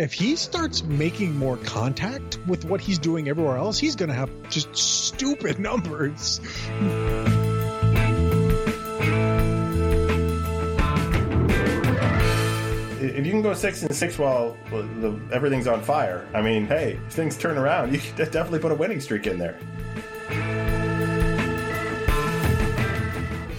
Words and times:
if 0.00 0.14
he 0.14 0.34
starts 0.34 0.82
making 0.84 1.36
more 1.36 1.58
contact 1.58 2.38
with 2.46 2.64
what 2.64 2.80
he's 2.80 2.98
doing 2.98 3.28
everywhere 3.28 3.58
else, 3.58 3.78
he's 3.78 3.94
going 3.94 4.08
to 4.08 4.14
have 4.14 4.30
just 4.48 4.74
stupid 4.74 5.58
numbers. 5.60 6.40
If 13.02 13.26
you 13.26 13.32
can 13.32 13.42
go 13.42 13.52
six 13.52 13.82
and 13.82 13.94
six 13.94 14.18
while 14.18 14.56
the, 14.70 15.20
everything's 15.32 15.66
on 15.66 15.82
fire, 15.82 16.26
I 16.32 16.40
mean, 16.40 16.66
hey, 16.66 16.98
if 17.06 17.12
things 17.12 17.36
turn 17.36 17.58
around, 17.58 17.92
you 17.92 17.98
can 17.98 18.16
definitely 18.16 18.60
put 18.60 18.72
a 18.72 18.76
winning 18.76 19.00
streak 19.00 19.26
in 19.26 19.38
there. 19.38 19.58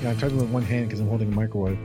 Yeah, 0.01 0.09
I'm 0.09 0.17
talking 0.17 0.37
with 0.37 0.49
one 0.49 0.63
hand 0.63 0.87
because 0.87 0.99
I'm 0.99 1.07
holding 1.07 1.31
a 1.31 1.35
microwave. 1.35 1.77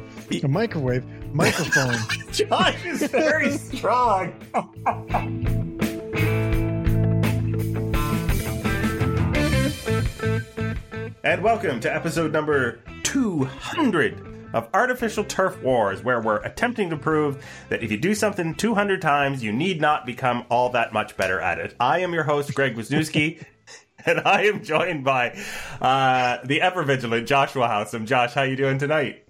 A 0.43 0.49
microwave, 0.49 1.05
microphone. 1.33 1.97
Josh 2.33 2.85
is 2.85 3.07
very 3.09 3.57
strong. 3.59 4.33
and 11.25 11.43
welcome 11.43 11.81
to 11.81 11.95
episode 11.95 12.33
number 12.33 12.81
200 13.03 14.35
of 14.55 14.69
Artificial 14.73 15.25
Turf 15.25 15.61
Wars, 15.63 16.03
where 16.03 16.21
we're 16.21 16.43
attempting 16.43 16.89
to 16.91 16.97
prove 16.97 17.45
that 17.69 17.83
if 17.83 17.91
you 17.91 17.99
do 17.99 18.15
something 18.15 18.55
200 18.55 19.03
times, 19.03 19.43
you 19.43 19.53
need 19.53 19.81
not 19.81 20.07
become 20.07 20.45
all 20.49 20.71
that 20.71 20.93
much 20.93 21.17
better 21.17 21.41
at 21.41 21.59
it. 21.59 21.75
I 21.79 22.01
am 22.01 22.13
your 22.13 22.25
host, 22.25 22.55
Greg 22.55 22.77
Wisniewski. 22.77 23.45
and 24.07 24.21
I 24.21 24.45
am 24.45 24.63
joined 24.63 25.05
by 25.05 25.39
uh, 25.81 26.39
the 26.45 26.63
ever 26.63 26.83
vigilant 26.85 27.29
Joshua 27.29 27.69
Howsam. 27.69 28.07
Josh, 28.07 28.35
how 28.35 28.43
you 28.43 28.57
doing 28.57 28.79
tonight? 28.79 29.26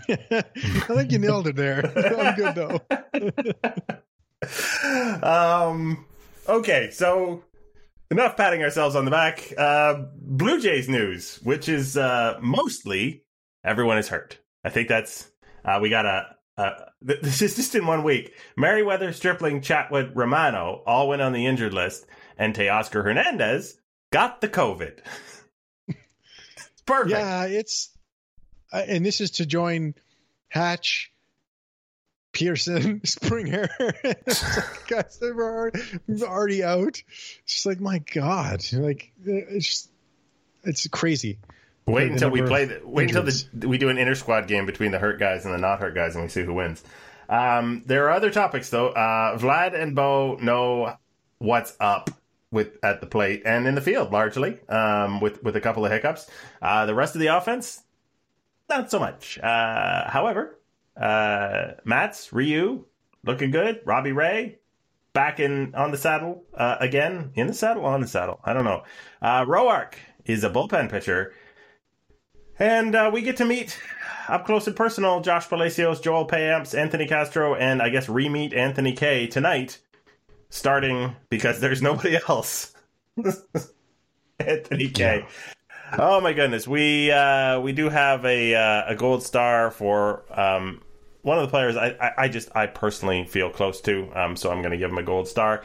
I 0.08 0.42
think 0.94 1.12
you 1.12 1.18
nailed 1.18 1.48
it 1.48 1.56
there. 1.56 1.84
I'm 2.20 2.34
good 2.34 2.54
though. 2.54 2.80
um. 5.22 6.04
Okay, 6.46 6.90
so 6.90 7.42
enough 8.10 8.36
patting 8.36 8.62
ourselves 8.62 8.96
on 8.96 9.04
the 9.04 9.10
back. 9.10 9.52
Uh, 9.56 10.04
Blue 10.16 10.60
Jays 10.60 10.88
news, 10.88 11.40
which 11.42 11.68
is 11.68 11.96
uh, 11.96 12.38
mostly 12.40 13.24
everyone 13.64 13.98
is 13.98 14.08
hurt. 14.08 14.38
I 14.64 14.70
think 14.70 14.88
that's 14.88 15.30
uh, 15.64 15.78
we 15.80 15.88
got 15.88 16.06
a. 16.06 16.26
Uh, 16.56 16.70
this 17.02 17.42
is 17.42 17.56
just 17.56 17.74
in 17.74 17.84
one 17.86 18.04
week. 18.04 18.32
Merryweather, 18.56 19.12
Stripling, 19.12 19.60
Chatwood, 19.60 20.12
Romano 20.14 20.82
all 20.86 21.08
went 21.08 21.20
on 21.20 21.32
the 21.32 21.46
injured 21.46 21.74
list, 21.74 22.06
and 22.38 22.54
Teoscar 22.54 23.02
Hernandez 23.02 23.76
got 24.12 24.40
the 24.40 24.48
COVID. 24.48 25.00
it's 25.88 26.82
perfect. 26.86 27.10
Yeah, 27.10 27.46
it's 27.46 27.93
and 28.80 29.04
this 29.04 29.20
is 29.20 29.32
to 29.32 29.46
join 29.46 29.94
Hatch, 30.48 31.12
Pearson, 32.32 33.00
Springer. 33.04 33.68
like, 33.78 34.26
guys, 34.88 35.18
they 35.18 35.32
were 35.32 35.72
already 36.22 36.62
out. 36.62 37.02
It's 37.06 37.40
just 37.46 37.66
like 37.66 37.80
my 37.80 37.98
God, 37.98 38.64
like 38.72 39.12
it's 39.24 39.66
just, 39.66 39.90
it's 40.64 40.86
crazy. 40.88 41.38
Wait 41.86 42.10
until 42.10 42.30
we 42.30 42.40
play. 42.42 42.64
The, 42.64 42.80
wait 42.82 43.14
until 43.14 43.24
the, 43.24 43.68
we 43.68 43.76
do 43.76 43.90
an 43.90 43.98
inter 43.98 44.14
squad 44.14 44.48
game 44.48 44.64
between 44.64 44.90
the 44.90 44.98
hurt 44.98 45.18
guys 45.18 45.44
and 45.44 45.52
the 45.52 45.58
not 45.58 45.80
hurt 45.80 45.94
guys, 45.94 46.14
and 46.14 46.24
we 46.24 46.28
see 46.28 46.42
who 46.42 46.54
wins. 46.54 46.82
Um, 47.28 47.82
there 47.86 48.06
are 48.06 48.12
other 48.12 48.30
topics 48.30 48.70
though. 48.70 48.88
Uh, 48.88 49.38
Vlad 49.38 49.74
and 49.74 49.94
Bo 49.94 50.36
know 50.36 50.96
what's 51.38 51.76
up 51.80 52.10
with 52.50 52.78
at 52.82 53.00
the 53.00 53.06
plate 53.06 53.42
and 53.44 53.66
in 53.66 53.74
the 53.74 53.80
field 53.80 54.12
largely, 54.12 54.58
um, 54.68 55.20
with 55.20 55.42
with 55.42 55.56
a 55.56 55.60
couple 55.60 55.84
of 55.84 55.92
hiccups. 55.92 56.30
Uh, 56.62 56.86
the 56.86 56.94
rest 56.94 57.14
of 57.14 57.20
the 57.20 57.26
offense, 57.26 57.82
not 58.68 58.90
so 58.90 58.98
much. 58.98 59.38
Uh, 59.38 60.08
however, 60.08 60.58
uh, 60.96 61.72
Matz 61.84 62.32
Ryu 62.32 62.84
looking 63.24 63.50
good. 63.50 63.80
Robbie 63.84 64.12
Ray 64.12 64.58
back 65.12 65.40
in 65.40 65.74
on 65.74 65.90
the 65.90 65.96
saddle 65.96 66.44
uh, 66.54 66.76
again 66.80 67.30
in 67.34 67.46
the 67.46 67.54
saddle 67.54 67.84
on 67.84 68.00
the 68.00 68.06
saddle. 68.08 68.40
I 68.44 68.52
don't 68.52 68.64
know. 68.64 68.82
Uh, 69.22 69.44
Roark 69.44 69.94
is 70.24 70.44
a 70.44 70.50
bullpen 70.50 70.90
pitcher, 70.90 71.32
and 72.58 72.94
uh, 72.94 73.10
we 73.12 73.22
get 73.22 73.36
to 73.38 73.44
meet 73.44 73.78
up 74.28 74.46
close 74.46 74.66
and 74.66 74.76
personal 74.76 75.20
Josh 75.20 75.48
Palacios, 75.48 76.00
Joel 76.00 76.26
Payamps, 76.26 76.76
Anthony 76.76 77.06
Castro, 77.06 77.54
and 77.54 77.82
I 77.82 77.88
guess 77.90 78.08
re-meet 78.08 78.52
Anthony 78.54 78.92
Kay 78.92 79.26
tonight 79.26 79.78
starting 80.50 81.16
because 81.28 81.60
there's 81.60 81.82
nobody 81.82 82.16
else. 82.28 82.72
Anthony 84.38 84.88
Kay. 84.88 85.20
Yeah. 85.20 85.26
Oh 85.92 86.20
my 86.20 86.32
goodness, 86.32 86.66
we 86.66 87.10
uh, 87.10 87.60
we 87.60 87.72
do 87.72 87.88
have 87.88 88.24
a 88.24 88.54
uh, 88.54 88.92
a 88.92 88.96
gold 88.96 89.22
star 89.22 89.70
for 89.70 90.24
um, 90.30 90.82
one 91.22 91.38
of 91.38 91.42
the 91.42 91.50
players. 91.50 91.76
I, 91.76 91.88
I, 92.00 92.12
I 92.24 92.28
just 92.28 92.54
I 92.54 92.66
personally 92.66 93.24
feel 93.24 93.50
close 93.50 93.80
to, 93.82 94.10
um, 94.14 94.36
so 94.36 94.50
I'm 94.50 94.60
going 94.60 94.72
to 94.72 94.78
give 94.78 94.90
him 94.90 94.98
a 94.98 95.02
gold 95.02 95.28
star. 95.28 95.64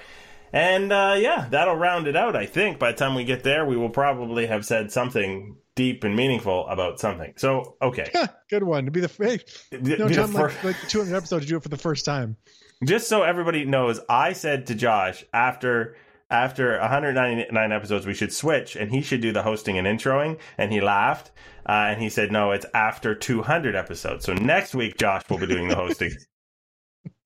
And 0.51 0.91
uh, 0.91 1.15
yeah, 1.19 1.47
that'll 1.49 1.75
round 1.75 2.07
it 2.07 2.15
out. 2.15 2.35
I 2.35 2.45
think 2.45 2.79
by 2.79 2.91
the 2.91 2.97
time 2.97 3.15
we 3.15 3.23
get 3.23 3.43
there, 3.43 3.65
we 3.65 3.77
will 3.77 3.89
probably 3.89 4.47
have 4.47 4.65
said 4.65 4.91
something 4.91 5.57
deep 5.75 6.03
and 6.03 6.15
meaningful 6.15 6.67
about 6.67 6.99
something. 6.99 7.33
So 7.37 7.75
okay, 7.81 8.11
good 8.49 8.63
one 8.63 8.85
to 8.85 8.91
be 8.91 9.01
the 9.01 9.11
hey, 9.17 9.39
no 9.71 10.09
time 10.09 10.33
like, 10.33 10.63
like 10.63 10.75
200 10.87 11.15
episodes 11.15 11.45
to 11.45 11.49
do 11.49 11.57
it 11.57 11.63
for 11.63 11.69
the 11.69 11.77
first 11.77 12.05
time 12.05 12.35
just 12.83 13.09
so 13.09 13.23
everybody 13.23 13.65
knows, 13.65 13.99
I 14.09 14.33
said 14.33 14.67
to 14.67 14.75
Josh 14.75 15.25
after 15.33 15.95
after 16.29 16.77
199 16.79 17.71
episodes 17.71 18.05
we 18.05 18.13
should 18.13 18.33
switch 18.33 18.75
and 18.75 18.91
he 18.91 19.01
should 19.01 19.21
do 19.21 19.31
the 19.31 19.43
hosting 19.43 19.77
and 19.77 19.87
introing 19.87 20.37
and 20.57 20.71
he 20.71 20.81
laughed 20.81 21.31
uh, 21.67 21.87
and 21.89 22.01
he 22.01 22.09
said 22.09 22.31
no 22.31 22.51
it's 22.51 22.65
after 22.73 23.15
200 23.15 23.75
episodes 23.75 24.25
so 24.25 24.33
next 24.33 24.75
week 24.75 24.97
josh 24.97 25.23
will 25.29 25.37
be 25.37 25.47
doing 25.47 25.67
the 25.67 25.75
hosting 25.75 26.11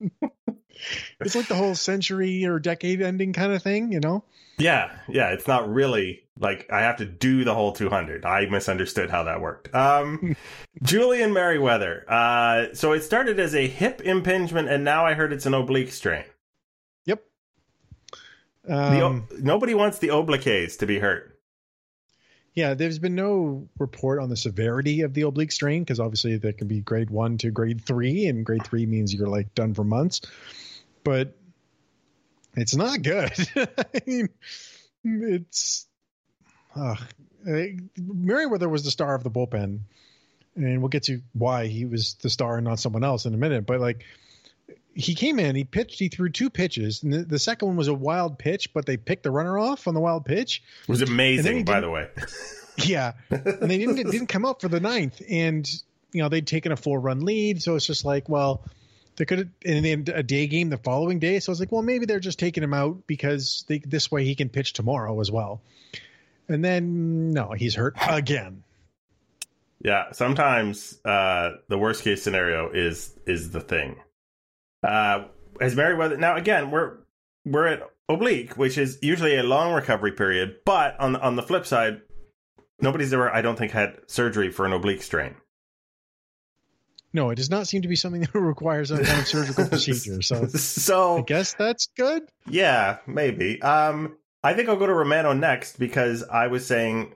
it's 1.20 1.34
like 1.34 1.48
the 1.48 1.54
whole 1.54 1.74
century 1.74 2.44
or 2.44 2.58
decade 2.58 3.02
ending 3.02 3.32
kind 3.32 3.52
of 3.52 3.62
thing 3.62 3.92
you 3.92 4.00
know 4.00 4.24
yeah 4.58 4.90
yeah 5.08 5.30
it's 5.30 5.46
not 5.46 5.68
really 5.72 6.24
like 6.38 6.68
I 6.70 6.82
have 6.82 6.96
to 6.96 7.04
do 7.04 7.44
the 7.44 7.54
whole 7.54 7.72
200. 7.72 8.24
I 8.24 8.46
misunderstood 8.46 9.10
how 9.10 9.24
that 9.24 9.40
worked. 9.40 9.74
Um, 9.74 10.36
Julian 10.82 11.32
Merryweather. 11.32 12.04
Uh, 12.08 12.66
so 12.74 12.92
it 12.92 13.02
started 13.02 13.38
as 13.38 13.54
a 13.54 13.66
hip 13.66 14.00
impingement, 14.04 14.68
and 14.68 14.84
now 14.84 15.06
I 15.06 15.14
heard 15.14 15.32
it's 15.32 15.46
an 15.46 15.54
oblique 15.54 15.92
strain. 15.92 16.24
Um, 18.68 19.26
the, 19.30 19.42
nobody 19.42 19.74
wants 19.74 19.98
the 19.98 20.08
obliques 20.08 20.78
to 20.78 20.86
be 20.86 20.98
hurt. 20.98 21.38
Yeah, 22.54 22.74
there's 22.74 23.00
been 23.00 23.16
no 23.16 23.68
report 23.78 24.20
on 24.20 24.28
the 24.28 24.36
severity 24.36 25.00
of 25.00 25.12
the 25.12 25.22
oblique 25.22 25.50
strain 25.50 25.82
because 25.82 25.98
obviously 25.98 26.36
that 26.38 26.56
can 26.56 26.68
be 26.68 26.80
grade 26.80 27.10
one 27.10 27.36
to 27.38 27.50
grade 27.50 27.84
three, 27.84 28.26
and 28.26 28.46
grade 28.46 28.64
three 28.64 28.86
means 28.86 29.12
you're 29.12 29.28
like 29.28 29.54
done 29.54 29.74
for 29.74 29.82
months. 29.82 30.20
But 31.02 31.36
it's 32.56 32.76
not 32.76 33.02
good. 33.02 33.32
I 33.56 34.00
mean, 34.06 34.28
it's 35.04 35.86
uh, 36.76 36.94
Merryweather 37.44 38.68
was 38.68 38.84
the 38.84 38.90
star 38.90 39.14
of 39.14 39.24
the 39.24 39.30
bullpen, 39.30 39.80
and 40.54 40.80
we'll 40.80 40.88
get 40.88 41.04
to 41.04 41.20
why 41.32 41.66
he 41.66 41.84
was 41.84 42.14
the 42.14 42.30
star 42.30 42.56
and 42.56 42.64
not 42.64 42.78
someone 42.78 43.04
else 43.04 43.26
in 43.26 43.34
a 43.34 43.38
minute. 43.38 43.66
But 43.66 43.80
like, 43.80 44.04
he 44.94 45.14
came 45.14 45.38
in, 45.38 45.56
he 45.56 45.64
pitched, 45.64 45.98
he 45.98 46.08
threw 46.08 46.30
two 46.30 46.50
pitches, 46.50 47.02
and 47.02 47.12
the, 47.12 47.18
the 47.24 47.38
second 47.38 47.68
one 47.68 47.76
was 47.76 47.88
a 47.88 47.94
wild 47.94 48.38
pitch, 48.38 48.72
but 48.72 48.86
they 48.86 48.96
picked 48.96 49.24
the 49.24 49.30
runner 49.30 49.58
off 49.58 49.88
on 49.88 49.94
the 49.94 50.00
wild 50.00 50.24
pitch. 50.24 50.62
It 50.82 50.88
was 50.88 51.02
amazing, 51.02 51.64
by 51.64 51.80
the 51.80 51.90
way. 51.90 52.08
yeah, 52.78 53.12
and 53.30 53.70
they 53.70 53.78
didn't 53.78 53.96
didn't 53.96 54.28
come 54.28 54.44
up 54.44 54.60
for 54.60 54.68
the 54.68 54.80
ninth, 54.80 55.20
and 55.28 55.68
you 56.12 56.22
know 56.22 56.28
they'd 56.28 56.46
taken 56.46 56.72
a 56.72 56.76
four 56.76 57.00
run 57.00 57.24
lead, 57.24 57.62
so 57.62 57.76
it's 57.76 57.86
just 57.86 58.04
like, 58.04 58.28
well. 58.28 58.64
They 59.16 59.24
could 59.26 59.38
have, 59.38 59.48
and 59.64 59.84
then 59.84 60.04
a 60.12 60.24
day 60.24 60.48
game 60.48 60.70
the 60.70 60.76
following 60.76 61.20
day. 61.20 61.38
So 61.38 61.50
I 61.50 61.52
was 61.52 61.60
like, 61.60 61.70
well, 61.70 61.82
maybe 61.82 62.04
they're 62.04 62.18
just 62.18 62.40
taking 62.40 62.64
him 62.64 62.74
out 62.74 63.06
because 63.06 63.64
they, 63.68 63.78
this 63.78 64.10
way 64.10 64.24
he 64.24 64.34
can 64.34 64.48
pitch 64.48 64.72
tomorrow 64.72 65.20
as 65.20 65.30
well. 65.30 65.62
And 66.48 66.64
then 66.64 67.30
no, 67.30 67.52
he's 67.52 67.76
hurt 67.76 67.94
again. 68.08 68.64
Yeah, 69.84 70.12
sometimes 70.12 70.98
uh, 71.04 71.52
the 71.68 71.78
worst 71.78 72.02
case 72.02 72.22
scenario 72.22 72.70
is 72.72 73.12
is 73.26 73.50
the 73.50 73.60
thing. 73.60 73.96
Uh, 74.84 75.28
as 75.60 75.74
Merryweather 75.74 76.16
now 76.16 76.36
again 76.36 76.70
we're 76.70 76.98
we're 77.44 77.66
at 77.66 77.82
oblique, 78.08 78.56
which 78.56 78.76
is 78.78 78.98
usually 79.02 79.36
a 79.36 79.42
long 79.42 79.72
recovery 79.72 80.12
period. 80.12 80.56
But 80.64 80.98
on 81.00 81.16
on 81.16 81.36
the 81.36 81.42
flip 81.42 81.66
side, 81.66 82.02
nobody's 82.80 83.12
ever 83.12 83.30
I 83.32 83.42
don't 83.42 83.56
think 83.56 83.72
had 83.72 83.98
surgery 84.06 84.50
for 84.50 84.66
an 84.66 84.72
oblique 84.72 85.02
strain. 85.02 85.36
No, 87.12 87.30
it 87.30 87.36
does 87.36 87.48
not 87.48 87.68
seem 87.68 87.82
to 87.82 87.88
be 87.88 87.94
something 87.94 88.22
that 88.22 88.34
requires 88.38 88.90
a 88.90 89.02
kind 89.02 89.20
of 89.20 89.26
surgical 89.26 89.68
procedure. 89.68 90.20
So, 90.20 90.46
so 90.48 91.18
I 91.18 91.22
guess 91.22 91.54
that's 91.54 91.88
good. 91.96 92.24
Yeah, 92.48 92.98
maybe. 93.06 93.62
Um, 93.62 94.18
I 94.42 94.52
think 94.54 94.68
I'll 94.68 94.76
go 94.76 94.86
to 94.86 94.92
Romano 94.92 95.32
next 95.32 95.78
because 95.78 96.24
I 96.24 96.48
was 96.48 96.66
saying 96.66 97.14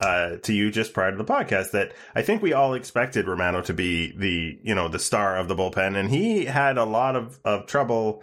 uh, 0.00 0.36
to 0.36 0.52
you 0.52 0.70
just 0.70 0.94
prior 0.94 1.10
to 1.10 1.16
the 1.16 1.24
podcast 1.24 1.72
that 1.72 1.92
I 2.14 2.22
think 2.22 2.42
we 2.42 2.52
all 2.52 2.74
expected 2.74 3.28
Romano 3.28 3.60
to 3.62 3.74
be 3.74 4.12
the 4.16 4.58
you 4.62 4.74
know 4.74 4.88
the 4.88 4.98
star 4.98 5.36
of 5.36 5.48
the 5.48 5.54
bullpen, 5.54 5.96
and 5.96 6.10
he 6.10 6.46
had 6.46 6.78
a 6.78 6.84
lot 6.84 7.16
of 7.16 7.38
of 7.44 7.66
trouble. 7.66 8.22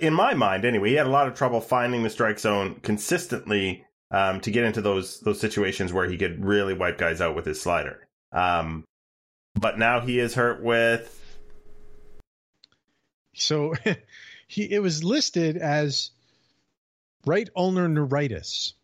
In 0.00 0.12
my 0.12 0.34
mind, 0.34 0.64
anyway, 0.64 0.90
he 0.90 0.96
had 0.96 1.06
a 1.06 1.10
lot 1.10 1.28
of 1.28 1.34
trouble 1.34 1.60
finding 1.60 2.02
the 2.02 2.10
strike 2.10 2.40
zone 2.40 2.80
consistently 2.82 3.84
um, 4.10 4.40
to 4.40 4.50
get 4.50 4.64
into 4.64 4.82
those 4.82 5.20
those 5.20 5.40
situations 5.40 5.92
where 5.92 6.08
he 6.08 6.18
could 6.18 6.44
really 6.44 6.74
wipe 6.74 6.98
guys 6.98 7.20
out 7.20 7.36
with 7.36 7.46
his 7.46 7.60
slider. 7.60 8.06
Um, 8.32 8.84
but 9.54 9.78
now 9.78 10.00
he 10.00 10.18
is 10.18 10.34
hurt 10.34 10.62
with. 10.62 11.14
So 13.34 13.74
he 14.48 14.64
it 14.64 14.80
was 14.80 15.04
listed 15.04 15.56
as 15.56 16.10
right 17.24 17.48
ulnar 17.54 17.88
neuritis, 17.88 18.74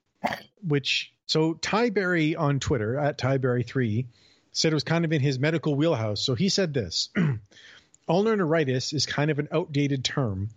which 0.63 1.14
so 1.27 1.55
Tyberry 1.55 2.39
on 2.39 2.61
Twitter 2.61 2.99
at 2.99 3.19
Tyberry3 3.19 4.07
said 4.53 4.73
it 4.73 4.75
was 4.75 4.85
kind 4.85 5.05
of 5.05 5.13
in 5.13 5.21
his 5.21 5.39
medical 5.39 5.75
wheelhouse. 5.75 6.21
So 6.21 6.35
he 6.35 6.49
said 6.49 6.73
this 6.75 7.09
ulnar 8.09 8.37
neuritis 8.37 8.93
is 8.93 9.07
kind 9.07 9.31
of 9.31 9.39
an 9.39 9.49
outdated 9.53 10.05
term, 10.05 10.51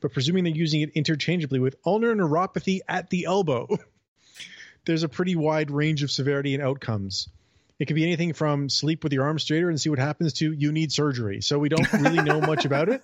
but 0.00 0.12
presuming 0.12 0.44
they're 0.44 0.52
using 0.52 0.80
it 0.80 0.90
interchangeably 0.94 1.58
with 1.58 1.76
ulnar 1.84 2.14
neuropathy 2.14 2.80
at 2.88 3.10
the 3.10 3.24
elbow, 3.24 3.68
there's 4.84 5.02
a 5.02 5.08
pretty 5.08 5.36
wide 5.36 5.70
range 5.70 6.02
of 6.02 6.10
severity 6.10 6.54
and 6.54 6.62
outcomes. 6.62 7.28
It 7.78 7.86
could 7.86 7.96
be 7.96 8.04
anything 8.04 8.32
from 8.32 8.68
sleep 8.68 9.02
with 9.02 9.12
your 9.12 9.24
arm 9.24 9.38
straighter 9.38 9.68
and 9.68 9.80
see 9.80 9.90
what 9.90 9.98
happens 9.98 10.34
to 10.34 10.52
you 10.52 10.70
need 10.70 10.92
surgery. 10.92 11.40
So 11.40 11.58
we 11.58 11.68
don't 11.68 11.92
really 11.92 12.22
know 12.22 12.40
much 12.40 12.64
about 12.64 12.88
it. 12.88 13.02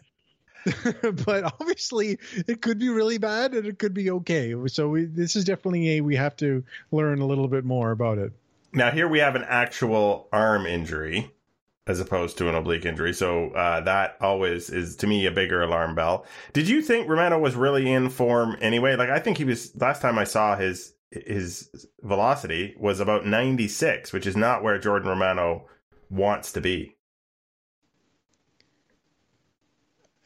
but 1.25 1.45
obviously 1.45 2.19
it 2.47 2.63
could 2.63 2.79
be 2.79 2.89
really 2.89 3.19
bad 3.19 3.55
and 3.55 3.67
it 3.67 3.79
could 3.79 3.95
be 3.95 4.11
okay. 4.11 4.55
So 4.67 4.89
we, 4.89 5.05
this 5.05 5.37
is 5.37 5.45
definitely 5.45 5.97
a 5.97 6.01
we 6.01 6.17
have 6.17 6.37
to 6.37 6.65
learn 6.91 7.21
a 7.21 7.27
little 7.27 7.49
bit 7.49 7.65
more 7.65 7.91
about 7.91 8.19
it. 8.19 8.33
Now 8.73 8.91
here 8.91 9.09
we 9.09 9.19
have 9.19 9.35
an 9.35 9.45
actual 9.47 10.29
arm 10.33 10.67
injury 10.67 11.31
as 11.87 12.01
opposed 12.01 12.37
to 12.37 12.49
an 12.49 12.55
oblique 12.55 12.85
injury. 12.85 13.15
So 13.15 13.51
uh, 13.51 13.81
that 13.81 14.17
always 14.21 14.69
is 14.69 14.95
to 14.97 15.07
me 15.07 15.25
a 15.27 15.31
bigger 15.31 15.63
alarm 15.63 15.95
bell. 15.95 16.27
Did 16.53 16.69
you 16.69 16.83
think 16.83 17.09
Romano 17.09 17.39
was 17.39 17.57
really 17.57 17.91
in 17.91 18.11
form 18.11 18.57
anyway? 18.61 18.95
Like 18.95 19.09
I 19.09 19.19
think 19.19 19.39
he 19.39 19.45
was 19.45 19.75
last 19.81 20.03
time 20.03 20.19
I 20.19 20.25
saw 20.25 20.57
his 20.57 20.93
his 21.11 21.87
velocity 22.03 22.75
was 22.79 23.01
about 23.01 23.27
96, 23.27 24.13
which 24.13 24.27
is 24.27 24.37
not 24.37 24.63
where 24.63 24.79
Jordan 24.79 25.09
Romano 25.09 25.67
wants 26.11 26.53
to 26.53 26.61
be. 26.61 26.98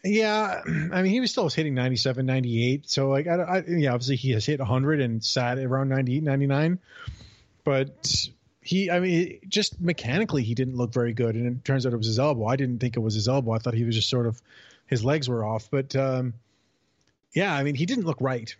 Yeah, 0.04 0.62
I 0.66 1.02
mean, 1.02 1.12
he 1.12 1.20
was 1.20 1.30
still 1.30 1.48
hitting 1.48 1.74
97, 1.74 2.26
98. 2.26 2.88
So, 2.90 3.08
like, 3.08 3.26
I, 3.26 3.34
I, 3.34 3.64
yeah, 3.66 3.92
obviously 3.92 4.16
he 4.16 4.32
has 4.32 4.44
hit 4.44 4.58
100 4.58 5.00
and 5.00 5.24
sat 5.24 5.58
around 5.58 5.88
98, 5.88 6.22
99. 6.22 6.78
But 7.64 8.28
he, 8.60 8.90
I 8.90 9.00
mean, 9.00 9.38
just 9.48 9.80
mechanically, 9.80 10.42
he 10.42 10.54
didn't 10.54 10.76
look 10.76 10.92
very 10.92 11.12
good. 11.12 11.36
And 11.36 11.46
it 11.46 11.64
turns 11.64 11.86
out 11.86 11.92
it 11.92 11.96
was 11.96 12.06
his 12.06 12.18
elbow. 12.18 12.46
I 12.46 12.56
didn't 12.56 12.78
think 12.78 12.96
it 12.96 13.00
was 13.00 13.14
his 13.14 13.28
elbow. 13.28 13.52
I 13.52 13.58
thought 13.58 13.74
he 13.74 13.84
was 13.84 13.94
just 13.94 14.10
sort 14.10 14.26
of, 14.26 14.40
his 14.86 15.04
legs 15.04 15.28
were 15.28 15.44
off. 15.44 15.68
But, 15.70 15.94
um, 15.94 16.34
yeah, 17.32 17.54
I 17.54 17.62
mean, 17.62 17.74
he 17.74 17.86
didn't 17.86 18.04
look 18.04 18.20
right. 18.20 18.54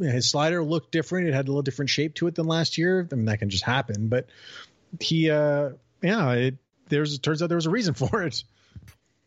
His 0.00 0.30
slider 0.30 0.62
looked 0.62 0.92
different. 0.92 1.28
It 1.28 1.34
had 1.34 1.46
a 1.46 1.50
little 1.50 1.62
different 1.62 1.90
shape 1.90 2.14
to 2.16 2.26
it 2.26 2.34
than 2.34 2.46
last 2.46 2.76
year. 2.76 3.08
I 3.10 3.14
mean, 3.14 3.24
that 3.26 3.38
can 3.38 3.48
just 3.48 3.64
happen. 3.64 4.08
But 4.08 4.26
he, 5.00 5.30
uh, 5.30 5.70
yeah, 6.02 6.32
it, 6.32 6.56
there's, 6.88 7.14
it 7.14 7.22
turns 7.22 7.42
out 7.42 7.48
there 7.48 7.56
was 7.56 7.66
a 7.66 7.70
reason 7.70 7.94
for 7.94 8.22
it. 8.22 8.42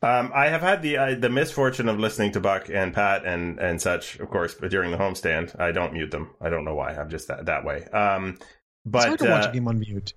Um, 0.06 0.31
I 0.36 0.50
have 0.50 0.62
had 0.62 0.84
the 0.84 0.98
uh, 0.98 1.16
the 1.16 1.31
misfortune 1.31 1.90
of 1.90 1.98
listening 1.98 2.31
to 2.34 2.40
Buck 2.40 2.69
and 2.69 2.94
Pat 2.94 3.25
and 3.25 3.57
and 3.60 3.81
such, 3.81 4.19
of 4.19 4.30
course, 4.30 4.54
but 4.54 4.69
during 4.69 4.92
the 4.92 4.98
homestand, 4.98 5.60
I 5.60 5.72
don't 5.72 5.94
mute 5.94 6.12
them. 6.12 6.30
I 6.40 6.50
don't 6.50 6.63
know 6.63 6.75
why. 6.75 6.94
I'm 6.94 7.10
just 7.10 7.28
that 7.30 7.48
that 7.48 7.66
way. 7.66 7.86
Um, 7.86 8.38
but 8.86 9.00
it's 9.00 9.06
hard 9.07 9.19
to 9.19 9.28
uh, 9.28 9.31
watch 9.31 9.46
a 9.48 9.52
game 9.52 9.68
on 9.68 9.80
mute. 9.80 10.13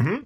Mm-hmm. 0.00 0.22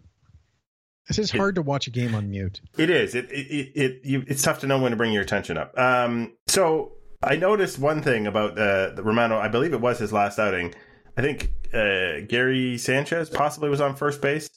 This 1.08 1.18
is 1.18 1.32
hard 1.32 1.54
it, 1.54 1.56
to 1.56 1.62
watch 1.62 1.88
a 1.88 1.90
game 1.90 2.14
on 2.14 2.30
mute. 2.30 2.60
It 2.78 2.88
is. 2.88 3.16
It 3.16 3.28
it 3.32 3.72
it, 3.74 4.00
you, 4.04 4.22
it's 4.28 4.42
tough 4.42 4.60
to 4.60 4.68
know 4.68 4.80
when 4.80 4.92
to 4.92 4.96
bring 4.96 5.12
your 5.12 5.22
attention 5.22 5.58
up. 5.58 5.76
Um, 5.76 6.34
so 6.46 6.92
I 7.24 7.34
noticed 7.34 7.80
one 7.80 8.02
thing 8.02 8.28
about 8.28 8.54
the, 8.54 8.92
the 8.94 9.02
Romano. 9.02 9.36
I 9.36 9.48
believe 9.48 9.72
it 9.72 9.80
was 9.80 9.98
his 9.98 10.12
last 10.12 10.38
outing. 10.38 10.76
I 11.16 11.22
think 11.22 11.50
uh, 11.74 12.24
Gary 12.28 12.78
Sanchez 12.78 13.30
possibly 13.30 13.68
was 13.68 13.80
on 13.80 13.96
first 13.96 14.22
base, 14.22 14.48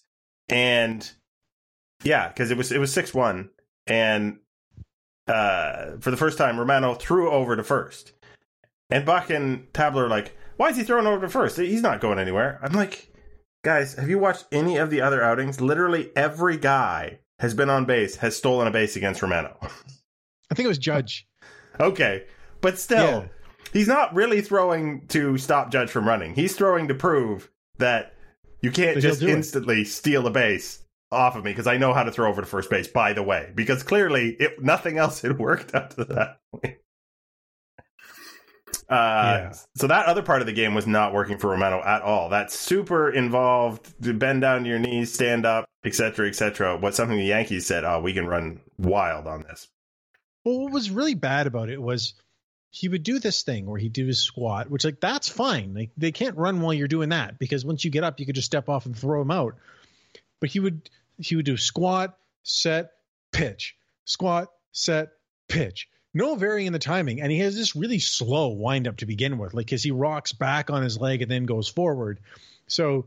and 0.50 1.10
yeah, 2.04 2.28
because 2.28 2.52
it 2.52 2.58
was 2.58 2.72
it 2.72 2.78
was 2.78 2.94
six 2.94 3.12
one 3.12 3.50
and 3.90 4.40
uh, 5.28 5.98
for 6.00 6.12
the 6.12 6.18
first 6.18 6.38
time, 6.38 6.60
Romano 6.60 6.94
threw 6.94 7.30
over 7.30 7.56
to 7.56 7.64
first. 7.64 8.14
And 8.90 9.06
Buck 9.06 9.30
and 9.30 9.72
Tabler 9.74 10.06
are 10.06 10.10
like, 10.10 10.36
why 10.58 10.70
is 10.70 10.78
he 10.78 10.84
throwing 10.84 11.08
over 11.08 11.22
to 11.22 11.30
first? 11.30 11.58
He's 11.58 11.82
not 11.82 12.02
going 12.02 12.20
anywhere. 12.20 12.60
I'm 12.62 12.74
like, 12.74 13.12
guys, 13.64 13.94
have 13.96 14.10
you 14.10 14.20
watched 14.20 14.46
any 14.52 14.78
of 14.78 14.90
the 14.90 15.02
other 15.02 15.24
outings? 15.24 15.62
Literally 15.62 16.12
every 16.16 16.58
guy 16.58 17.20
has 17.40 17.54
been 17.54 17.70
on 17.70 17.86
base, 17.86 18.16
has 18.18 18.36
stolen 18.36 18.68
a 18.68 18.72
base 18.72 18.96
against 18.96 19.22
Romano. 19.22 19.58
I 19.62 20.56
think 20.56 20.66
it 20.66 20.70
was 20.70 20.80
Judge. 20.80 21.28
okay. 21.80 22.26
But 22.62 22.78
still, 22.78 23.22
yeah. 23.22 23.28
he's 23.72 23.88
not 23.88 24.14
really 24.14 24.42
throwing 24.42 25.08
to 25.08 25.38
stop 25.38 25.72
Judge 25.72 25.90
from 25.90 26.08
running. 26.08 26.34
He's 26.34 26.56
throwing 26.56 26.88
to 26.88 26.96
prove 26.96 27.50
that 27.78 28.16
you 28.62 28.72
can't 28.72 29.00
just 29.00 29.22
instantly 29.22 29.82
it. 29.82 29.88
steal 29.88 30.28
a 30.28 30.32
base 30.32 30.84
off 31.12 31.36
of 31.36 31.44
me 31.44 31.52
because 31.52 31.68
I 31.68 31.78
know 31.78 31.94
how 31.94 32.04
to 32.04 32.12
throw 32.12 32.30
over 32.30 32.42
to 32.42 32.48
first 32.48 32.70
base. 32.70 32.88
By 32.88 33.14
the 33.14 33.24
way, 33.24 33.52
because 33.56 33.84
clearly 33.84 34.36
it, 34.40 34.64
nothing 34.64 34.98
else 34.98 35.22
had 35.22 35.38
worked 35.38 35.74
up 35.76 35.96
to 35.96 36.06
that 36.06 36.40
point. 36.52 36.78
Uh, 38.90 39.50
yeah. 39.50 39.54
So 39.76 39.88
that 39.88 40.08
other 40.08 40.24
part 40.24 40.42
of 40.42 40.48
the 40.48 40.54
game 40.54 40.74
was 40.74 40.88
not 40.88 41.14
working 41.14 41.38
for 41.38 41.52
Romano 41.52 41.80
at 41.80 42.02
all. 42.02 42.30
That 42.30 42.52
super 42.52 43.12
involved, 43.12 44.04
to 44.04 44.14
bend 44.14 44.42
down 44.42 44.64
to 44.64 44.70
your 44.70 44.80
knees, 44.80 45.14
stand 45.14 45.46
up, 45.46 45.66
etc., 45.86 46.28
etc. 46.28 46.78
What 46.78 46.96
something 46.96 47.18
the 47.18 47.24
Yankees 47.24 47.68
said, 47.68 47.84
"Oh, 47.84 48.02
we 48.02 48.14
can 48.14 48.26
run 48.26 48.62
wild 48.78 49.28
on 49.28 49.44
this." 49.44 49.68
Well, 50.44 50.60
what 50.62 50.74
was 50.74 50.90
really 50.90 51.16
bad 51.16 51.46
about 51.46 51.70
it 51.70 51.82
was 51.82 52.14
he 52.72 52.88
would 52.88 53.04
do 53.04 53.20
this 53.20 53.44
thing 53.44 53.66
where 53.66 53.80
he'd 53.80 53.94
do 53.94 54.08
his 54.08 54.20
squat, 54.20 54.70
which 54.70 54.86
like 54.86 55.00
that's 55.00 55.30
fine. 55.30 55.74
Like 55.74 55.92
they 55.98 56.12
can't 56.12 56.38
run 56.38 56.62
while 56.62 56.74
you're 56.74 56.88
doing 56.88 57.10
that 57.10 57.38
because 57.38 57.66
once 57.66 57.84
you 57.84 57.92
get 57.92 58.04
up, 58.04 58.20
you 58.20 58.26
could 58.26 58.36
just 58.36 58.48
step 58.48 58.70
off 58.70 58.86
and 58.86 58.98
throw 58.98 59.22
him 59.22 59.32
out. 59.32 59.56
But 60.40 60.50
he 60.50 60.60
would 60.60 60.90
he 61.18 61.36
would 61.36 61.46
do 61.46 61.58
squat, 61.58 62.18
set, 62.44 62.92
pitch, 63.32 63.76
squat, 64.06 64.50
set, 64.72 65.10
pitch. 65.48 65.90
No 66.14 66.36
varying 66.36 66.68
in 66.68 66.74
the 66.74 66.80
timing, 66.80 67.22
and 67.22 67.32
he 67.32 67.40
has 67.40 67.56
this 67.56 67.76
really 67.76 68.00
slow 68.00 68.48
wind 68.50 68.88
up 68.88 68.98
to 68.98 69.06
begin 69.06 69.38
with, 69.38 69.54
like 69.54 69.72
as 69.74 69.84
he 69.84 69.92
rocks 69.92 70.34
back 70.34 70.70
on 70.72 70.82
his 70.82 71.00
leg 71.00 71.22
and 71.22 71.30
then 71.30 71.46
goes 71.46 71.68
forward. 71.68 72.20
So 72.68 73.06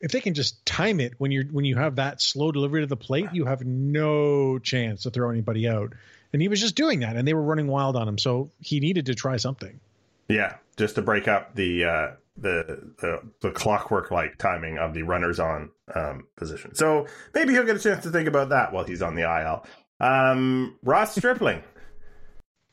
if 0.00 0.12
they 0.12 0.20
can 0.20 0.34
just 0.34 0.64
time 0.66 1.00
it 1.00 1.14
when 1.18 1.30
you're 1.30 1.44
when 1.44 1.64
you 1.64 1.76
have 1.76 1.96
that 1.96 2.20
slow 2.20 2.52
delivery 2.52 2.82
to 2.82 2.86
the 2.86 2.96
plate, 2.96 3.28
you 3.32 3.46
have 3.46 3.64
no 3.64 4.58
chance 4.58 5.04
to 5.04 5.10
throw 5.10 5.30
anybody 5.30 5.66
out. 5.68 5.94
And 6.32 6.42
he 6.42 6.48
was 6.48 6.60
just 6.60 6.74
doing 6.74 7.00
that, 7.00 7.16
and 7.16 7.26
they 7.26 7.32
were 7.32 7.42
running 7.42 7.68
wild 7.68 7.96
on 7.96 8.08
him. 8.08 8.18
So 8.18 8.50
he 8.60 8.80
needed 8.80 9.06
to 9.06 9.14
try 9.14 9.36
something. 9.36 9.80
Yeah, 10.28 10.56
just 10.76 10.96
to 10.96 11.02
break 11.02 11.28
up 11.28 11.54
the 11.54 11.84
uh, 11.84 12.10
the 12.36 12.92
the, 13.00 13.20
the 13.40 13.50
clockwork 13.50 14.10
like 14.10 14.38
timing 14.38 14.78
of 14.78 14.94
the 14.94 15.02
runners 15.02 15.38
on 15.38 15.70
um, 15.94 16.26
position. 16.36 16.74
So 16.74 17.06
maybe 17.34 17.52
he'll 17.52 17.64
get 17.64 17.76
a 17.76 17.80
chance 17.80 18.02
to 18.04 18.10
think 18.10 18.28
about 18.28 18.48
that 18.50 18.72
while 18.72 18.84
he's 18.84 19.02
on 19.02 19.14
the 19.14 19.22
IL. 19.22 19.66
Um, 20.00 20.76
Ross 20.82 21.14
Stripling. 21.14 21.62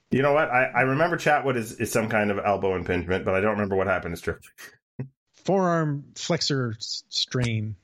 you 0.09 0.21
know 0.21 0.33
what? 0.33 0.49
I, 0.49 0.65
I 0.75 0.81
remember 0.81 1.17
Chatwood 1.17 1.55
is, 1.55 1.73
is 1.73 1.91
some 1.91 2.09
kind 2.09 2.31
of 2.31 2.39
elbow 2.43 2.75
impingement, 2.75 3.25
but 3.25 3.35
I 3.35 3.41
don't 3.41 3.51
remember 3.51 3.75
what 3.75 3.87
happened 3.87 4.13
to 4.13 4.17
Stripling. 4.17 4.51
Forearm 5.45 6.05
flexor 6.15 6.75
strain. 6.79 7.75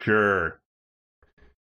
Sure. 0.00 0.60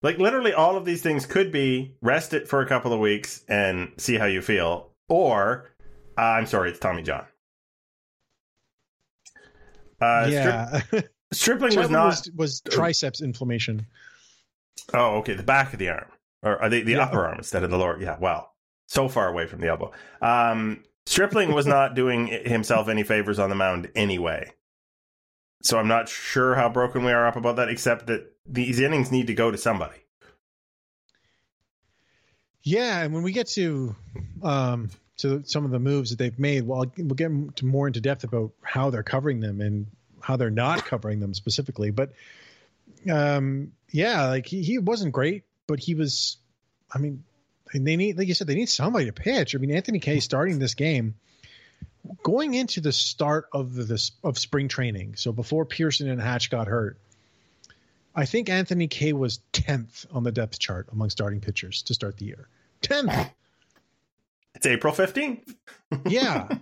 Like 0.03 0.19
literally 0.19 0.53
all 0.53 0.77
of 0.77 0.85
these 0.85 1.03
things 1.03 1.27
could 1.27 1.51
be 1.51 1.95
rest 2.01 2.33
it 2.33 2.49
for 2.49 2.61
a 2.61 2.67
couple 2.67 2.93
of 2.93 3.01
weeks 3.01 3.45
and 3.49 3.93
see 3.97 4.17
how 4.17 4.27
you 4.27 4.41
feel, 4.41 4.91
or 5.09 5.71
uh, 6.17 6.23
I'm 6.23 6.47
sorry, 6.47 6.71
it's 6.71 6.79
Tommy 6.79 7.03
John. 7.03 7.25
Uh, 10.01 10.29
yeah. 10.31 10.81
Strip- 10.81 11.11
stripling 11.33 11.77
was 11.77 11.91
not 11.91 12.07
was, 12.07 12.31
was, 12.35 12.61
triceps 12.61 13.21
inflammation. 13.21 13.87
Oh, 14.95 15.17
okay, 15.17 15.35
the 15.35 15.43
back 15.43 15.73
of 15.73 15.79
the 15.79 15.89
arm 15.89 16.07
or 16.43 16.69
the, 16.69 16.83
the 16.83 16.93
yeah. 16.93 16.99
upper 16.99 17.27
arm 17.27 17.39
instead 17.39 17.65
of 17.65 17.71
the 17.71 17.79
lower. 17.79 18.01
Yeah, 18.01 18.17
well, 18.21 18.53
so 18.87 19.09
far 19.09 19.29
away 19.29 19.47
from 19.47 19.61
the 19.61 19.69
elbow. 19.69 19.93
Um, 20.21 20.85
Stripling 21.07 21.55
was 21.55 21.67
not 21.67 21.95
doing 21.97 22.27
himself 22.27 22.89
any 22.89 23.03
favors 23.03 23.39
on 23.39 23.49
the 23.49 23.55
mound 23.55 23.91
anyway. 23.95 24.53
So 25.63 25.79
I'm 25.79 25.89
not 25.89 26.09
sure 26.09 26.55
how 26.55 26.69
broken 26.69 27.05
we 27.05 27.13
are 27.13 27.27
up 27.27 27.37
about 27.37 27.57
that, 27.57 27.69
except 27.69 28.07
that 28.09 28.33
these 28.47 28.79
innings 28.81 29.11
need 29.11 29.27
to 29.29 29.35
go 29.35 29.51
to 29.51 29.59
somebody. 29.59 29.97
Yeah, 32.63 33.03
and 33.03 33.15
when 33.15 33.23
we 33.23 33.33
get 33.33 33.47
to 33.51 33.95
um, 34.43 34.91
to 35.19 35.43
some 35.45 35.65
of 35.65 35.71
the 35.71 35.79
moves 35.79 36.11
that 36.11 36.19
they've 36.19 36.39
made. 36.39 36.67
Well, 36.67 36.87
we'll 36.97 37.15
get 37.15 37.63
more 37.63 37.87
into 37.87 38.01
depth 38.01 38.25
about 38.25 38.53
how 38.63 38.91
they're 38.91 39.03
covering 39.03 39.41
them 39.41 39.61
and 39.61 39.87
how 40.21 40.37
they're 40.37 40.51
not 40.51 40.85
covering 40.85 41.21
them 41.21 41.35
specifically. 41.35 41.91
But 41.91 42.13
um, 43.11 43.73
yeah, 43.91 44.27
like 44.27 44.47
he, 44.47 44.63
he 44.63 44.79
wasn't 44.79 45.13
great, 45.13 45.45
but 45.67 45.79
he 45.79 45.95
was. 45.95 46.37
I 46.93 46.99
mean, 46.99 47.25
they 47.73 47.97
need, 47.97 48.17
like 48.17 48.29
you 48.29 48.35
said, 48.35 48.47
they 48.47 48.55
need 48.55 48.69
somebody 48.69 49.07
to 49.07 49.13
pitch. 49.13 49.55
I 49.55 49.59
mean, 49.59 49.73
Anthony 49.73 49.99
Kay 49.99 50.21
starting 50.21 50.59
this 50.59 50.75
game, 50.75 51.15
going 52.23 52.55
into 52.55 52.81
the 52.81 52.93
start 52.93 53.49
of 53.53 53.75
the 53.75 53.85
this, 53.85 54.13
of 54.23 54.39
spring 54.39 54.69
training. 54.69 55.17
So 55.17 55.33
before 55.33 55.65
Pearson 55.65 56.09
and 56.09 56.21
Hatch 56.21 56.51
got 56.51 56.69
hurt, 56.69 56.99
I 58.15 58.25
think 58.25 58.49
Anthony 58.49 58.87
Kay 58.87 59.13
was 59.13 59.41
tenth 59.53 60.07
on 60.13 60.23
the 60.23 60.33
depth 60.33 60.59
chart 60.59 60.89
among 60.93 61.11
starting 61.11 61.41
pitchers 61.41 61.83
to 61.85 61.95
start 61.95 62.17
the 62.19 62.27
year. 62.27 62.49
Tenth. 62.83 63.13
It's 64.57 64.67
April 64.67 64.93
15th. 64.93 65.55
yeah. 66.07 66.49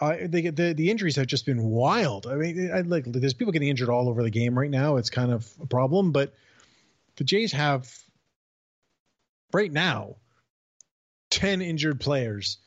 Uh, 0.00 0.16
they, 0.26 0.42
the 0.50 0.74
the 0.74 0.90
injuries 0.90 1.14
have 1.14 1.28
just 1.28 1.46
been 1.46 1.62
wild. 1.62 2.26
I 2.26 2.34
mean, 2.34 2.70
I, 2.70 2.80
like 2.80 3.04
there's 3.06 3.32
people 3.32 3.52
getting 3.52 3.68
injured 3.68 3.88
all 3.88 4.08
over 4.08 4.24
the 4.24 4.28
game 4.28 4.58
right 4.58 4.68
now. 4.68 4.96
It's 4.96 5.08
kind 5.08 5.30
of 5.30 5.48
a 5.62 5.66
problem, 5.66 6.10
but 6.10 6.34
the 7.14 7.22
Jays 7.22 7.52
have 7.52 7.88
right 9.52 9.72
now, 9.72 10.16
10 11.30 11.62
injured 11.62 12.00
players, 12.00 12.58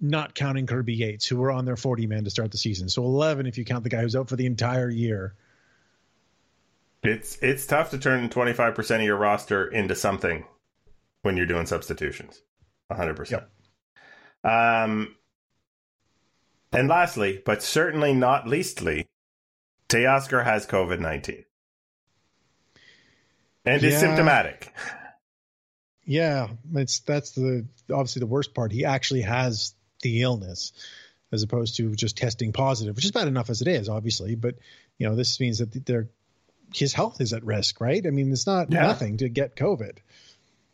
not 0.00 0.34
counting 0.34 0.66
Kirby 0.66 0.94
Yates, 0.94 1.26
who 1.26 1.36
were 1.36 1.52
on 1.52 1.66
their 1.66 1.76
40 1.76 2.06
man 2.06 2.24
to 2.24 2.30
start 2.30 2.50
the 2.50 2.58
season. 2.58 2.88
So 2.88 3.04
11 3.04 3.46
if 3.46 3.58
you 3.58 3.64
count 3.66 3.84
the 3.84 3.90
guy 3.90 4.00
who's 4.00 4.16
out 4.16 4.30
for 4.30 4.36
the 4.36 4.46
entire 4.46 4.88
year. 4.88 5.34
It's 7.02 7.36
it's 7.42 7.66
tough 7.66 7.90
to 7.90 7.98
turn 7.98 8.30
25% 8.30 8.96
of 8.96 9.02
your 9.02 9.16
roster 9.16 9.68
into 9.68 9.94
something 9.94 10.44
when 11.22 11.36
you're 11.36 11.46
doing 11.46 11.66
substitutions. 11.66 12.42
100%. 12.90 13.30
Yep. 13.30 13.50
Um 14.42 15.16
and 16.72 16.88
lastly, 16.88 17.42
but 17.44 17.62
certainly 17.62 18.14
not 18.14 18.46
leastly, 18.46 19.06
Teoscar 19.88 20.44
has 20.44 20.66
COVID 20.66 21.00
19 21.00 21.44
and 23.64 23.82
yeah. 23.82 23.88
is 23.88 23.98
symptomatic. 23.98 24.72
Yeah, 26.04 26.48
it's 26.74 27.00
that's 27.00 27.32
the 27.32 27.66
obviously 27.92 28.20
the 28.20 28.26
worst 28.26 28.54
part. 28.54 28.72
He 28.72 28.84
actually 28.84 29.22
has 29.22 29.74
the 30.02 30.22
illness 30.22 30.72
as 31.32 31.42
opposed 31.42 31.76
to 31.76 31.94
just 31.94 32.16
testing 32.16 32.52
positive, 32.52 32.96
which 32.96 33.04
is 33.04 33.12
bad 33.12 33.28
enough 33.28 33.50
as 33.50 33.62
it 33.62 33.68
is, 33.68 33.88
obviously. 33.88 34.34
But 34.34 34.56
you 34.98 35.08
know, 35.08 35.14
this 35.14 35.38
means 35.38 35.58
that 35.58 35.86
they're 35.86 36.08
his 36.74 36.92
health 36.92 37.20
is 37.20 37.32
at 37.32 37.44
risk, 37.44 37.80
right? 37.80 38.04
I 38.06 38.10
mean, 38.10 38.32
it's 38.32 38.46
not 38.46 38.70
yeah. 38.70 38.82
nothing 38.82 39.18
to 39.18 39.28
get 39.28 39.56
COVID. 39.56 39.98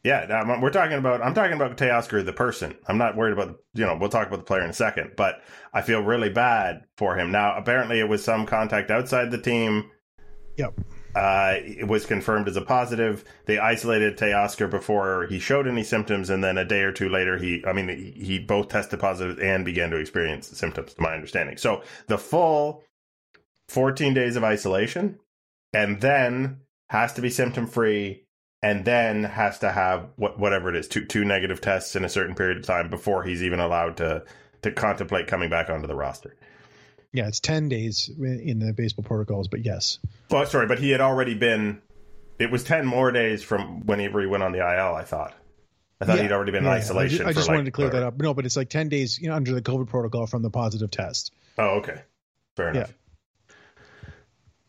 Yeah, 0.07 0.61
we're 0.61 0.71
talking 0.71 0.99
about. 0.99 1.21
I'm 1.21 1.35
talking 1.35 1.55
about 1.55 1.77
Teoscar, 1.77 2.25
the 2.25 2.33
person. 2.33 2.77
I'm 2.87 2.97
not 2.97 3.17
worried 3.17 3.33
about. 3.33 3.57
You 3.75 3.87
know, 3.87 3.99
we'll 4.01 4.09
talk 4.09 4.29
about 4.29 4.37
the 4.37 4.45
player 4.45 4.63
in 4.63 4.71
a 4.71 4.73
second, 4.73 5.15
but 5.17 5.43
I 5.75 5.83
feel 5.83 6.01
really 6.01 6.31
bad 6.31 6.85
for 6.97 7.19
him. 7.19 7.33
Now, 7.33 7.57
apparently, 7.57 7.99
it 7.99 8.09
was 8.09 8.23
some 8.23 8.47
contact 8.47 8.93
outside 8.93 9.33
the 9.33 9.39
team. 9.39 9.91
Yep. 10.59 10.79
Uh, 11.17 11.55
it 11.57 11.89
was 11.89 12.07
confirmed 12.07 12.47
as 12.47 12.55
a 12.55 12.61
positive. 12.61 13.25
They 13.47 13.59
isolated 13.59 14.17
Teoscar 14.17 14.71
before 14.71 15.27
he 15.27 15.41
showed 15.41 15.67
any 15.67 15.83
symptoms, 15.83 16.31
and 16.31 16.45
then 16.45 16.57
a 16.57 16.65
day 16.65 16.83
or 16.83 16.93
two 16.93 17.09
later, 17.09 17.37
he, 17.37 17.65
I 17.67 17.73
mean, 17.73 17.89
he, 17.89 18.39
both 18.39 18.69
tested 18.69 19.01
positive 19.01 19.41
and 19.41 19.65
began 19.65 19.91
to 19.91 19.97
experience 19.97 20.57
symptoms, 20.57 20.95
to 20.95 21.03
my 21.03 21.15
understanding. 21.15 21.57
So 21.57 21.83
the 22.07 22.19
full 22.19 22.85
14 23.71 24.15
days 24.15 24.37
of 24.37 24.45
isolation, 24.45 25.19
and 25.73 26.01
then 26.01 26.61
has 26.91 27.13
to 27.15 27.23
be 27.23 27.31
symptom 27.31 27.67
free 27.67 28.26
and 28.67 28.85
then 28.85 29.23
has 29.23 29.61
to 29.61 29.71
have 29.71 30.09
what, 30.17 30.41
whatever 30.41 30.69
it 30.69 30.75
is 30.75 30.89
two 30.89 31.05
two 31.05 31.25
negative 31.25 31.61
tests 31.61 31.95
in 31.95 32.05
a 32.05 32.09
certain 32.09 32.35
period 32.35 32.59
of 32.59 32.65
time 32.65 32.91
before 32.91 33.23
he's 33.23 33.45
even 33.45 33.61
allowed 33.61 33.99
to 33.99 34.25
to 34.63 34.73
contemplate 34.73 35.29
coming 35.29 35.49
back 35.49 35.71
onto 35.71 35.87
the 35.87 35.95
roster. 35.95 36.35
Yeah, 37.13 37.29
it's 37.29 37.39
ten 37.39 37.69
days 37.69 38.11
in 38.19 38.59
the 38.59 38.73
baseball 38.73 39.05
protocols, 39.05 39.47
but 39.47 39.65
yes. 39.65 40.01
Oh, 40.33 40.45
sorry, 40.45 40.67
but 40.67 40.81
he 40.81 40.91
had 40.91 41.01
already 41.01 41.35
been. 41.35 41.81
It 42.41 42.51
was 42.51 42.65
ten 42.65 42.85
more 42.85 43.13
days 43.13 43.45
from 43.45 43.87
whenever 43.87 44.21
he 44.21 44.27
went 44.27 44.43
on 44.43 44.51
the 44.51 44.59
IL. 44.59 44.97
I 44.97 45.05
thought. 45.05 45.33
I 46.01 46.05
thought 46.05 46.17
yeah, 46.17 46.25
he'd 46.25 46.33
already 46.33 46.53
been 46.53 46.65
yeah, 46.65 46.73
in 46.73 46.77
isolation. 46.77 47.21
I 47.21 47.29
just, 47.29 47.29
I 47.29 47.33
just 47.33 47.49
like, 47.49 47.55
wanted 47.55 47.67
to 47.67 47.71
clear 47.71 47.89
that 47.91 48.03
up. 48.03 48.19
No, 48.19 48.35
but 48.35 48.47
it's 48.47 48.57
like 48.57 48.69
ten 48.69 48.89
days 48.89 49.21
you 49.21 49.29
know, 49.29 49.37
under 49.37 49.53
the 49.53 49.63
COVID 49.63 49.87
protocol 49.87 50.27
from 50.27 50.43
the 50.43 50.51
positive 50.51 50.91
test. 50.91 51.33
Oh, 51.57 51.79
okay, 51.79 52.03
fair 52.57 52.71
enough. 52.71 52.89
Yeah. 52.89 52.95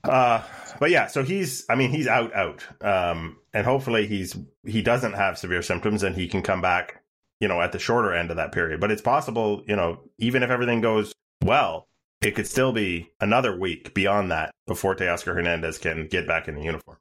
Uh, 0.03 0.41
but 0.79 0.89
yeah, 0.89 1.07
so 1.07 1.23
he's. 1.23 1.65
I 1.69 1.75
mean, 1.75 1.91
he's 1.91 2.07
out, 2.07 2.33
out. 2.33 2.63
Um, 2.81 3.37
and 3.57 3.65
hopefully 3.65 4.05
he's 4.05 4.37
he 4.65 4.83
doesn't 4.83 5.13
have 5.13 5.39
severe 5.39 5.63
symptoms 5.63 6.03
and 6.03 6.15
he 6.15 6.27
can 6.27 6.43
come 6.43 6.61
back 6.61 7.01
you 7.39 7.47
know 7.47 7.59
at 7.59 7.71
the 7.71 7.79
shorter 7.79 8.13
end 8.13 8.29
of 8.29 8.37
that 8.37 8.51
period 8.51 8.79
but 8.79 8.91
it's 8.91 9.01
possible 9.01 9.63
you 9.67 9.75
know 9.75 9.99
even 10.19 10.43
if 10.43 10.51
everything 10.51 10.79
goes 10.79 11.11
well 11.43 11.87
it 12.21 12.31
could 12.35 12.45
still 12.45 12.71
be 12.71 13.09
another 13.19 13.57
week 13.57 13.95
beyond 13.95 14.29
that 14.31 14.51
before 14.67 14.95
Teoscar 14.95 15.33
Hernandez 15.33 15.79
can 15.79 16.07
get 16.07 16.27
back 16.27 16.47
in 16.47 16.53
the 16.53 16.61
uniform 16.61 16.97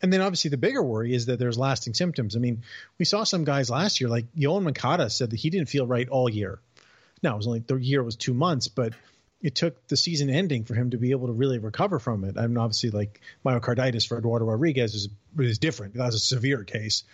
and 0.00 0.10
then 0.10 0.22
obviously 0.22 0.48
the 0.48 0.56
bigger 0.56 0.82
worry 0.82 1.12
is 1.12 1.26
that 1.26 1.38
there's 1.38 1.56
lasting 1.56 1.94
symptoms. 1.94 2.36
I 2.36 2.38
mean, 2.38 2.62
we 2.98 3.06
saw 3.06 3.24
some 3.24 3.44
guys 3.44 3.70
last 3.70 3.98
year, 3.98 4.10
like 4.10 4.26
Yoan 4.34 4.62
Moncada 4.62 5.08
said 5.08 5.30
that 5.30 5.40
he 5.40 5.48
didn't 5.48 5.70
feel 5.70 5.86
right 5.86 6.06
all 6.06 6.28
year. 6.28 6.58
Now 7.22 7.32
it 7.32 7.38
was 7.38 7.46
only 7.46 7.60
the 7.60 7.76
year 7.76 8.02
was 8.02 8.14
two 8.14 8.34
months, 8.34 8.68
but 8.68 8.92
it 9.40 9.54
took 9.54 9.86
the 9.88 9.96
season 9.96 10.30
ending 10.30 10.64
for 10.64 10.74
him 10.74 10.90
to 10.90 10.96
be 10.96 11.10
able 11.10 11.26
to 11.26 11.32
really 11.32 11.58
recover 11.58 11.98
from 11.98 12.24
it. 12.24 12.38
I 12.38 12.46
mean, 12.46 12.56
obviously, 12.56 12.90
like 12.90 13.20
myocarditis 13.44 14.06
for 14.06 14.18
Eduardo 14.18 14.46
Rodriguez 14.46 14.94
is 14.94 15.08
is 15.38 15.58
different. 15.58 15.94
That 15.94 16.06
was 16.06 16.14
a 16.14 16.20
severe 16.20 16.64
case. 16.64 17.04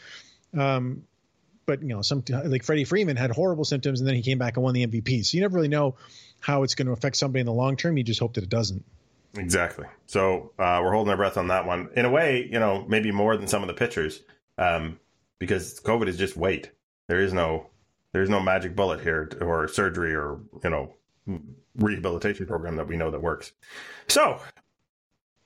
Um, 0.56 1.04
but 1.66 1.82
you 1.82 1.88
know, 1.88 2.02
some 2.02 2.22
like 2.44 2.64
Freddie 2.64 2.84
Freeman 2.84 3.16
had 3.16 3.30
horrible 3.30 3.64
symptoms, 3.64 4.00
and 4.00 4.08
then 4.08 4.14
he 4.14 4.22
came 4.22 4.38
back 4.38 4.56
and 4.56 4.64
won 4.64 4.74
the 4.74 4.86
MVP. 4.86 5.24
So 5.24 5.36
you 5.36 5.40
never 5.40 5.56
really 5.56 5.68
know 5.68 5.96
how 6.40 6.62
it's 6.62 6.74
going 6.74 6.86
to 6.86 6.92
affect 6.92 7.16
somebody 7.16 7.40
in 7.40 7.46
the 7.46 7.52
long 7.52 7.76
term. 7.76 7.96
You 7.96 8.04
just 8.04 8.20
hope 8.20 8.34
that 8.34 8.44
it 8.44 8.50
doesn't. 8.50 8.84
Exactly. 9.36 9.86
So 10.06 10.52
uh, 10.58 10.80
we're 10.82 10.92
holding 10.92 11.10
our 11.10 11.16
breath 11.16 11.36
on 11.36 11.48
that 11.48 11.66
one. 11.66 11.90
In 11.96 12.04
a 12.04 12.10
way, 12.10 12.48
you 12.50 12.58
know, 12.58 12.84
maybe 12.86 13.10
more 13.10 13.36
than 13.36 13.46
some 13.46 13.62
of 13.62 13.68
the 13.68 13.74
pitchers, 13.74 14.20
um, 14.58 15.00
because 15.38 15.80
COVID 15.80 16.08
is 16.08 16.18
just 16.18 16.36
wait. 16.36 16.70
There 17.08 17.20
is 17.20 17.32
no, 17.32 17.68
there 18.12 18.22
is 18.22 18.28
no 18.28 18.40
magic 18.40 18.76
bullet 18.76 19.00
here 19.00 19.30
or 19.40 19.68
surgery 19.68 20.14
or 20.14 20.40
you 20.62 20.70
know 20.70 20.94
rehabilitation 21.76 22.46
program 22.46 22.76
that 22.76 22.88
we 22.88 22.96
know 22.96 23.10
that 23.10 23.22
works. 23.22 23.52
So 24.08 24.40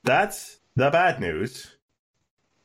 that's 0.05 0.59
the 0.75 0.91
bad 0.91 1.21
news. 1.21 1.77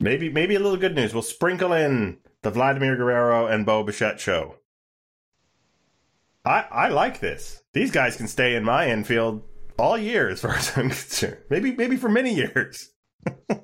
Maybe 0.00 0.28
maybe 0.30 0.54
a 0.54 0.60
little 0.60 0.78
good 0.78 0.94
news. 0.94 1.12
We'll 1.12 1.22
sprinkle 1.22 1.72
in 1.72 2.18
the 2.42 2.50
Vladimir 2.50 2.96
Guerrero 2.96 3.46
and 3.46 3.64
Bo 3.64 3.84
Bichette 3.84 4.20
show. 4.20 4.56
I 6.44 6.66
I 6.70 6.88
like 6.88 7.20
this. 7.20 7.62
These 7.72 7.90
guys 7.90 8.16
can 8.16 8.28
stay 8.28 8.56
in 8.56 8.64
my 8.64 8.90
infield 8.90 9.42
all 9.78 9.96
year, 9.96 10.28
as 10.28 10.40
far 10.40 10.54
as 10.54 10.76
I'm 10.76 10.88
concerned. 10.90 11.38
Maybe 11.50 11.72
maybe 11.72 11.96
for 11.96 12.08
many 12.08 12.34
years. 12.34 12.90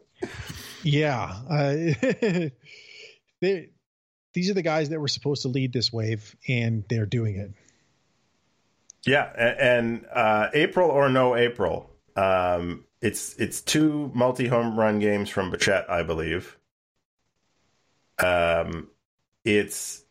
yeah, 0.82 1.40
uh, 1.50 1.72
they, 3.40 3.70
these 4.34 4.50
are 4.50 4.54
the 4.54 4.62
guys 4.62 4.90
that 4.90 5.00
were 5.00 5.08
supposed 5.08 5.42
to 5.42 5.48
lead 5.48 5.72
this 5.72 5.92
wave, 5.92 6.36
and 6.48 6.84
they're 6.88 7.06
doing 7.06 7.36
it. 7.36 7.50
Yeah, 9.06 9.24
and 9.24 10.06
uh, 10.12 10.48
April 10.52 10.90
or 10.90 11.08
no 11.08 11.36
April, 11.36 11.90
um, 12.16 12.84
it's 13.00 13.34
it's 13.36 13.60
two 13.60 14.10
multi 14.14 14.48
home 14.48 14.78
run 14.78 14.98
games 14.98 15.30
from 15.30 15.50
Bichette, 15.50 15.88
I 15.88 16.02
believe. 16.02 16.58
Um, 18.18 18.88
it's 19.44 20.04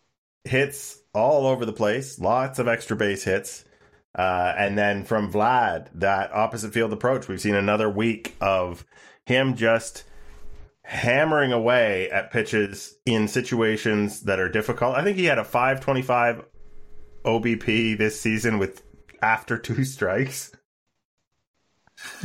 hits 0.45 1.01
all 1.13 1.45
over 1.45 1.65
the 1.65 1.73
place, 1.73 2.19
lots 2.19 2.59
of 2.59 2.67
extra 2.67 2.95
base 2.95 3.23
hits. 3.23 3.65
Uh, 4.15 4.53
and 4.57 4.77
then 4.77 5.03
from 5.03 5.31
Vlad, 5.31 5.89
that 5.93 6.33
opposite 6.33 6.73
field 6.73 6.91
approach, 6.91 7.27
we've 7.27 7.41
seen 7.41 7.53
another 7.53 7.89
week 7.89 8.35
of 8.41 8.83
him 9.25 9.55
just 9.55 10.05
hammering 10.81 11.51
away 11.51 12.09
at 12.09 12.31
pitches 12.31 12.95
in 13.05 13.27
situations 13.27 14.21
that 14.21 14.39
are 14.39 14.49
difficult. 14.49 14.95
I 14.95 15.03
think 15.03 15.17
he 15.17 15.25
had 15.25 15.37
a 15.37 15.43
525 15.43 16.45
OBP 17.27 17.97
this 17.97 18.19
season 18.19 18.57
with 18.57 18.81
after 19.21 19.57
two 19.57 19.83
strikes. 19.83 20.51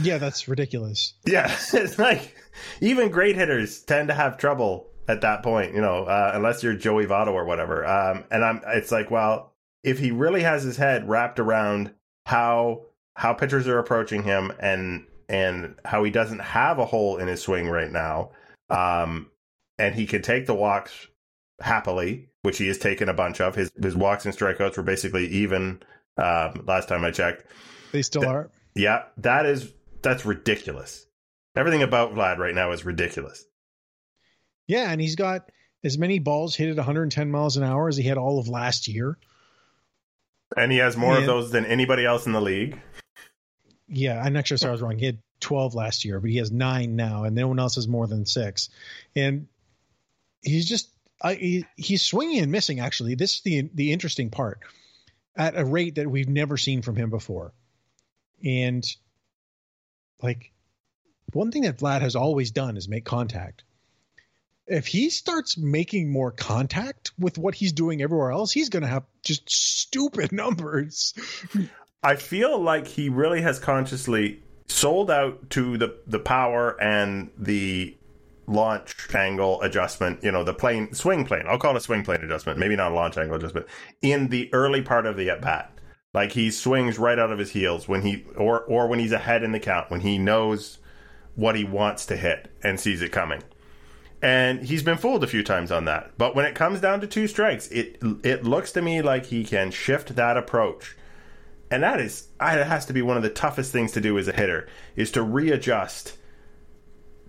Yeah, 0.00 0.18
that's 0.18 0.49
ridiculous. 0.49 1.14
Yeah, 1.26 1.50
it's 1.73 1.99
like 1.99 2.37
even 2.80 3.11
great 3.11 3.37
hitters 3.37 3.82
tend 3.82 4.09
to 4.09 4.14
have 4.14 4.38
trouble 4.38 4.88
at 5.09 5.23
that 5.23 5.42
point, 5.42 5.75
you 5.75 5.80
know, 5.80 6.04
uh, 6.04 6.32
unless 6.35 6.62
you're 6.62 6.75
Joey 6.75 7.06
Votto 7.06 7.32
or 7.32 7.44
whatever. 7.44 7.85
Um, 7.85 8.25
and 8.30 8.44
I'm, 8.44 8.61
it's 8.68 8.92
like, 8.92 9.11
well, 9.11 9.52
if 9.82 9.99
he 9.99 10.11
really 10.11 10.42
has 10.42 10.62
his 10.62 10.76
head 10.76 11.09
wrapped 11.09 11.40
around 11.40 11.92
how 12.26 12.82
how 13.14 13.35
pitchers 13.35 13.68
are 13.68 13.78
approaching 13.78 14.23
him 14.23 14.52
and 14.61 15.06
and 15.28 15.75
how 15.85 16.04
he 16.04 16.11
doesn't 16.11 16.38
have 16.40 16.78
a 16.78 16.85
hole 16.85 17.16
in 17.16 17.28
his 17.28 17.42
swing 17.42 17.68
right 17.68 17.90
now, 17.90 18.30
um, 18.71 19.30
and 19.78 19.94
he 19.94 20.06
can 20.06 20.23
take 20.23 20.47
the 20.47 20.54
walks 20.54 21.09
happily, 21.61 22.28
which 22.42 22.58
he 22.58 22.66
has 22.68 22.78
taken 22.78 23.08
a 23.08 23.14
bunch 23.14 23.40
of. 23.40 23.54
His 23.54 23.72
his 23.80 23.96
walks 23.96 24.25
and 24.25 24.37
strikeouts 24.37 24.76
were 24.76 24.82
basically 24.82 25.26
even 25.28 25.82
um, 26.16 26.64
last 26.66 26.88
time 26.88 27.04
I 27.04 27.11
checked. 27.11 27.44
They 27.92 28.02
still 28.02 28.22
Th- 28.22 28.32
are. 28.32 28.50
Yeah, 28.75 29.04
that 29.18 29.46
is 29.46 29.72
that's 30.02 30.26
ridiculous. 30.26 31.06
Everything 31.54 31.82
about 31.82 32.14
Vlad 32.14 32.38
right 32.38 32.54
now 32.54 32.72
is 32.72 32.84
ridiculous. 32.84 33.44
Yeah, 34.66 34.90
and 34.90 35.00
he's 35.00 35.16
got 35.16 35.50
as 35.84 35.99
many 35.99 36.18
balls 36.18 36.54
hit 36.54 36.70
at 36.70 36.76
110 36.76 37.30
miles 37.30 37.56
an 37.56 37.64
hour 37.64 37.88
as 37.88 37.96
he 37.96 38.04
had 38.04 38.16
all 38.16 38.38
of 38.38 38.49
last 38.49 38.88
year. 38.88 39.18
And 40.56 40.70
he 40.70 40.78
has 40.78 40.96
more 40.96 41.14
and, 41.14 41.20
of 41.20 41.26
those 41.26 41.50
than 41.50 41.66
anybody 41.66 42.04
else 42.04 42.26
in 42.26 42.32
the 42.32 42.40
league. 42.40 42.80
Yeah, 43.88 44.20
I'm 44.22 44.32
not 44.32 44.46
sure 44.46 44.56
if 44.56 44.64
I 44.64 44.70
was 44.70 44.80
wrong. 44.80 44.99
He 44.99 45.06
had 45.06 45.18
12 45.40 45.75
last 45.75 46.04
year, 46.04 46.20
but 46.20 46.30
he 46.30 46.38
has 46.38 46.50
nine 46.50 46.96
now, 46.96 47.25
and 47.25 47.34
no 47.34 47.49
one 47.49 47.58
else 47.58 47.75
has 47.75 47.88
more 47.88 48.06
than 48.06 48.25
six. 48.25 48.70
And 49.14 49.49
he's 50.40 50.66
just 50.66 50.88
I, 51.22 51.34
he, 51.34 51.66
he's 51.76 52.02
swinging 52.02 52.40
and 52.40 52.50
missing. 52.50 52.80
Actually, 52.80 53.14
this 53.14 53.36
is 53.36 53.40
the 53.42 53.70
the 53.74 53.92
interesting 53.92 54.30
part 54.30 54.60
at 55.36 55.56
a 55.56 55.64
rate 55.64 55.94
that 55.94 56.10
we've 56.10 56.28
never 56.28 56.56
seen 56.56 56.82
from 56.82 56.96
him 56.96 57.10
before. 57.10 57.52
And 58.44 58.84
like 60.20 60.52
one 61.32 61.50
thing 61.50 61.62
that 61.62 61.78
Vlad 61.78 62.02
has 62.02 62.16
always 62.16 62.50
done 62.50 62.76
is 62.76 62.88
make 62.88 63.04
contact. 63.04 63.62
If 64.66 64.86
he 64.86 65.10
starts 65.10 65.58
making 65.58 66.10
more 66.10 66.30
contact 66.30 67.12
with 67.18 67.36
what 67.36 67.54
he's 67.54 67.72
doing 67.72 68.00
everywhere 68.00 68.30
else, 68.30 68.52
he's 68.52 68.68
going 68.68 68.82
to 68.82 68.88
have 68.88 69.04
just 69.24 69.50
stupid 69.50 70.32
numbers. 70.32 71.14
I 72.02 72.16
feel 72.16 72.60
like 72.60 72.86
he 72.86 73.08
really 73.08 73.42
has 73.42 73.58
consciously 73.58 74.42
sold 74.68 75.10
out 75.10 75.50
to 75.50 75.76
the 75.76 75.98
the 76.06 76.18
power 76.18 76.80
and 76.80 77.30
the 77.36 77.96
launch 78.46 79.14
angle 79.14 79.61
adjustment, 79.62 80.22
you 80.22 80.32
know, 80.32 80.44
the 80.44 80.54
plane 80.54 80.92
swing 80.92 81.25
plane. 81.25 81.44
I'll 81.46 81.58
call 81.58 81.75
it 81.75 81.78
a 81.78 81.80
swing 81.80 82.04
plane 82.04 82.22
adjustment, 82.22 82.58
maybe 82.58 82.76
not 82.76 82.92
a 82.92 82.94
launch 82.94 83.16
angle 83.16 83.37
adjustment 83.37 83.66
in 84.00 84.28
the 84.28 84.52
early 84.52 84.82
part 84.82 85.06
of 85.06 85.16
the 85.16 85.30
at 85.30 85.40
bat. 85.40 85.72
Like 86.14 86.32
he 86.32 86.50
swings 86.50 86.99
right 86.99 87.18
out 87.18 87.32
of 87.32 87.38
his 87.38 87.50
heels 87.50 87.88
when 87.88 88.02
he 88.02 88.25
or 88.37 88.61
or 88.61 88.87
when 88.87 88.99
he's 88.99 89.12
ahead 89.12 89.42
in 89.42 89.52
the 89.52 89.61
count 89.61 89.90
when 89.90 90.00
he 90.00 90.18
knows 90.18 90.78
what 91.34 91.56
he 91.56 91.64
wants 91.64 92.04
to 92.06 92.16
hit 92.16 92.50
and 92.62 92.78
sees 92.78 93.00
it 93.00 93.12
coming. 93.12 93.42
And 94.20 94.62
he's 94.62 94.82
been 94.82 94.99
fooled 94.99 95.25
a 95.25 95.28
few 95.28 95.42
times 95.42 95.72
on 95.72 95.87
that. 95.87 96.12
But 96.16 96.37
when 96.37 96.44
it 96.44 96.54
comes 96.54 96.80
down 96.80 97.00
to 97.00 97.06
two 97.06 97.26
strikes, 97.26 97.68
it 97.68 97.99
it 98.22 98.44
looks 98.44 98.72
to 98.72 98.82
me 98.82 99.00
like 99.02 99.26
he 99.26 99.44
can 99.44 99.70
shift 99.70 100.14
that 100.16 100.37
approach. 100.37 100.96
And 101.70 101.82
that 101.82 102.00
is 102.00 102.28
it 102.40 102.66
has 102.66 102.84
to 102.87 102.92
be 102.92 103.00
one 103.00 103.16
of 103.16 103.22
the 103.22 103.30
toughest 103.30 103.72
things 103.72 103.92
to 103.92 104.00
do 104.00 104.18
as 104.18 104.28
a 104.28 104.32
hitter 104.32 104.68
is 104.94 105.11
to 105.12 105.22
readjust 105.22 106.18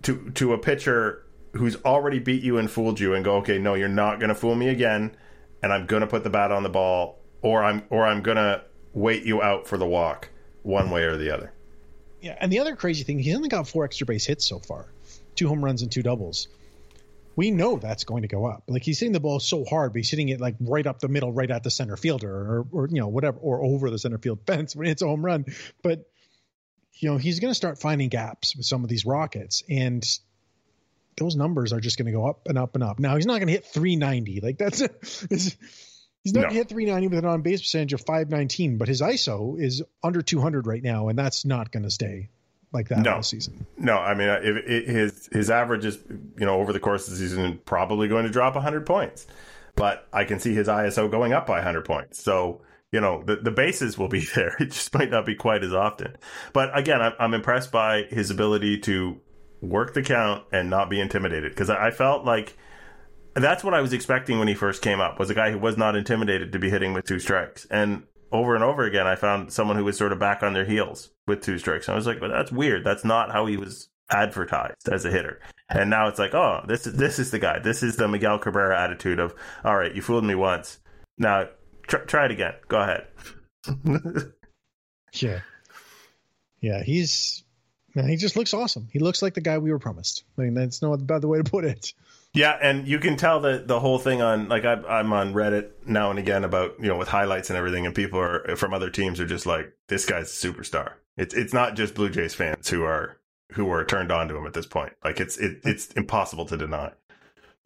to 0.04 0.30
to 0.30 0.52
a 0.52 0.58
pitcher 0.58 1.24
who's 1.52 1.76
already 1.84 2.18
beat 2.18 2.42
you 2.42 2.58
and 2.58 2.70
fooled 2.70 3.00
you 3.00 3.14
and 3.14 3.24
go, 3.24 3.36
"Okay, 3.36 3.58
no, 3.58 3.74
you're 3.74 3.88
not 3.88 4.18
going 4.18 4.28
to 4.28 4.34
fool 4.34 4.54
me 4.54 4.68
again." 4.68 5.16
And 5.62 5.72
I'm 5.72 5.86
going 5.86 6.02
to 6.02 6.06
put 6.06 6.24
the 6.24 6.30
bat 6.30 6.52
on 6.52 6.62
the 6.62 6.68
ball 6.68 7.18
or 7.42 7.62
I'm 7.62 7.82
or 7.90 8.06
I'm 8.06 8.22
going 8.22 8.36
to 8.36 8.62
wait 8.92 9.24
you 9.24 9.42
out 9.42 9.66
for 9.66 9.76
the 9.76 9.86
walk 9.86 10.30
one 10.62 10.90
way 10.90 11.04
or 11.04 11.16
the 11.16 11.30
other. 11.30 11.52
Yeah, 12.20 12.36
and 12.40 12.50
the 12.50 12.60
other 12.60 12.74
crazy 12.74 13.04
thing, 13.04 13.18
he's 13.18 13.36
only 13.36 13.50
got 13.50 13.68
four 13.68 13.84
extra 13.84 14.06
base 14.06 14.24
hits 14.24 14.46
so 14.46 14.58
far, 14.58 14.86
two 15.34 15.46
home 15.46 15.62
runs 15.62 15.82
and 15.82 15.92
two 15.92 16.02
doubles. 16.02 16.48
We 17.36 17.50
know 17.50 17.76
that's 17.76 18.04
going 18.04 18.22
to 18.22 18.28
go 18.28 18.46
up. 18.46 18.62
Like 18.66 18.82
he's 18.82 18.98
hitting 18.98 19.12
the 19.12 19.20
ball 19.20 19.40
so 19.40 19.64
hard, 19.64 19.92
but 19.92 19.98
he's 19.98 20.10
hitting 20.10 20.28
it 20.30 20.40
like 20.40 20.54
right 20.60 20.86
up 20.86 21.00
the 21.00 21.08
middle, 21.08 21.32
right 21.32 21.50
at 21.50 21.64
the 21.64 21.70
center 21.70 21.96
fielder, 21.96 22.30
or, 22.30 22.66
or 22.72 22.88
you 22.88 23.00
know 23.00 23.08
whatever, 23.08 23.38
or 23.38 23.62
over 23.62 23.90
the 23.90 23.98
center 23.98 24.18
field 24.18 24.40
fence 24.46 24.74
when 24.74 24.86
it's 24.86 25.02
a 25.02 25.06
home 25.06 25.24
run. 25.24 25.44
But 25.82 26.08
you 26.96 27.10
know 27.10 27.16
he's 27.16 27.40
going 27.40 27.50
to 27.50 27.54
start 27.54 27.80
finding 27.80 28.08
gaps 28.08 28.56
with 28.56 28.66
some 28.66 28.82
of 28.84 28.90
these 28.90 29.04
rockets, 29.04 29.62
and 29.68 30.04
those 31.16 31.36
numbers 31.36 31.72
are 31.72 31.80
just 31.80 31.96
going 31.98 32.06
to 32.06 32.12
go 32.12 32.26
up 32.26 32.46
and 32.46 32.58
up 32.58 32.74
and 32.74 32.84
up. 32.84 32.98
Now 32.98 33.16
he's 33.16 33.26
not 33.26 33.38
going 33.38 33.48
to 33.48 33.52
hit 33.52 33.66
390. 33.66 34.40
Like 34.40 34.58
that's 34.58 34.82
He's 36.24 36.32
not 36.32 36.48
no. 36.48 36.54
hit 36.54 36.70
390 36.70 37.08
with 37.08 37.18
an 37.18 37.30
on 37.30 37.42
base 37.42 37.60
percentage 37.60 37.92
of 37.92 38.00
519, 38.00 38.78
but 38.78 38.88
his 38.88 39.02
ISO 39.02 39.60
is 39.60 39.82
under 40.02 40.22
200 40.22 40.66
right 40.66 40.82
now, 40.82 41.08
and 41.08 41.18
that's 41.18 41.44
not 41.44 41.70
going 41.70 41.82
to 41.82 41.90
stay 41.90 42.30
like 42.72 42.88
that 42.88 43.00
no. 43.00 43.16
all 43.16 43.22
season. 43.22 43.66
No, 43.76 43.98
I 43.98 44.14
mean 44.14 44.28
it, 44.28 44.88
his 44.88 45.28
his 45.30 45.50
average 45.50 45.84
is 45.84 45.98
you 46.08 46.46
know 46.46 46.60
over 46.60 46.72
the 46.72 46.80
course 46.80 47.06
of 47.06 47.12
the 47.12 47.20
season 47.20 47.60
probably 47.66 48.08
going 48.08 48.24
to 48.24 48.30
drop 48.30 48.54
100 48.54 48.86
points, 48.86 49.26
but 49.76 50.08
I 50.14 50.24
can 50.24 50.40
see 50.40 50.54
his 50.54 50.66
ISO 50.66 51.10
going 51.10 51.34
up 51.34 51.46
by 51.46 51.56
100 51.56 51.84
points. 51.84 52.22
So 52.22 52.62
you 52.94 53.00
know 53.00 53.24
the 53.24 53.36
the 53.36 53.50
bases 53.50 53.98
will 53.98 54.08
be 54.08 54.20
there. 54.34 54.56
It 54.60 54.70
just 54.70 54.94
might 54.94 55.10
not 55.10 55.26
be 55.26 55.34
quite 55.34 55.64
as 55.64 55.74
often. 55.74 56.16
But 56.52 56.76
again, 56.78 57.02
I'm, 57.02 57.12
I'm 57.18 57.34
impressed 57.34 57.72
by 57.72 58.04
his 58.04 58.30
ability 58.30 58.78
to 58.80 59.20
work 59.60 59.94
the 59.94 60.02
count 60.02 60.44
and 60.52 60.70
not 60.70 60.88
be 60.88 61.00
intimidated 61.00 61.50
because 61.50 61.70
I, 61.70 61.88
I 61.88 61.90
felt 61.90 62.24
like 62.24 62.56
that's 63.34 63.64
what 63.64 63.74
I 63.74 63.80
was 63.80 63.92
expecting 63.92 64.38
when 64.38 64.46
he 64.46 64.54
first 64.54 64.80
came 64.80 65.00
up 65.00 65.18
was 65.18 65.28
a 65.28 65.34
guy 65.34 65.50
who 65.50 65.58
was 65.58 65.76
not 65.76 65.96
intimidated 65.96 66.52
to 66.52 66.58
be 66.60 66.70
hitting 66.70 66.92
with 66.92 67.04
two 67.04 67.18
strikes. 67.18 67.66
And 67.68 68.04
over 68.30 68.54
and 68.54 68.62
over 68.62 68.84
again, 68.84 69.08
I 69.08 69.16
found 69.16 69.52
someone 69.52 69.76
who 69.76 69.84
was 69.84 69.96
sort 69.96 70.12
of 70.12 70.20
back 70.20 70.44
on 70.44 70.52
their 70.52 70.64
heels 70.64 71.10
with 71.26 71.40
two 71.40 71.58
strikes. 71.58 71.88
And 71.88 71.94
I 71.94 71.96
was 71.96 72.06
like, 72.06 72.20
but 72.20 72.28
that's 72.28 72.52
weird. 72.52 72.84
That's 72.84 73.04
not 73.04 73.32
how 73.32 73.46
he 73.46 73.56
was 73.56 73.88
advertised 74.10 74.88
as 74.88 75.04
a 75.04 75.10
hitter. 75.10 75.40
And 75.68 75.90
now 75.90 76.06
it's 76.06 76.18
like, 76.20 76.34
oh, 76.34 76.60
this 76.68 76.86
is 76.86 76.94
this 76.94 77.18
is 77.18 77.32
the 77.32 77.40
guy. 77.40 77.58
This 77.58 77.82
is 77.82 77.96
the 77.96 78.06
Miguel 78.06 78.38
Cabrera 78.38 78.80
attitude 78.80 79.18
of, 79.18 79.34
all 79.64 79.76
right, 79.76 79.94
you 79.94 80.02
fooled 80.02 80.24
me 80.24 80.36
once. 80.36 80.78
Now 81.18 81.48
tr- 81.86 81.98
try 81.98 82.26
it 82.26 82.30
again. 82.30 82.54
Go 82.68 82.80
ahead. 82.80 83.06
yeah, 85.12 85.40
yeah. 86.60 86.82
He's 86.82 87.44
man, 87.94 88.08
he 88.08 88.16
just 88.16 88.36
looks 88.36 88.54
awesome. 88.54 88.88
He 88.92 88.98
looks 88.98 89.22
like 89.22 89.34
the 89.34 89.40
guy 89.40 89.58
we 89.58 89.72
were 89.72 89.78
promised. 89.78 90.24
I 90.38 90.42
mean, 90.42 90.54
that's 90.54 90.82
no 90.82 90.92
other 90.92 91.28
way 91.28 91.38
to 91.38 91.44
put 91.44 91.64
it. 91.64 91.92
Yeah, 92.34 92.58
and 92.60 92.88
you 92.88 92.98
can 92.98 93.16
tell 93.16 93.40
that 93.40 93.68
the 93.68 93.78
whole 93.78 93.98
thing 93.98 94.20
on 94.20 94.48
like 94.48 94.64
I, 94.64 94.72
I'm 94.72 95.12
on 95.12 95.34
Reddit 95.34 95.70
now 95.86 96.10
and 96.10 96.18
again 96.18 96.42
about 96.42 96.74
you 96.80 96.88
know 96.88 96.96
with 96.96 97.08
highlights 97.08 97.48
and 97.48 97.56
everything, 97.56 97.86
and 97.86 97.94
people 97.94 98.18
are 98.18 98.56
from 98.56 98.74
other 98.74 98.90
teams 98.90 99.20
are 99.20 99.26
just 99.26 99.46
like, 99.46 99.72
this 99.88 100.04
guy's 100.04 100.44
a 100.44 100.48
superstar. 100.48 100.94
It's 101.16 101.32
it's 101.32 101.54
not 101.54 101.76
just 101.76 101.94
Blue 101.94 102.10
Jays 102.10 102.34
fans 102.34 102.68
who 102.68 102.82
are 102.82 103.18
who 103.52 103.70
are 103.70 103.84
turned 103.84 104.10
on 104.10 104.26
to 104.28 104.36
him 104.36 104.46
at 104.46 104.52
this 104.52 104.66
point. 104.66 104.94
Like 105.04 105.20
it's 105.20 105.38
it, 105.38 105.60
it's 105.64 105.92
impossible 105.92 106.44
to 106.46 106.56
deny. 106.56 106.92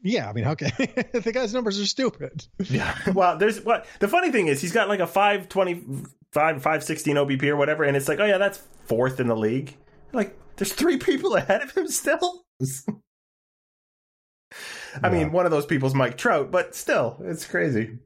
Yeah, 0.02 0.28
I 0.28 0.32
mean, 0.32 0.44
how 0.44 0.54
can 0.54 0.70
the 1.12 1.32
guy's 1.32 1.52
numbers 1.52 1.80
are 1.80 1.87
stupid? 1.87 2.46
yeah. 2.58 2.96
Well, 3.12 3.37
there's 3.37 3.61
what 3.64 3.87
the 4.00 4.08
funny 4.08 4.30
thing 4.30 4.46
is 4.46 4.61
he's 4.61 4.72
got 4.72 4.88
like 4.88 5.00
a 5.00 5.06
525, 5.06 6.06
516 6.32 7.16
OBP 7.16 7.42
or 7.44 7.56
whatever, 7.56 7.84
and 7.84 7.96
it's 7.96 8.08
like, 8.08 8.20
oh 8.20 8.24
yeah, 8.24 8.38
that's 8.38 8.62
fourth 8.87 9.18
in 9.20 9.26
the 9.26 9.37
league. 9.37 9.76
Like, 10.12 10.38
there's 10.56 10.72
three 10.72 10.96
people 11.08 11.34
ahead 11.34 11.62
of 11.62 11.76
him 11.76 11.88
still. 11.88 12.44
I 15.02 15.11
mean, 15.11 15.32
one 15.32 15.44
of 15.44 15.50
those 15.50 15.66
people's 15.66 15.94
Mike 15.94 16.16
Trout, 16.16 16.50
but 16.50 16.74
still, 16.74 17.18
it's 17.20 17.44
crazy. 17.44 17.98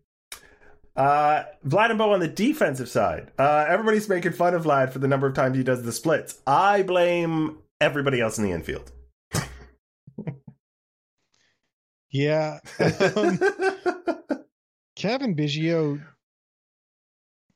Uh, 0.95 1.45
Vlad 1.67 1.91
and 1.91 1.99
Bo 1.99 2.13
on 2.13 2.21
the 2.21 2.29
defensive 2.29 2.89
side. 2.89 3.31
Uh, 3.39 3.65
everybody's 3.69 4.09
making 4.09 4.33
fun 4.33 4.55
of 4.55 4.65
Vlad 4.65 4.93
for 4.93 4.99
the 4.99 5.09
number 5.09 5.27
of 5.27 5.35
times 5.35 5.57
he 5.57 5.63
does 5.63 5.83
the 5.83 5.93
splits. 5.93 6.41
I 6.47 6.83
blame 6.83 7.59
everybody 7.81 8.21
else 8.21 8.37
in 8.39 8.45
the 8.45 8.51
infield. 8.51 8.93
Yeah. 12.13 12.61
Um, 12.79 13.39
Cavan 14.95 15.35
Biggio 15.35 16.01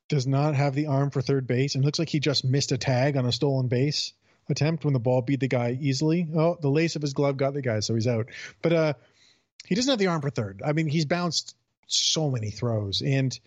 does 0.08 0.26
not 0.26 0.54
have 0.54 0.74
the 0.74 0.86
arm 0.86 1.10
for 1.10 1.20
third 1.20 1.46
base 1.46 1.74
and 1.74 1.84
looks 1.84 1.98
like 1.98 2.08
he 2.08 2.18
just 2.18 2.44
missed 2.44 2.72
a 2.72 2.78
tag 2.78 3.16
on 3.16 3.26
a 3.26 3.32
stolen 3.32 3.68
base 3.68 4.12
attempt 4.48 4.84
when 4.84 4.94
the 4.94 5.00
ball 5.00 5.22
beat 5.22 5.40
the 5.40 5.48
guy 5.48 5.76
easily. 5.80 6.26
Oh, 6.34 6.56
the 6.60 6.70
lace 6.70 6.96
of 6.96 7.02
his 7.02 7.12
glove 7.12 7.36
got 7.36 7.54
the 7.54 7.62
guy, 7.62 7.80
so 7.80 7.94
he's 7.94 8.06
out. 8.06 8.28
But 8.62 8.72
uh, 8.72 8.92
he 9.66 9.74
doesn't 9.74 9.90
have 9.90 9.98
the 9.98 10.06
arm 10.06 10.22
for 10.22 10.30
third. 10.30 10.62
I 10.64 10.72
mean, 10.72 10.88
he's 10.88 11.04
bounced 11.04 11.54
so 11.86 12.30
many 12.30 12.50
throws, 12.50 13.02
and 13.02 13.38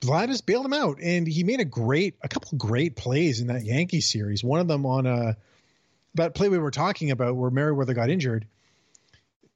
Vlad 0.00 0.28
has 0.28 0.40
bailed 0.40 0.66
him 0.66 0.72
out, 0.72 0.98
and 1.00 1.26
he 1.26 1.44
made 1.44 1.60
a 1.60 1.64
great, 1.64 2.16
a 2.22 2.28
couple 2.28 2.58
great 2.58 2.96
plays 2.96 3.40
in 3.40 3.46
that 3.48 3.64
Yankee 3.64 4.00
series. 4.00 4.44
One 4.44 4.60
of 4.60 4.68
them 4.68 4.86
on 4.86 5.06
a 5.06 5.14
uh, 5.14 5.32
that 6.16 6.34
play 6.34 6.48
we 6.48 6.58
were 6.58 6.70
talking 6.70 7.10
about 7.10 7.34
where 7.34 7.50
Merryweather 7.50 7.94
got 7.94 8.10
injured. 8.10 8.46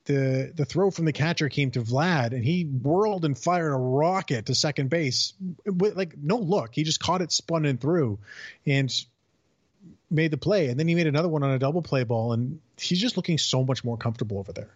The, 0.09 0.53
the 0.57 0.65
throw 0.65 0.91
from 0.91 1.05
the 1.05 1.13
catcher 1.13 1.51
came 1.51 1.71
to 1.73 1.83
Vlad 1.83 2.33
and 2.33 2.43
he 2.43 2.65
whirled 2.65 3.27
and 3.27 3.37
fired 3.37 3.73
a 3.73 3.77
rocket 3.77 4.47
to 4.47 4.55
second 4.55 4.89
base 4.89 5.35
with 5.67 5.97
like 5.97 6.17
no 6.17 6.39
look. 6.39 6.75
He 6.75 6.83
just 6.83 6.99
caught 6.99 7.21
it, 7.21 7.31
spun 7.31 7.67
and 7.67 7.79
through, 7.79 8.19
and 8.67 8.91
made 10.11 10.31
the 10.31 10.39
play, 10.39 10.69
and 10.69 10.81
then 10.81 10.89
he 10.89 10.95
made 10.95 11.07
another 11.07 11.29
one 11.29 11.43
on 11.43 11.51
a 11.51 11.59
double 11.59 11.83
play 11.83 12.05
ball, 12.05 12.33
and 12.33 12.59
he's 12.79 12.99
just 12.99 13.19
looking 13.19 13.37
so 13.37 13.63
much 13.63 13.85
more 13.85 13.99
comfortable 13.99 14.39
over 14.39 14.51
there. 14.51 14.71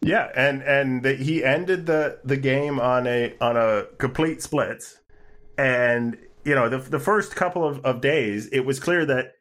Yeah, 0.00 0.30
and 0.34 0.62
and 0.62 1.04
the, 1.04 1.14
he 1.14 1.44
ended 1.44 1.86
the 1.86 2.18
the 2.24 2.36
game 2.36 2.80
on 2.80 3.06
a 3.06 3.34
on 3.40 3.56
a 3.56 3.86
complete 3.98 4.42
splits, 4.42 4.98
and 5.56 6.18
you 6.44 6.56
know 6.56 6.68
the 6.68 6.78
the 6.78 6.98
first 6.98 7.36
couple 7.36 7.64
of, 7.64 7.84
of 7.84 8.00
days, 8.00 8.48
it 8.48 8.60
was 8.60 8.80
clear 8.80 9.06
that 9.06 9.34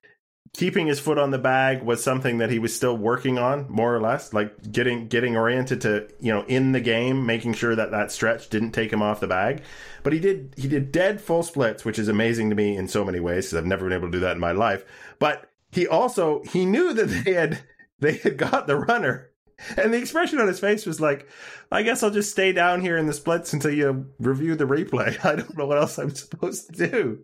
keeping 0.54 0.88
his 0.88 1.00
foot 1.00 1.18
on 1.18 1.32
the 1.32 1.38
bag 1.38 1.84
was 1.84 2.04
something 2.04 2.38
that 2.38 2.50
he 2.50 2.60
was 2.60 2.76
still 2.76 2.96
working 2.96 3.38
on 3.38 3.66
more 3.70 3.96
or 3.96 4.00
less 4.00 4.34
like 4.34 4.72
getting 4.72 5.08
getting 5.08 5.36
oriented 5.36 5.82
to 5.82 6.08
you 6.20 6.34
know 6.34 6.44
in 6.46 6.72
the 6.72 6.80
game 6.80 7.26
making 7.26 7.54
sure 7.54 7.76
that 7.76 7.92
that 7.92 8.12
stretch 8.12 8.50
didn't 8.50 8.72
take 8.72 8.92
him 8.92 9.02
off 9.02 9.20
the 9.20 9.28
bag. 9.28 9.62
But 10.04 10.14
he 10.14 10.20
did 10.20 10.54
he 10.58 10.68
did 10.68 10.92
dead 10.92 11.22
full 11.22 11.44
splits 11.44 11.84
which 11.84 12.00
is 12.00 12.08
amazing 12.08 12.50
to 12.50 12.56
me 12.56 12.76
in 12.76 12.88
so 12.88 13.04
many 13.04 13.20
ways 13.20 13.46
because 13.46 13.58
i've 13.58 13.66
never 13.66 13.86
been 13.86 13.98
able 13.98 14.08
to 14.08 14.12
do 14.12 14.20
that 14.22 14.36
in 14.36 14.40
my 14.40 14.52
life. 14.52 14.86
But 15.20 15.50
he 15.72 15.88
also 15.88 16.44
he 16.44 16.66
knew 16.66 16.94
that 16.94 17.06
they 17.06 17.34
had 17.34 17.60
they 18.00 18.14
had 18.14 18.38
got 18.38 18.68
the 18.68 18.78
runner. 18.78 19.32
And 19.76 19.92
the 19.92 19.98
expression 19.98 20.40
on 20.40 20.48
his 20.48 20.60
face 20.60 20.86
was 20.86 21.02
like 21.02 21.28
i 21.72 21.82
guess 21.82 22.04
i'll 22.04 22.12
just 22.12 22.32
stay 22.32 22.52
down 22.52 22.82
here 22.82 22.96
in 22.96 23.08
the 23.08 23.14
splits 23.14 23.54
until 23.54 23.72
you 23.72 24.08
review 24.20 24.56
the 24.56 24.66
replay. 24.66 25.18
I 25.26 25.36
don't 25.36 25.58
know 25.58 25.66
what 25.66 25.80
else 25.80 25.98
i'm 25.98 26.14
supposed 26.14 26.74
to 26.76 26.88
do 26.88 27.24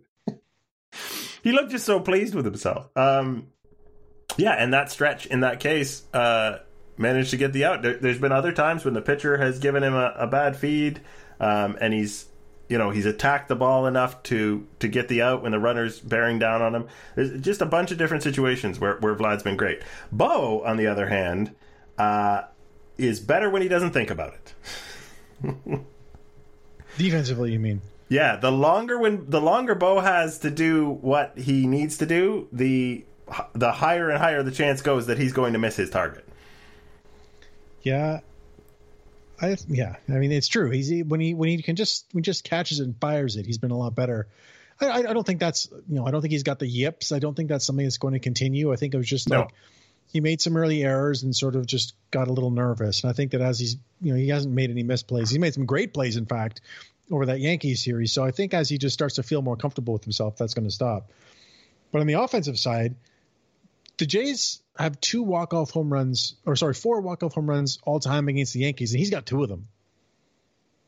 he 1.44 1.52
looked 1.52 1.70
just 1.70 1.84
so 1.84 2.00
pleased 2.00 2.34
with 2.34 2.46
himself. 2.46 2.88
Um, 2.96 3.48
yeah, 4.38 4.52
and 4.52 4.72
that 4.72 4.90
stretch 4.90 5.26
in 5.26 5.40
that 5.40 5.60
case 5.60 6.02
uh, 6.14 6.58
managed 6.96 7.30
to 7.30 7.36
get 7.36 7.52
the 7.52 7.66
out. 7.66 7.82
There, 7.82 7.98
has 7.98 8.18
been 8.18 8.32
other 8.32 8.50
times 8.50 8.84
when 8.84 8.94
the 8.94 9.02
pitcher 9.02 9.36
has 9.36 9.58
given 9.58 9.82
him 9.82 9.94
a, 9.94 10.14
a 10.16 10.26
bad 10.26 10.56
feed, 10.56 11.02
um, 11.38 11.76
and 11.80 11.92
he's 11.92 12.24
you 12.68 12.78
know 12.78 12.88
he's 12.88 13.04
attacked 13.04 13.48
the 13.48 13.56
ball 13.56 13.86
enough 13.86 14.22
to 14.24 14.66
to 14.78 14.88
get 14.88 15.08
the 15.08 15.20
out 15.20 15.42
when 15.42 15.52
the 15.52 15.58
runner's 15.58 16.00
bearing 16.00 16.38
down 16.38 16.62
on 16.62 16.74
him. 16.74 16.88
There's 17.14 17.38
just 17.42 17.60
a 17.60 17.66
bunch 17.66 17.90
of 17.90 17.98
different 17.98 18.22
situations 18.22 18.80
where 18.80 18.96
where 18.96 19.14
Vlad's 19.14 19.42
been 19.42 19.58
great. 19.58 19.82
Bo, 20.10 20.64
on 20.64 20.78
the 20.78 20.86
other 20.86 21.08
hand, 21.08 21.54
uh, 21.98 22.44
is 22.96 23.20
better 23.20 23.50
when 23.50 23.60
he 23.60 23.68
doesn't 23.68 23.92
think 23.92 24.10
about 24.10 24.34
it. 24.34 24.54
Defensively, 26.96 27.52
you 27.52 27.58
mean? 27.58 27.82
Yeah, 28.08 28.36
the 28.36 28.52
longer 28.52 28.98
when 28.98 29.28
the 29.30 29.40
longer 29.40 29.74
Bo 29.74 30.00
has 30.00 30.38
to 30.40 30.50
do 30.50 30.90
what 30.90 31.38
he 31.38 31.66
needs 31.66 31.98
to 31.98 32.06
do, 32.06 32.48
the 32.52 33.04
the 33.54 33.72
higher 33.72 34.10
and 34.10 34.18
higher 34.18 34.42
the 34.42 34.50
chance 34.50 34.82
goes 34.82 35.06
that 35.06 35.18
he's 35.18 35.32
going 35.32 35.54
to 35.54 35.58
miss 35.58 35.76
his 35.76 35.90
target. 35.90 36.26
Yeah, 37.82 38.20
I 39.40 39.56
yeah, 39.68 39.96
I 40.08 40.12
mean 40.12 40.32
it's 40.32 40.48
true. 40.48 40.70
He's 40.70 41.04
when 41.04 41.20
he 41.20 41.34
when 41.34 41.48
he 41.48 41.62
can 41.62 41.76
just 41.76 42.06
when 42.12 42.22
he 42.22 42.26
just 42.26 42.44
catches 42.44 42.80
it 42.80 42.84
and 42.84 42.96
fires 43.00 43.36
it, 43.36 43.46
he's 43.46 43.58
been 43.58 43.70
a 43.70 43.78
lot 43.78 43.94
better. 43.94 44.28
I, 44.80 45.04
I 45.04 45.12
don't 45.12 45.26
think 45.26 45.40
that's 45.40 45.68
you 45.88 45.96
know 45.96 46.06
I 46.06 46.10
don't 46.10 46.20
think 46.20 46.32
he's 46.32 46.42
got 46.42 46.58
the 46.58 46.66
yips. 46.66 47.10
I 47.12 47.20
don't 47.20 47.34
think 47.34 47.48
that's 47.48 47.64
something 47.64 47.86
that's 47.86 47.98
going 47.98 48.14
to 48.14 48.20
continue. 48.20 48.72
I 48.72 48.76
think 48.76 48.92
it 48.92 48.98
was 48.98 49.08
just 49.08 49.28
no. 49.28 49.40
like 49.40 49.50
he 50.14 50.20
made 50.20 50.40
some 50.40 50.56
early 50.56 50.84
errors 50.84 51.24
and 51.24 51.34
sort 51.34 51.56
of 51.56 51.66
just 51.66 51.94
got 52.12 52.28
a 52.28 52.32
little 52.32 52.52
nervous. 52.52 53.02
And 53.02 53.10
I 53.10 53.14
think 53.14 53.32
that 53.32 53.40
as 53.40 53.58
he's, 53.58 53.76
you 54.00 54.12
know, 54.12 54.18
he 54.18 54.28
hasn't 54.28 54.54
made 54.54 54.70
any 54.70 54.84
misplays. 54.84 55.06
plays. 55.08 55.30
He 55.30 55.38
made 55.38 55.54
some 55.54 55.66
great 55.66 55.92
plays, 55.92 56.16
in 56.16 56.24
fact, 56.24 56.60
over 57.10 57.26
that 57.26 57.40
Yankees 57.40 57.84
series. 57.84 58.12
So 58.12 58.24
I 58.24 58.30
think 58.30 58.54
as 58.54 58.68
he 58.68 58.78
just 58.78 58.94
starts 58.94 59.16
to 59.16 59.22
feel 59.22 59.42
more 59.42 59.56
comfortable 59.56 59.92
with 59.92 60.04
himself, 60.04 60.36
that's 60.36 60.54
going 60.54 60.66
to 60.66 60.74
stop. 60.74 61.10
But 61.92 62.00
on 62.00 62.06
the 62.06 62.14
offensive 62.14 62.58
side, 62.58 62.94
the 63.98 64.06
Jays 64.06 64.60
have 64.78 65.00
two 65.00 65.22
walk-off 65.22 65.70
home 65.70 65.92
runs, 65.92 66.34
or 66.44 66.56
sorry, 66.56 66.74
four 66.74 67.00
walk-off 67.00 67.34
home 67.34 67.48
runs 67.48 67.78
all 67.84 68.00
time 68.00 68.28
against 68.28 68.52
the 68.52 68.60
Yankees, 68.60 68.92
and 68.92 68.98
he's 68.98 69.10
got 69.10 69.26
two 69.26 69.42
of 69.42 69.48
them. 69.48 69.68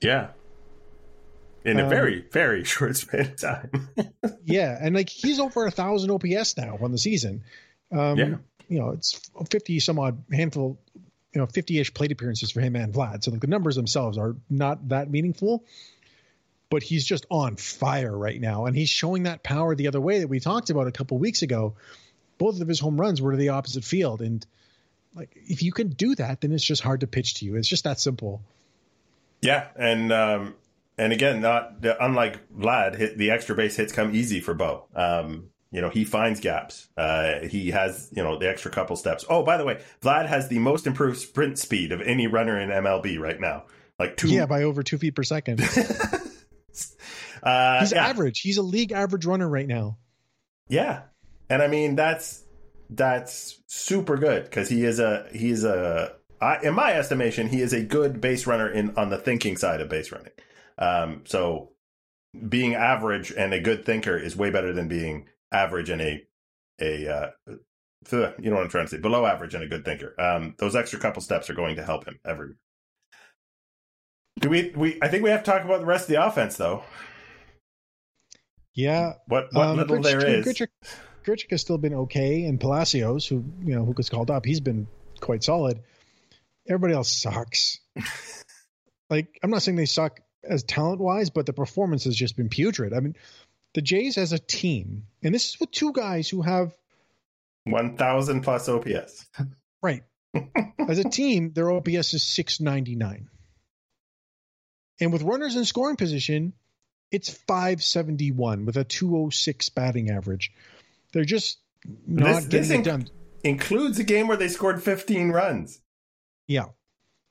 Yeah, 0.01 0.29
in 1.67 1.81
a 1.81 1.85
um, 1.85 1.89
very 1.89 2.25
very 2.31 2.65
short 2.65 2.97
span 2.97 3.21
of 3.21 3.41
time. 3.41 3.89
yeah, 4.45 4.79
and 4.81 4.95
like 4.95 5.09
he's 5.09 5.39
over 5.39 5.67
a 5.67 5.71
thousand 5.71 6.11
OPS 6.11 6.57
now 6.57 6.79
on 6.81 6.93
the 6.93 6.99
season. 6.99 7.43
Um, 7.93 8.19
yeah, 8.19 8.35
you 8.69 8.79
know 8.79 8.91
it's 8.91 9.21
fifty 9.51 9.81
some 9.81 9.99
odd 9.99 10.23
handful, 10.33 10.79
you 11.35 11.41
know, 11.41 11.47
fifty 11.47 11.79
ish 11.79 11.93
plate 11.93 12.13
appearances 12.13 12.51
for 12.51 12.61
him 12.61 12.77
and 12.77 12.95
Vlad. 12.95 13.25
So 13.25 13.33
the 13.33 13.47
numbers 13.47 13.77
themselves 13.77 14.17
are 14.17 14.37
not 14.49 14.89
that 14.89 15.11
meaningful, 15.11 15.65
but 16.71 16.83
he's 16.83 17.05
just 17.05 17.27
on 17.31 17.57
fire 17.57 18.17
right 18.17 18.41
now, 18.41 18.67
and 18.67 18.77
he's 18.77 18.91
showing 18.91 19.25
that 19.25 19.43
power 19.43 19.75
the 19.75 19.89
other 19.89 20.01
way 20.01 20.21
that 20.21 20.29
we 20.29 20.41
talked 20.41 20.71
about 20.71 20.87
a 20.87 20.93
couple 20.93 21.19
weeks 21.19 21.43
ago. 21.43 21.75
Both 22.39 22.61
of 22.61 22.69
his 22.69 22.81
home 22.81 23.01
runs 23.01 23.23
were 23.23 23.33
to 23.33 23.37
the 23.37 23.51
opposite 23.51 23.85
field, 23.85 24.21
and 24.21 24.45
like 25.15 25.31
if 25.35 25.63
you 25.63 25.73
can 25.73 25.89
do 25.89 26.15
that, 26.17 26.41
then 26.41 26.53
it's 26.53 26.65
just 26.65 26.83
hard 26.83 27.01
to 27.01 27.07
pitch 27.07 27.35
to 27.35 27.45
you. 27.45 27.57
It's 27.57 27.69
just 27.69 27.85
that 27.85 28.01
simple. 28.01 28.43
Yeah, 29.41 29.69
and 29.77 30.13
um, 30.13 30.55
and 30.99 31.13
again, 31.13 31.41
not 31.41 31.85
unlike 32.01 32.49
Vlad, 32.51 32.97
hit, 32.97 33.19
the 33.19 33.31
extra 33.31 33.55
base 33.55 33.77
hits 33.77 33.93
come 33.93 34.15
easy 34.15 34.41
for 34.41 34.55
Bo. 34.55 34.87
Um, 34.95 35.51
you 35.71 35.81
know, 35.81 35.91
he 35.91 36.05
finds 36.05 36.41
gaps. 36.41 36.89
Uh, 36.97 37.41
he 37.41 37.71
has, 37.71 38.09
you 38.15 38.23
know, 38.23 38.39
the 38.39 38.49
extra 38.49 38.71
couple 38.71 38.97
steps. 38.97 39.25
Oh, 39.29 39.43
by 39.43 39.57
the 39.57 39.65
way, 39.65 39.83
Vlad 40.01 40.27
has 40.27 40.49
the 40.49 40.59
most 40.59 40.87
improved 40.87 41.19
sprint 41.19 41.59
speed 41.59 41.93
of 41.93 42.01
any 42.01 42.27
runner 42.27 42.59
in 42.59 42.71
MLB 42.71 43.19
right 43.19 43.39
now. 43.39 43.65
Like 43.99 44.17
two. 44.17 44.29
Yeah, 44.29 44.47
by 44.47 44.63
over 44.63 44.83
two 44.83 44.99
feet 44.99 45.15
per 45.15 45.23
second. 45.23 45.61
uh, 47.47 47.81
He's 47.81 47.93
yeah. 47.93 48.07
average. 48.07 48.41
He's 48.41 48.59
a 48.59 48.63
league 48.63 48.93
average 48.93 49.25
runner 49.25 49.49
right 49.49 49.67
now. 49.67 49.99
Yeah, 50.69 51.03
and 51.49 51.63
I 51.63 51.69
mean 51.69 51.95
that's 51.95 52.43
that's 52.91 53.63
super 53.69 54.17
good 54.17 54.45
because 54.45 54.69
he 54.69 54.85
is 54.85 54.99
a 54.99 55.27
he's 55.33 55.65
a 55.65 56.13
I, 56.41 56.59
in 56.63 56.75
my 56.75 56.93
estimation 56.93 57.49
he 57.49 57.61
is 57.63 57.73
a 57.73 57.83
good 57.83 58.21
base 58.21 58.47
runner 58.47 58.69
in 58.69 58.97
on 58.97 59.11
the 59.11 59.19
thinking 59.19 59.57
side 59.57 59.81
of 59.81 59.89
base 59.89 60.11
running. 60.11 60.33
Um, 60.79 61.23
so 61.25 61.71
being 62.49 62.75
average 62.75 63.31
and 63.31 63.55
a 63.55 63.61
good 63.61 63.87
thinker 63.87 64.17
is 64.19 64.37
way 64.37 64.51
better 64.51 64.73
than 64.73 64.89
being 64.89 65.29
average 65.53 65.89
and 65.89 66.03
a 66.03 66.27
a 66.81 67.09
uh, 67.09 67.31
you 68.13 68.51
know 68.51 68.57
what 68.57 68.65
I'm 68.65 68.69
trying 68.69 68.87
to 68.87 68.91
say 68.91 68.99
below 68.99 69.25
average 69.25 69.55
and 69.55 69.63
a 69.63 69.69
good 69.69 69.85
thinker. 69.85 70.21
Um, 70.21 70.55
those 70.59 70.75
extra 70.75 70.99
couple 70.99 71.23
steps 71.23 71.49
are 71.49 71.55
going 71.55 71.77
to 71.77 71.85
help 71.85 72.07
him 72.07 72.19
every. 72.25 72.55
Do 74.41 74.51
we? 74.51 74.73
We 74.77 74.99
I 75.01 75.09
think 75.09 75.23
we 75.23 75.31
have 75.31 75.45
to 75.45 75.51
talk 75.51 75.65
about 75.65 75.81
the 75.81 75.87
rest 75.87 76.09
of 76.09 76.15
the 76.15 76.27
offense 76.27 76.57
though. 76.57 76.83
Yeah. 78.77 79.15
What 79.27 79.49
what 79.53 79.67
um, 79.67 79.77
little 79.79 80.01
there 80.01 80.25
is. 80.25 80.47
Grichuk 81.25 81.51
has 81.51 81.61
still 81.61 81.79
been 81.79 81.95
okay, 81.95 82.45
and 82.45 82.61
Palacios, 82.61 83.27
who 83.27 83.45
you 83.65 83.75
know 83.75 83.85
who 83.85 83.95
gets 83.95 84.11
called 84.11 84.31
up, 84.31 84.45
he's 84.45 84.61
been 84.61 84.87
quite 85.19 85.43
solid. 85.43 85.81
Everybody 86.69 86.95
else 86.95 87.11
sucks. 87.11 87.81
like 89.11 89.41
I'm 89.43 89.51
not 89.51 89.63
saying 89.63 89.77
they 89.77 89.87
suck 89.87 90.21
as 90.45 90.63
talent 90.63 91.01
wise, 91.01 91.31
but 91.31 91.47
the 91.47 91.53
performance 91.53 92.05
has 92.05 92.15
just 92.15 92.37
been 92.37 92.49
putrid. 92.49 92.93
I 92.93 93.01
mean, 93.01 93.17
the 93.75 93.83
Jays 93.83 94.19
as 94.19 94.33
a 94.33 94.39
team, 94.39 95.07
and 95.23 95.35
this 95.35 95.51
is 95.51 95.61
with 95.61 95.73
two 95.73 95.93
guys 95.93 96.29
who 96.29 96.43
have 96.43 96.73
1,000 97.65 98.43
plus 98.43 98.69
OPS. 98.69 99.27
Right. 99.83 100.03
as 100.89 100.99
a 100.99 101.09
team, 101.09 101.53
their 101.53 101.71
OPS 101.71 102.15
is 102.15 102.23
699. 102.25 103.29
And 104.99 105.13
with 105.13 105.23
runners 105.23 105.55
in 105.55 105.65
scoring 105.65 105.97
position, 105.97 106.55
it's 107.11 107.31
571 107.31 108.67
with 108.67 108.77
a 108.77 108.85
206 108.85 109.69
batting 109.71 110.11
average. 110.11 110.53
They're 111.13 111.25
just 111.25 111.59
not 112.07 112.43
this, 112.43 112.45
getting 112.47 112.61
this 112.61 112.71
inc- 112.71 112.81
it 112.81 112.85
done. 112.85 113.09
Includes 113.45 113.99
a 113.99 114.05
game 114.05 114.29
where 114.29 114.37
they 114.37 114.49
scored 114.49 114.83
15 114.83 115.31
runs. 115.31 115.81
Yeah 116.47 116.67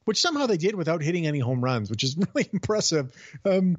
which 0.05 0.21
somehow 0.21 0.45
they 0.45 0.57
did 0.57 0.75
without 0.75 1.01
hitting 1.01 1.27
any 1.27 1.39
home 1.39 1.63
runs, 1.63 1.89
which 1.89 2.03
is 2.03 2.15
really 2.33 2.47
impressive. 2.53 3.13
Um, 3.43 3.77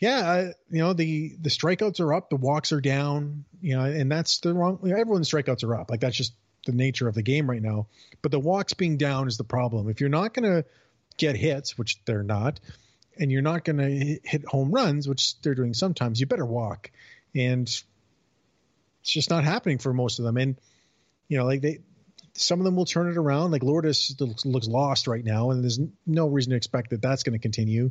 yeah, 0.00 0.50
you 0.68 0.78
know 0.80 0.94
the 0.94 1.36
the 1.40 1.50
strikeouts 1.50 2.00
are 2.00 2.12
up, 2.12 2.28
the 2.28 2.36
walks 2.36 2.72
are 2.72 2.80
down, 2.80 3.44
you 3.60 3.76
know, 3.76 3.84
and 3.84 4.10
that's 4.10 4.40
the 4.40 4.52
wrong. 4.52 4.80
Everyone's 4.84 5.30
strikeouts 5.30 5.62
are 5.62 5.76
up, 5.76 5.90
like 5.90 6.00
that's 6.00 6.16
just 6.16 6.34
the 6.66 6.72
nature 6.72 7.06
of 7.06 7.14
the 7.14 7.22
game 7.22 7.48
right 7.48 7.62
now. 7.62 7.86
But 8.20 8.32
the 8.32 8.40
walks 8.40 8.74
being 8.74 8.96
down 8.96 9.28
is 9.28 9.36
the 9.36 9.44
problem. 9.44 9.88
If 9.88 10.00
you're 10.00 10.10
not 10.10 10.34
going 10.34 10.50
to 10.50 10.64
get 11.18 11.36
hits, 11.36 11.78
which 11.78 12.04
they're 12.04 12.24
not, 12.24 12.58
and 13.18 13.30
you're 13.30 13.42
not 13.42 13.64
going 13.64 13.78
to 13.78 14.18
hit 14.22 14.44
home 14.46 14.70
runs, 14.70 15.08
which 15.08 15.40
they're 15.40 15.54
doing 15.54 15.74
sometimes, 15.74 16.20
you 16.20 16.26
better 16.26 16.46
walk. 16.46 16.90
And 17.34 17.66
it's 17.66 17.84
just 19.04 19.30
not 19.30 19.44
happening 19.44 19.78
for 19.78 19.92
most 19.92 20.18
of 20.18 20.24
them. 20.24 20.36
And 20.36 20.56
you 21.28 21.38
know, 21.38 21.44
like 21.44 21.60
they 21.60 21.80
some 22.34 22.60
of 22.60 22.64
them 22.64 22.76
will 22.76 22.84
turn 22.84 23.10
it 23.10 23.16
around. 23.16 23.50
Like 23.50 23.62
Lourdes 23.62 24.14
looks, 24.20 24.44
lost 24.66 25.06
right 25.06 25.24
now, 25.24 25.50
and 25.50 25.62
there's 25.62 25.80
no 26.06 26.28
reason 26.28 26.50
to 26.50 26.56
expect 26.56 26.90
that 26.90 27.02
that's 27.02 27.22
going 27.22 27.34
to 27.34 27.38
continue. 27.38 27.90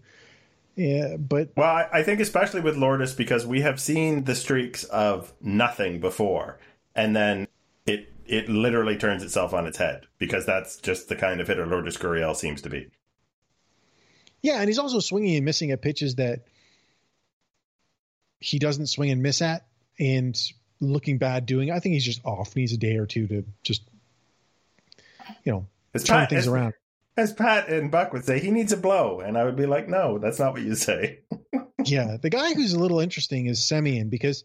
Yeah, 0.75 1.17
but 1.17 1.49
well, 1.55 1.87
I 1.91 2.01
think 2.03 2.21
especially 2.21 2.61
with 2.61 2.77
Lourdes 2.77 3.13
because 3.13 3.45
we 3.45 3.61
have 3.61 3.79
seen 3.79 4.23
the 4.23 4.35
streaks 4.35 4.83
of 4.85 5.33
nothing 5.41 5.99
before, 5.99 6.59
and 6.95 7.15
then 7.15 7.47
it 7.85 8.11
it 8.25 8.47
literally 8.47 8.97
turns 8.97 9.21
itself 9.21 9.53
on 9.53 9.67
its 9.67 9.77
head 9.77 10.07
because 10.17 10.45
that's 10.45 10.77
just 10.77 11.09
the 11.09 11.15
kind 11.15 11.41
of 11.41 11.47
hitter 11.47 11.65
Lourdes 11.65 11.97
Gurriel 11.97 12.35
seems 12.35 12.61
to 12.61 12.69
be. 12.69 12.87
Yeah, 14.41 14.59
and 14.59 14.67
he's 14.67 14.79
also 14.79 14.99
swinging 14.99 15.35
and 15.35 15.45
missing 15.45 15.71
at 15.71 15.81
pitches 15.81 16.15
that 16.15 16.45
he 18.39 18.57
doesn't 18.59 18.87
swing 18.87 19.11
and 19.11 19.21
miss 19.21 19.41
at, 19.41 19.65
and 19.99 20.35
looking 20.79 21.19
bad 21.19 21.45
doing. 21.45 21.71
I 21.71 21.79
think 21.79 21.93
he's 21.93 22.05
just 22.05 22.25
off. 22.25 22.53
He 22.53 22.61
Needs 22.61 22.73
a 22.73 22.77
day 22.77 22.97
or 22.97 23.05
two 23.05 23.27
to 23.27 23.45
just 23.61 23.83
you 25.43 25.51
know, 25.51 25.67
as 25.93 26.03
turn 26.03 26.19
Pat, 26.19 26.29
things 26.29 26.41
as, 26.41 26.47
around. 26.47 26.73
As 27.17 27.33
Pat 27.33 27.69
and 27.69 27.91
Buck 27.91 28.13
would 28.13 28.25
say, 28.25 28.39
he 28.39 28.51
needs 28.51 28.71
a 28.71 28.77
blow, 28.77 29.19
and 29.19 29.37
I 29.37 29.43
would 29.43 29.55
be 29.55 29.65
like, 29.65 29.87
no, 29.87 30.17
that's 30.17 30.39
not 30.39 30.53
what 30.53 30.61
you 30.61 30.75
say. 30.75 31.19
yeah, 31.85 32.17
the 32.21 32.29
guy 32.29 32.53
who's 32.53 32.73
a 32.73 32.79
little 32.79 32.99
interesting 32.99 33.47
is 33.47 33.59
Semien 33.59 34.09
because 34.09 34.43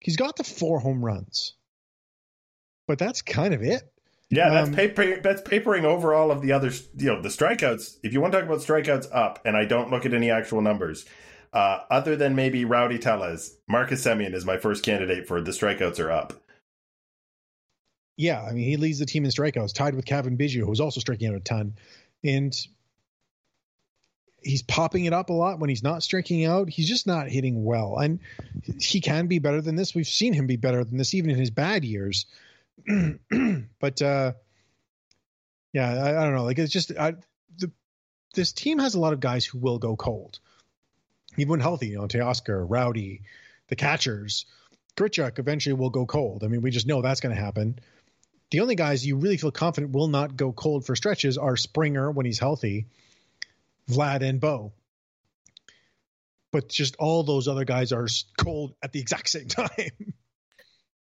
he's 0.00 0.16
got 0.16 0.36
the 0.36 0.44
four 0.44 0.78
home 0.78 1.04
runs, 1.04 1.54
but 2.86 2.98
that's 2.98 3.22
kind 3.22 3.54
of 3.54 3.62
it. 3.62 3.82
Yeah, 4.30 4.50
that's 4.50 4.68
um, 4.68 4.74
paper, 4.74 5.20
that's 5.20 5.42
papering 5.42 5.84
over 5.84 6.12
all 6.12 6.30
of 6.30 6.42
the 6.42 6.52
other, 6.52 6.72
you 6.96 7.06
know, 7.06 7.22
the 7.22 7.28
strikeouts. 7.28 7.98
If 8.02 8.12
you 8.12 8.20
want 8.20 8.32
to 8.32 8.40
talk 8.40 8.48
about 8.48 8.58
strikeouts 8.58 9.08
up, 9.12 9.40
and 9.44 9.56
I 9.56 9.64
don't 9.64 9.90
look 9.90 10.04
at 10.04 10.12
any 10.12 10.30
actual 10.30 10.60
numbers, 10.60 11.06
uh, 11.52 11.80
other 11.90 12.16
than 12.16 12.34
maybe 12.34 12.64
Rowdy 12.64 12.98
Tellez, 12.98 13.56
Marcus 13.68 14.04
Semien 14.04 14.34
is 14.34 14.44
my 14.44 14.56
first 14.56 14.84
candidate 14.84 15.28
for 15.28 15.40
the 15.40 15.52
strikeouts 15.52 16.00
are 16.00 16.10
up. 16.10 16.32
Yeah, 18.16 18.42
I 18.42 18.52
mean, 18.52 18.64
he 18.64 18.76
leads 18.76 18.98
the 18.98 19.06
team 19.06 19.24
in 19.24 19.30
strikeouts, 19.30 19.74
tied 19.74 19.94
with 19.94 20.06
Cavan 20.06 20.36
Biggio, 20.36 20.64
who's 20.64 20.80
also 20.80 21.00
striking 21.00 21.28
out 21.28 21.34
a 21.34 21.40
ton. 21.40 21.74
And 22.24 22.54
he's 24.42 24.62
popping 24.62 25.04
it 25.04 25.12
up 25.12 25.30
a 25.30 25.34
lot 25.34 25.58
when 25.58 25.68
he's 25.68 25.82
not 25.82 26.02
striking 26.02 26.44
out. 26.44 26.68
He's 26.68 26.88
just 26.88 27.06
not 27.06 27.28
hitting 27.28 27.64
well. 27.64 27.98
And 27.98 28.20
he 28.80 29.00
can 29.00 29.26
be 29.26 29.38
better 29.38 29.60
than 29.60 29.76
this. 29.76 29.94
We've 29.94 30.06
seen 30.06 30.32
him 30.32 30.46
be 30.46 30.56
better 30.56 30.82
than 30.82 30.96
this, 30.96 31.14
even 31.14 31.30
in 31.30 31.38
his 31.38 31.50
bad 31.50 31.84
years. 31.84 32.26
but 33.80 34.02
uh, 34.02 34.32
yeah, 35.72 35.92
I, 35.92 36.20
I, 36.20 36.24
don't 36.24 36.34
know. 36.34 36.44
Like 36.44 36.58
it's 36.58 36.72
just 36.72 36.92
I, 36.98 37.14
the, 37.58 37.70
this 38.34 38.52
team 38.52 38.78
has 38.78 38.94
a 38.94 39.00
lot 39.00 39.12
of 39.12 39.20
guys 39.20 39.44
who 39.44 39.58
will 39.58 39.78
go 39.78 39.96
cold, 39.96 40.38
even 41.36 41.50
when 41.50 41.60
healthy. 41.60 41.88
You 41.88 41.98
know, 41.98 42.06
Teoscar, 42.06 42.66
Rowdy, 42.68 43.22
the 43.68 43.76
catchers. 43.76 44.46
Grichuk 44.96 45.38
eventually 45.38 45.74
will 45.74 45.90
go 45.90 46.06
cold. 46.06 46.42
I 46.42 46.46
mean, 46.46 46.62
we 46.62 46.70
just 46.70 46.86
know 46.86 47.02
that's 47.02 47.20
going 47.20 47.34
to 47.34 47.40
happen 47.40 47.78
the 48.50 48.60
only 48.60 48.74
guys 48.74 49.04
you 49.04 49.16
really 49.16 49.36
feel 49.36 49.50
confident 49.50 49.92
will 49.92 50.08
not 50.08 50.36
go 50.36 50.52
cold 50.52 50.86
for 50.86 50.94
stretches 50.94 51.38
are 51.38 51.56
Springer 51.56 52.10
when 52.10 52.26
he's 52.26 52.38
healthy, 52.38 52.86
Vlad 53.90 54.22
and 54.22 54.40
Bo. 54.40 54.72
But 56.52 56.68
just 56.68 56.96
all 56.96 57.22
those 57.24 57.48
other 57.48 57.64
guys 57.64 57.92
are 57.92 58.06
cold 58.38 58.74
at 58.82 58.92
the 58.92 59.00
exact 59.02 59.28
same 59.28 59.48
time. 59.48 60.14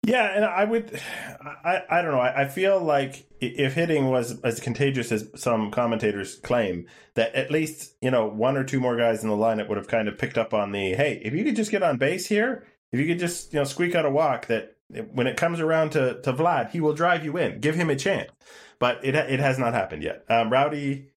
Yeah, 0.04 0.34
and 0.34 0.44
I 0.44 0.64
would, 0.64 1.00
I, 1.40 1.82
I 1.90 2.02
don't 2.02 2.12
know. 2.12 2.20
I, 2.20 2.42
I 2.42 2.48
feel 2.48 2.80
like 2.80 3.26
if 3.40 3.74
hitting 3.74 4.08
was 4.08 4.40
as 4.42 4.61
contagious 4.61 5.12
as 5.12 5.28
some 5.34 5.70
commentators 5.70 6.37
claim, 6.37 6.87
that 7.14 7.34
at 7.34 7.50
least 7.50 7.94
you 8.00 8.11
know 8.11 8.26
one 8.26 8.56
or 8.56 8.64
two 8.64 8.80
more 8.80 8.96
guys 8.96 9.22
in 9.22 9.28
the 9.28 9.37
lineup 9.37 9.68
would 9.68 9.76
have 9.76 9.88
kind 9.88 10.08
of 10.08 10.16
picked 10.16 10.38
up 10.38 10.54
on 10.54 10.72
the 10.72 10.94
hey, 10.94 11.20
if 11.22 11.34
you 11.34 11.44
could 11.44 11.56
just 11.56 11.70
get 11.70 11.82
on 11.82 11.98
base 11.98 12.26
here, 12.26 12.66
if 12.92 13.00
you 13.00 13.06
could 13.06 13.18
just 13.18 13.52
you 13.52 13.58
know 13.58 13.64
squeak 13.64 13.94
out 13.94 14.06
a 14.06 14.11
walk, 14.11 14.46
that 14.46 14.76
when 15.12 15.26
it 15.26 15.37
comes 15.37 15.61
around 15.61 15.90
to, 15.90 16.20
to 16.22 16.32
Vlad, 16.32 16.70
he 16.70 16.80
will 16.80 16.94
drive 16.94 17.24
you 17.24 17.37
in. 17.37 17.61
Give 17.61 17.74
him 17.74 17.90
a 17.90 17.96
chance. 17.96 18.30
But 18.78 19.04
it 19.04 19.14
it 19.14 19.40
has 19.40 19.58
not 19.58 19.74
happened 19.74 20.02
yet. 20.02 20.24
Um, 20.30 20.50
Rowdy 20.50 21.08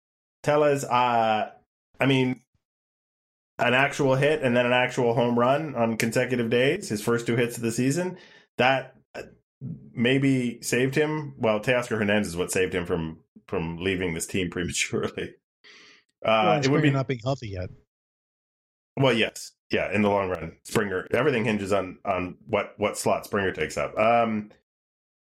Tellez, 0.44 0.84
uh, 0.84 1.52
I 2.00 2.06
mean, 2.06 2.42
an 3.60 3.74
actual 3.74 4.16
hit 4.16 4.42
and 4.42 4.58
then 4.58 4.66
an 4.66 4.74
actual 4.74 5.14
home 5.14 5.38
run 5.38 5.76
on 5.76 5.98
consecutive 5.98 6.50
days, 6.50 6.90
his 6.90 7.02
first 7.02 7.28
two 7.28 7.36
hits 7.36 7.58
of 7.58 7.64
the 7.64 7.72
season, 7.72 8.18
that 8.62 8.96
maybe 9.94 10.62
saved 10.62 10.96
him. 10.96 11.34
Well, 11.38 11.60
Teoscar 11.60 11.98
Hernandez 11.98 12.30
is 12.30 12.38
what 12.38 12.52
saved 12.52 12.74
him 12.74 12.86
from 12.86 13.20
from 13.48 13.78
leaving 13.78 14.14
this 14.14 14.28
team 14.28 14.50
prematurely. 14.52 15.36
Uh, 16.24 16.44
well, 16.46 16.60
it 16.60 16.70
would 16.70 16.82
be 16.82 16.92
not 16.92 17.08
being 17.08 17.22
healthy 17.24 17.50
yet. 17.50 17.70
Well, 18.98 19.14
yes, 19.14 19.54
yeah. 19.72 19.92
In 19.92 20.02
the 20.02 20.10
long 20.10 20.30
run, 20.30 20.58
Springer 20.64 21.08
everything 21.12 21.46
hinges 21.46 21.74
on 21.74 21.98
on 22.06 22.38
what 22.48 22.74
what 22.78 22.98
slot 22.98 23.26
Springer 23.26 23.52
takes 23.52 23.78
up. 23.78 23.98
Um, 23.98 24.52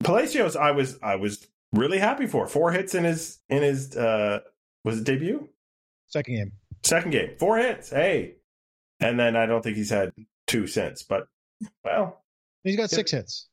Palacios, 0.04 0.56
I 0.56 0.72
was 0.72 0.98
I 1.02 1.16
was 1.16 1.48
really 1.74 2.00
happy 2.00 2.28
for 2.28 2.48
four 2.48 2.72
hits 2.72 2.96
in 2.96 3.04
his 3.04 3.40
in 3.50 3.62
his 3.62 3.96
uh 3.96 4.40
was 4.84 5.00
it 5.00 5.04
debut 5.06 5.48
second 6.08 6.36
game 6.36 6.52
second 6.84 7.12
game 7.12 7.32
four 7.40 7.58
hits 7.58 7.90
hey 7.90 8.36
and 9.00 9.20
then 9.20 9.36
I 9.36 9.46
don't 9.46 9.62
think 9.62 9.78
he's 9.78 9.90
had 9.90 10.12
two 10.48 10.68
since 10.68 11.04
but 11.04 11.28
well 11.86 12.24
he's 12.64 12.78
got 12.78 12.90
six 12.90 13.12
hits. 13.12 13.48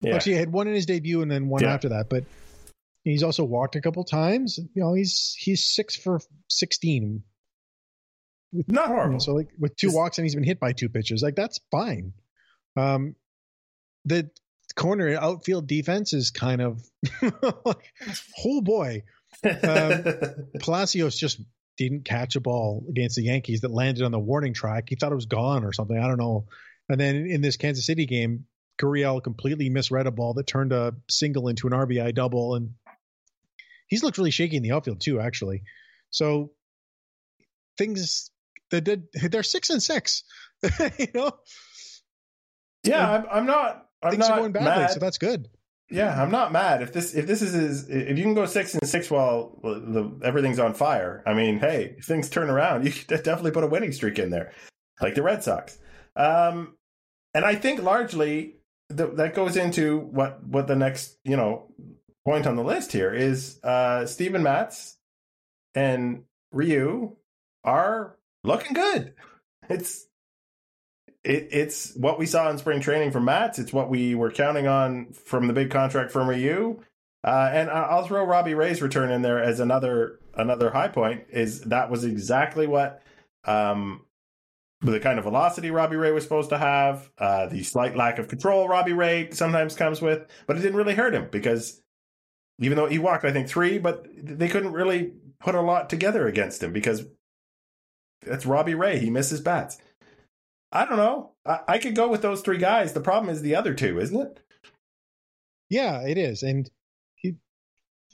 Yeah. 0.00 0.16
actually 0.16 0.32
he 0.32 0.38
had 0.38 0.52
one 0.52 0.66
in 0.66 0.74
his 0.74 0.86
debut 0.86 1.22
and 1.22 1.30
then 1.30 1.48
one 1.48 1.62
yeah. 1.62 1.72
after 1.72 1.90
that 1.90 2.10
but 2.10 2.24
he's 3.04 3.22
also 3.22 3.44
walked 3.44 3.76
a 3.76 3.80
couple 3.80 4.04
times. 4.04 4.58
You 4.58 4.82
know 4.82 4.94
he's 4.94 5.34
he's 5.38 5.64
six 5.64 5.96
for 5.96 6.20
16 6.48 7.22
with, 8.52 8.70
not 8.70 8.88
horrible. 8.88 9.20
so 9.20 9.32
like 9.32 9.48
with 9.58 9.76
two 9.76 9.92
walks 9.92 10.18
and 10.18 10.24
he's 10.24 10.34
been 10.34 10.44
hit 10.44 10.60
by 10.60 10.72
two 10.72 10.88
pitches 10.88 11.22
like 11.22 11.36
that's 11.36 11.60
fine. 11.70 12.12
Um 12.76 13.14
the 14.04 14.30
corner 14.74 15.16
outfield 15.16 15.66
defense 15.66 16.12
is 16.12 16.30
kind 16.30 16.60
of 16.60 16.82
oh 18.44 18.60
boy. 18.60 19.02
Um, 19.44 20.04
palacios 20.60 21.16
just 21.16 21.40
didn't 21.78 22.04
catch 22.04 22.36
a 22.36 22.40
ball 22.40 22.84
against 22.88 23.16
the 23.16 23.24
yankees 23.24 23.62
that 23.62 23.70
landed 23.70 24.04
on 24.04 24.12
the 24.12 24.18
warning 24.18 24.54
track. 24.54 24.84
He 24.88 24.96
thought 24.96 25.12
it 25.12 25.16
was 25.16 25.26
gone 25.26 25.64
or 25.64 25.72
something. 25.72 25.98
I 25.98 26.06
don't 26.06 26.18
know 26.18 26.46
and 26.88 27.00
then 27.00 27.26
in 27.26 27.40
this 27.40 27.56
kansas 27.56 27.86
city 27.86 28.06
game 28.06 28.46
gurriel 28.80 29.22
completely 29.22 29.68
misread 29.68 30.06
a 30.06 30.10
ball 30.10 30.34
that 30.34 30.46
turned 30.46 30.72
a 30.72 30.94
single 31.08 31.48
into 31.48 31.66
an 31.66 31.72
rbi 31.72 32.14
double 32.14 32.54
and 32.54 32.70
he's 33.86 34.02
looked 34.02 34.18
really 34.18 34.30
shaky 34.30 34.56
in 34.56 34.62
the 34.62 34.72
outfield 34.72 35.00
too 35.00 35.20
actually 35.20 35.62
so 36.10 36.50
things 37.78 38.30
that 38.70 38.82
did 38.82 39.06
they're 39.30 39.42
six 39.42 39.70
and 39.70 39.82
six 39.82 40.24
you 40.98 41.06
know 41.14 41.32
yeah 42.84 43.10
I'm, 43.10 43.26
I'm 43.30 43.46
not 43.46 43.86
I'm 44.02 44.10
things 44.10 44.28
are 44.28 44.38
going 44.38 44.52
badly, 44.52 44.82
mad. 44.82 44.90
so 44.90 44.98
that's 44.98 45.18
good. 45.18 45.48
Yeah, 45.90 46.20
I'm 46.20 46.30
not 46.30 46.52
mad 46.52 46.82
if 46.82 46.92
this 46.92 47.14
if 47.14 47.26
this 47.26 47.42
is 47.42 47.88
if 47.88 48.16
you 48.16 48.24
can 48.24 48.34
go 48.34 48.46
six 48.46 48.74
and 48.74 48.88
six 48.88 49.10
while 49.10 49.58
the, 49.62 50.10
everything's 50.24 50.58
on 50.58 50.74
fire. 50.74 51.22
I 51.26 51.34
mean, 51.34 51.58
hey, 51.58 51.96
if 51.98 52.06
things 52.06 52.28
turn 52.30 52.50
around, 52.50 52.84
you 52.86 52.92
could 52.92 53.06
definitely 53.08 53.50
put 53.50 53.64
a 53.64 53.68
winning 53.68 53.92
streak 53.92 54.18
in 54.18 54.30
there, 54.30 54.52
like 55.00 55.14
the 55.14 55.22
Red 55.22 55.42
Sox. 55.42 55.78
Um, 56.16 56.76
and 57.34 57.44
I 57.44 57.54
think 57.54 57.82
largely 57.82 58.56
the, 58.88 59.06
that 59.08 59.34
goes 59.34 59.56
into 59.56 59.98
what 59.98 60.44
what 60.44 60.66
the 60.66 60.76
next 60.76 61.16
you 61.24 61.36
know 61.36 61.72
point 62.24 62.46
on 62.46 62.56
the 62.56 62.64
list 62.64 62.92
here 62.92 63.12
is 63.12 63.58
uh, 63.64 64.06
Steven 64.06 64.42
Matz 64.42 64.96
and 65.74 66.24
Ryu 66.52 67.16
are 67.64 68.16
looking 68.44 68.74
good. 68.74 69.14
It's 69.68 70.06
it, 71.22 71.48
it's 71.52 71.94
what 71.94 72.18
we 72.18 72.26
saw 72.26 72.50
in 72.50 72.58
spring 72.58 72.80
training 72.80 73.12
from 73.12 73.24
Matz. 73.24 73.60
It's 73.60 73.72
what 73.72 73.88
we 73.88 74.16
were 74.16 74.32
counting 74.32 74.66
on 74.66 75.12
from 75.12 75.46
the 75.46 75.52
big 75.52 75.70
contract 75.70 76.10
from 76.10 76.28
Ryu. 76.28 76.82
Uh, 77.24 77.50
and 77.52 77.70
I'll 77.70 78.04
throw 78.04 78.24
Robbie 78.24 78.54
Ray's 78.54 78.82
return 78.82 79.12
in 79.12 79.22
there 79.22 79.40
as 79.40 79.60
another 79.60 80.18
another 80.34 80.70
high 80.70 80.88
point. 80.88 81.24
Is 81.30 81.60
that 81.62 81.90
was 81.90 82.04
exactly 82.04 82.66
what 82.66 83.02
um, 83.44 84.04
the 84.82 85.00
kind 85.00 85.18
of 85.18 85.24
velocity 85.24 85.70
Robbie 85.70 85.96
Ray 85.96 86.10
was 86.10 86.24
supposed 86.24 86.50
to 86.50 86.58
have, 86.58 87.10
uh, 87.18 87.46
the 87.46 87.62
slight 87.62 87.96
lack 87.96 88.18
of 88.18 88.28
control 88.28 88.68
Robbie 88.68 88.92
Ray 88.92 89.30
sometimes 89.30 89.76
comes 89.76 90.02
with, 90.02 90.26
but 90.46 90.56
it 90.56 90.60
didn't 90.60 90.76
really 90.76 90.94
hurt 90.94 91.14
him 91.14 91.28
because 91.30 91.80
even 92.60 92.76
though 92.76 92.88
he 92.88 92.98
walked, 92.98 93.24
I 93.24 93.32
think 93.32 93.48
three, 93.48 93.78
but 93.78 94.06
they 94.14 94.48
couldn't 94.48 94.72
really 94.72 95.12
put 95.40 95.54
a 95.54 95.60
lot 95.60 95.88
together 95.88 96.26
against 96.26 96.62
him 96.62 96.72
because 96.72 97.04
that's 98.24 98.46
Robbie 98.46 98.74
Ray. 98.74 98.98
He 98.98 99.10
misses 99.10 99.40
bats. 99.40 99.78
I 100.70 100.84
don't 100.84 100.96
know. 100.96 101.32
I, 101.46 101.60
I 101.68 101.78
could 101.78 101.94
go 101.94 102.08
with 102.08 102.22
those 102.22 102.40
three 102.40 102.58
guys. 102.58 102.92
The 102.92 103.00
problem 103.00 103.32
is 103.32 103.42
the 103.42 103.54
other 103.54 103.74
two, 103.74 104.00
isn't 104.00 104.20
it? 104.20 104.40
Yeah, 105.68 106.00
it 106.02 106.18
is. 106.18 106.42
And 106.42 106.70
he, 107.14 107.36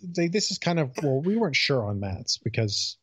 they, 0.02 0.28
this 0.28 0.50
is 0.50 0.58
kind 0.58 0.78
of 0.78 0.92
well, 1.02 1.20
we 1.20 1.36
weren't 1.36 1.56
sure 1.56 1.84
on 1.84 2.00
Matz 2.00 2.38
because 2.38 2.98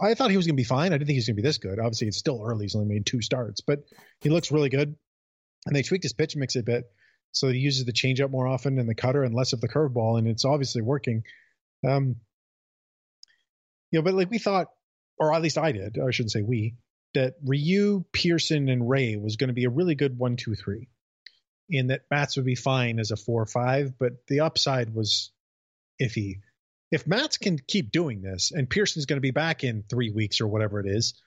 I 0.00 0.14
thought 0.14 0.30
he 0.30 0.36
was 0.36 0.46
going 0.46 0.56
to 0.56 0.60
be 0.60 0.64
fine. 0.64 0.92
I 0.92 0.98
didn't 0.98 1.06
think 1.06 1.14
he 1.14 1.18
was 1.18 1.26
going 1.26 1.36
to 1.36 1.42
be 1.42 1.48
this 1.48 1.58
good. 1.58 1.78
Obviously, 1.78 2.08
it's 2.08 2.18
still 2.18 2.42
early. 2.44 2.64
He's 2.64 2.74
only 2.74 2.92
made 2.92 3.06
two 3.06 3.22
starts, 3.22 3.60
but 3.60 3.84
he 4.20 4.28
looks 4.28 4.52
really 4.52 4.68
good. 4.68 4.94
And 5.66 5.74
they 5.74 5.82
tweaked 5.82 6.04
his 6.04 6.12
pitch 6.12 6.36
mix 6.36 6.54
a 6.54 6.62
bit, 6.62 6.84
so 7.32 7.48
he 7.48 7.58
uses 7.58 7.84
the 7.84 7.92
changeup 7.92 8.30
more 8.30 8.46
often 8.46 8.78
and 8.78 8.88
the 8.88 8.94
cutter 8.94 9.24
and 9.24 9.34
less 9.34 9.52
of 9.52 9.60
the 9.60 9.68
curveball, 9.68 10.18
and 10.18 10.28
it's 10.28 10.44
obviously 10.44 10.82
working. 10.82 11.24
Um, 11.86 12.16
you 13.90 13.98
know, 13.98 14.02
but 14.02 14.14
like 14.14 14.30
we 14.30 14.38
thought, 14.38 14.68
or 15.18 15.34
at 15.34 15.42
least 15.42 15.58
I 15.58 15.72
did. 15.72 15.98
I 15.98 16.10
shouldn't 16.10 16.32
say 16.32 16.42
we 16.42 16.76
that 17.14 17.34
Ryu, 17.44 18.04
Pearson, 18.12 18.68
and 18.68 18.88
Ray 18.88 19.16
was 19.16 19.36
going 19.36 19.48
to 19.48 19.54
be 19.54 19.64
a 19.64 19.70
really 19.70 19.94
good 19.94 20.18
one, 20.18 20.36
two, 20.36 20.54
three. 20.54 20.88
In 21.68 21.88
that 21.88 22.02
Matz 22.10 22.36
would 22.36 22.44
be 22.44 22.54
fine 22.54 23.00
as 23.00 23.10
a 23.10 23.16
four 23.16 23.42
or 23.42 23.46
five, 23.46 23.98
but 23.98 24.26
the 24.28 24.40
upside 24.40 24.94
was 24.94 25.32
iffy. 26.00 26.40
If 26.90 27.06
Matz 27.06 27.36
can 27.36 27.58
keep 27.58 27.90
doing 27.90 28.22
this 28.22 28.52
and 28.52 28.70
Pearson's 28.70 29.06
going 29.06 29.16
to 29.16 29.22
be 29.22 29.32
back 29.32 29.64
in 29.64 29.84
three 29.88 30.10
weeks 30.10 30.40
or 30.40 30.46
whatever 30.46 30.80
it 30.80 30.86
is, 30.86 31.20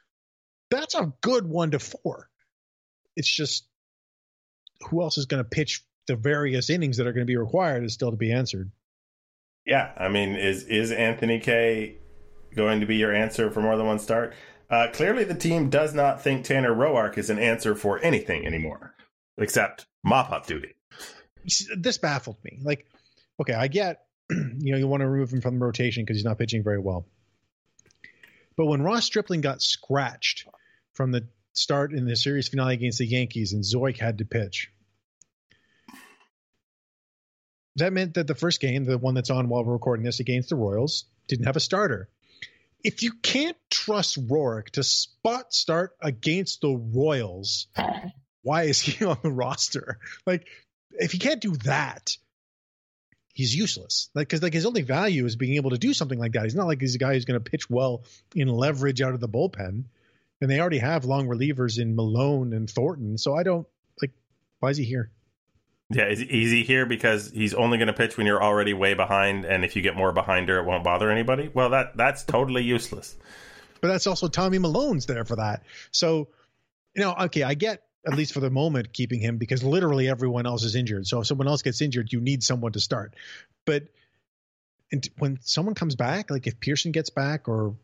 that's 0.72 0.96
a 0.96 1.14
good 1.22 1.46
one 1.46 1.72
to 1.72 1.80
four. 1.80 2.30
It's 3.16 3.30
just 3.30 3.68
who 4.90 5.02
else 5.02 5.18
is 5.18 5.26
going 5.26 5.44
to 5.44 5.50
pitch 5.50 5.84
the 6.08 6.16
various 6.16 6.70
innings 6.70 6.98
that 6.98 7.08
are 7.08 7.14
going 7.14 7.26
to 7.26 7.32
be 7.32 7.38
required 7.38 7.84
is 7.84 7.94
still 7.94 8.12
to 8.12 8.18
be 8.18 8.32
answered. 8.32 8.72
Yeah, 9.66 9.92
I 9.98 10.08
mean, 10.08 10.36
is 10.36 10.64
is 10.64 10.92
Anthony 10.92 11.40
Kay 11.40 11.98
going 12.56 12.80
to 12.80 12.86
be 12.86 12.96
your 12.96 13.14
answer 13.14 13.52
for 13.52 13.62
more 13.62 13.78
than 13.78 13.86
one 13.86 14.00
start? 14.00 14.34
Uh, 14.70 14.88
clearly, 14.94 15.24
the 15.24 15.36
team 15.36 15.70
does 15.70 15.94
not 15.94 16.22
think 16.24 16.46
Tanner 16.46 16.74
Roark 16.74 17.18
is 17.18 17.30
an 17.30 17.40
answer 17.40 17.76
for 17.76 18.00
anything 18.00 18.46
anymore, 18.46 18.96
except 19.38 19.86
mop 20.04 20.32
up 20.32 20.48
duty. 20.48 20.74
This 21.78 21.98
baffled 21.98 22.38
me. 22.44 22.60
Like, 22.64 22.88
okay, 23.40 23.54
I 23.54 23.68
get, 23.68 24.06
you 24.60 24.72
know, 24.72 24.78
you 24.78 24.88
want 24.88 25.02
to 25.02 25.08
remove 25.08 25.32
him 25.32 25.42
from 25.42 25.60
the 25.60 25.66
rotation 25.66 26.04
because 26.04 26.18
he's 26.18 26.26
not 26.26 26.38
pitching 26.38 26.64
very 26.64 26.80
well. 26.80 27.06
But 28.56 28.66
when 28.66 28.82
Ross 28.82 29.06
Stripling 29.06 29.42
got 29.42 29.62
scratched 29.62 30.48
from 30.94 31.12
the 31.12 31.28
start 31.54 31.94
in 31.94 32.06
the 32.06 32.16
series 32.16 32.48
finale 32.48 32.74
against 32.74 33.00
the 33.00 33.06
Yankees 33.06 33.54
and 33.54 33.64
Zeuch 33.64 33.98
had 33.98 34.18
to 34.18 34.26
pitch, 34.26 34.72
that 37.78 37.94
meant 37.94 38.16
that 38.16 38.28
the 38.28 38.36
first 38.36 38.60
game, 38.60 38.86
the 38.86 38.98
one 38.98 39.16
that's 39.16 39.30
on 39.30 39.48
while 39.48 39.64
we're 39.64 39.74
recording 39.74 40.06
this 40.06 40.20
against 40.20 40.50
the 40.50 40.56
Royals, 40.56 41.06
didn't 41.28 41.46
have 41.46 41.56
a 41.56 41.62
starter 41.62 42.10
if 42.84 43.04
you 43.04 43.14
can't 43.22 43.58
trust 43.70 44.28
Roark 44.28 44.72
to 44.72 44.84
spot 44.84 45.54
start 45.54 45.96
against 46.02 46.62
the 46.62 46.70
Royals, 46.70 47.68
why 48.42 48.64
is 48.64 48.80
he 48.80 49.06
on 49.06 49.18
the 49.22 49.32
roster? 49.32 50.00
Like, 50.26 50.48
if 50.92 51.12
he 51.12 51.20
can't 51.20 51.42
do 51.42 51.56
that, 51.64 52.18
he's 53.34 53.56
useless. 53.56 54.10
Like, 54.14 54.28
because 54.28 54.44
like 54.44 54.54
his 54.54 54.66
only 54.66 54.82
value 54.82 55.26
is 55.26 55.36
being 55.36 55.56
able 55.56 55.72
to 55.72 55.78
do 55.78 55.94
something 55.94 56.20
like 56.20 56.34
that. 56.34 56.44
He's 56.44 56.56
not 56.56 56.68
like 56.68 56.82
he's 56.82 56.96
a 56.96 57.00
guy 57.00 57.14
who's 57.14 57.26
going 57.26 57.42
to 57.42 57.50
pitch 57.50 57.70
well 57.70 58.04
in 58.36 58.48
leverage 58.48 59.02
out 59.02 59.14
of 59.14 59.20
the 59.20 59.30
bullpen, 59.30 59.86
and 60.42 60.52
they 60.52 60.60
already 60.60 60.80
have 60.80 61.06
long 61.06 61.28
relievers 61.28 61.80
in 61.80 61.96
Malone 61.96 62.54
and 62.54 62.70
Thornton. 62.70 63.18
So 63.18 63.36
I 63.36 63.44
don't 63.44 63.68
like. 64.02 64.12
Why 64.60 64.70
is 64.70 64.78
he 64.78 64.84
here? 64.84 65.12
Yeah, 65.92 66.08
is, 66.08 66.20
he 66.20 66.64
here 66.64 66.86
because 66.86 67.32
he's 67.32 67.56
only 67.56 67.80
going 67.80 67.88
to 67.88 67.94
pitch 67.94 68.16
when 68.16 68.28
you're 68.28 68.44
already 68.44 68.74
way 68.74 68.94
behind, 68.94 69.46
and 69.46 69.66
if 69.66 69.76
you 69.76 69.82
get 69.82 69.96
more 69.96 70.12
behind 70.12 70.48
her, 70.50 70.60
it 70.60 70.66
won't 70.66 70.84
bother 70.84 71.10
anybody? 71.10 71.50
Well, 71.52 71.72
that 71.72 71.98
that's 71.98 72.24
totally 72.24 72.64
useless. 72.64 73.16
But 73.82 73.88
that's 73.88 74.06
also 74.06 74.28
Tommy 74.28 74.60
Malone's 74.60 75.08
there 75.08 75.26
for 75.26 75.38
that. 75.38 75.64
So, 75.92 76.28
you 76.94 77.02
know, 77.02 77.16
okay, 77.22 77.44
I 77.44 77.56
get 77.56 77.82
at 78.12 78.18
least 78.18 78.34
for 78.34 78.40
the 78.40 78.50
moment 78.50 78.92
keeping 78.94 79.20
him 79.20 79.38
because 79.38 79.64
literally 79.64 80.10
everyone 80.10 80.46
else 80.46 80.64
is 80.64 80.76
injured. 80.76 81.08
So 81.08 81.22
if 81.22 81.28
someone 81.28 81.48
else 81.48 81.62
gets 81.62 81.82
injured, 81.82 82.12
you 82.12 82.20
need 82.20 82.44
someone 82.44 82.72
to 82.74 82.80
start. 82.80 83.16
But 83.66 83.84
and 84.92 85.08
when 85.18 85.40
someone 85.42 85.76
comes 85.76 85.96
back, 85.96 86.32
like 86.32 86.48
if 86.48 86.60
Pearson 86.60 86.92
gets 86.92 87.10
back 87.10 87.48
or 87.48 87.76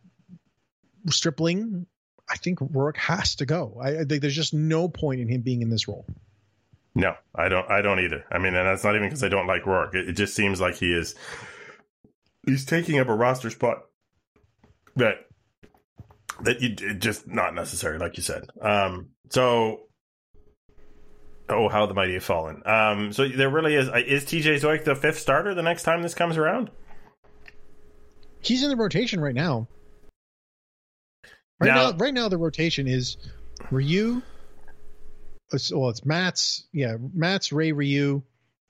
Stripling, 1.07 1.85
I 2.27 2.37
think 2.37 2.59
Roark 2.59 2.97
has 2.97 3.35
to 3.35 3.45
go. 3.45 3.77
I, 3.79 3.99
I 3.99 4.03
think 4.05 4.21
there's 4.21 4.35
just 4.35 4.53
no 4.53 4.87
point 4.87 5.21
in 5.21 5.27
him 5.27 5.41
being 5.41 5.61
in 5.61 5.69
this 5.69 5.87
role. 5.87 6.07
No, 6.95 7.13
I 7.35 7.49
don't. 7.49 7.69
I 7.69 7.81
don't 7.81 7.99
either. 7.99 8.25
I 8.31 8.39
mean, 8.39 8.55
and 8.55 8.67
that's 8.67 8.83
not 8.83 8.95
even 8.95 9.09
because 9.09 9.23
I 9.23 9.27
don't 9.27 9.47
like 9.47 9.63
Roark. 9.63 9.93
It, 9.93 10.09
it, 10.09 10.13
just 10.13 10.33
seems 10.33 10.59
like 10.59 10.75
he 10.75 10.93
is. 10.93 11.13
He's 12.47 12.65
taking 12.65 12.99
up 12.99 13.09
a 13.09 13.13
roster 13.13 13.49
spot 13.49 13.83
that 14.95 15.15
that 16.41 16.61
you 16.61 16.69
just 16.69 17.27
not 17.27 17.53
necessary, 17.53 17.99
like 17.99 18.17
you 18.17 18.23
said. 18.23 18.49
Um, 18.61 19.09
so, 19.29 19.84
oh, 21.49 21.69
how 21.69 21.85
the 21.85 21.93
mighty 21.93 22.13
have 22.13 22.23
fallen. 22.23 22.61
Um, 22.65 23.11
so 23.13 23.27
there 23.27 23.49
really 23.49 23.75
is. 23.75 23.87
Is 23.87 24.25
TJ 24.25 24.61
Zeuch 24.61 24.83
the 24.83 24.95
fifth 24.95 25.19
starter 25.19 25.53
the 25.53 25.63
next 25.63 25.83
time 25.83 26.01
this 26.01 26.13
comes 26.13 26.37
around? 26.37 26.69
He's 28.41 28.63
in 28.63 28.69
the 28.69 28.75
rotation 28.75 29.19
right 29.19 29.35
now. 29.35 29.67
Right 31.59 31.67
now, 31.67 31.91
now 31.91 31.97
right 31.97 32.13
now 32.13 32.29
the 32.29 32.37
rotation 32.37 32.87
is 32.87 33.17
Ryu, 33.71 34.21
well, 35.71 35.89
it's 35.89 36.05
Matz. 36.05 36.63
Yeah, 36.71 36.97
Matz 37.13 37.51
Ray, 37.51 37.71
Ryu. 37.71 38.21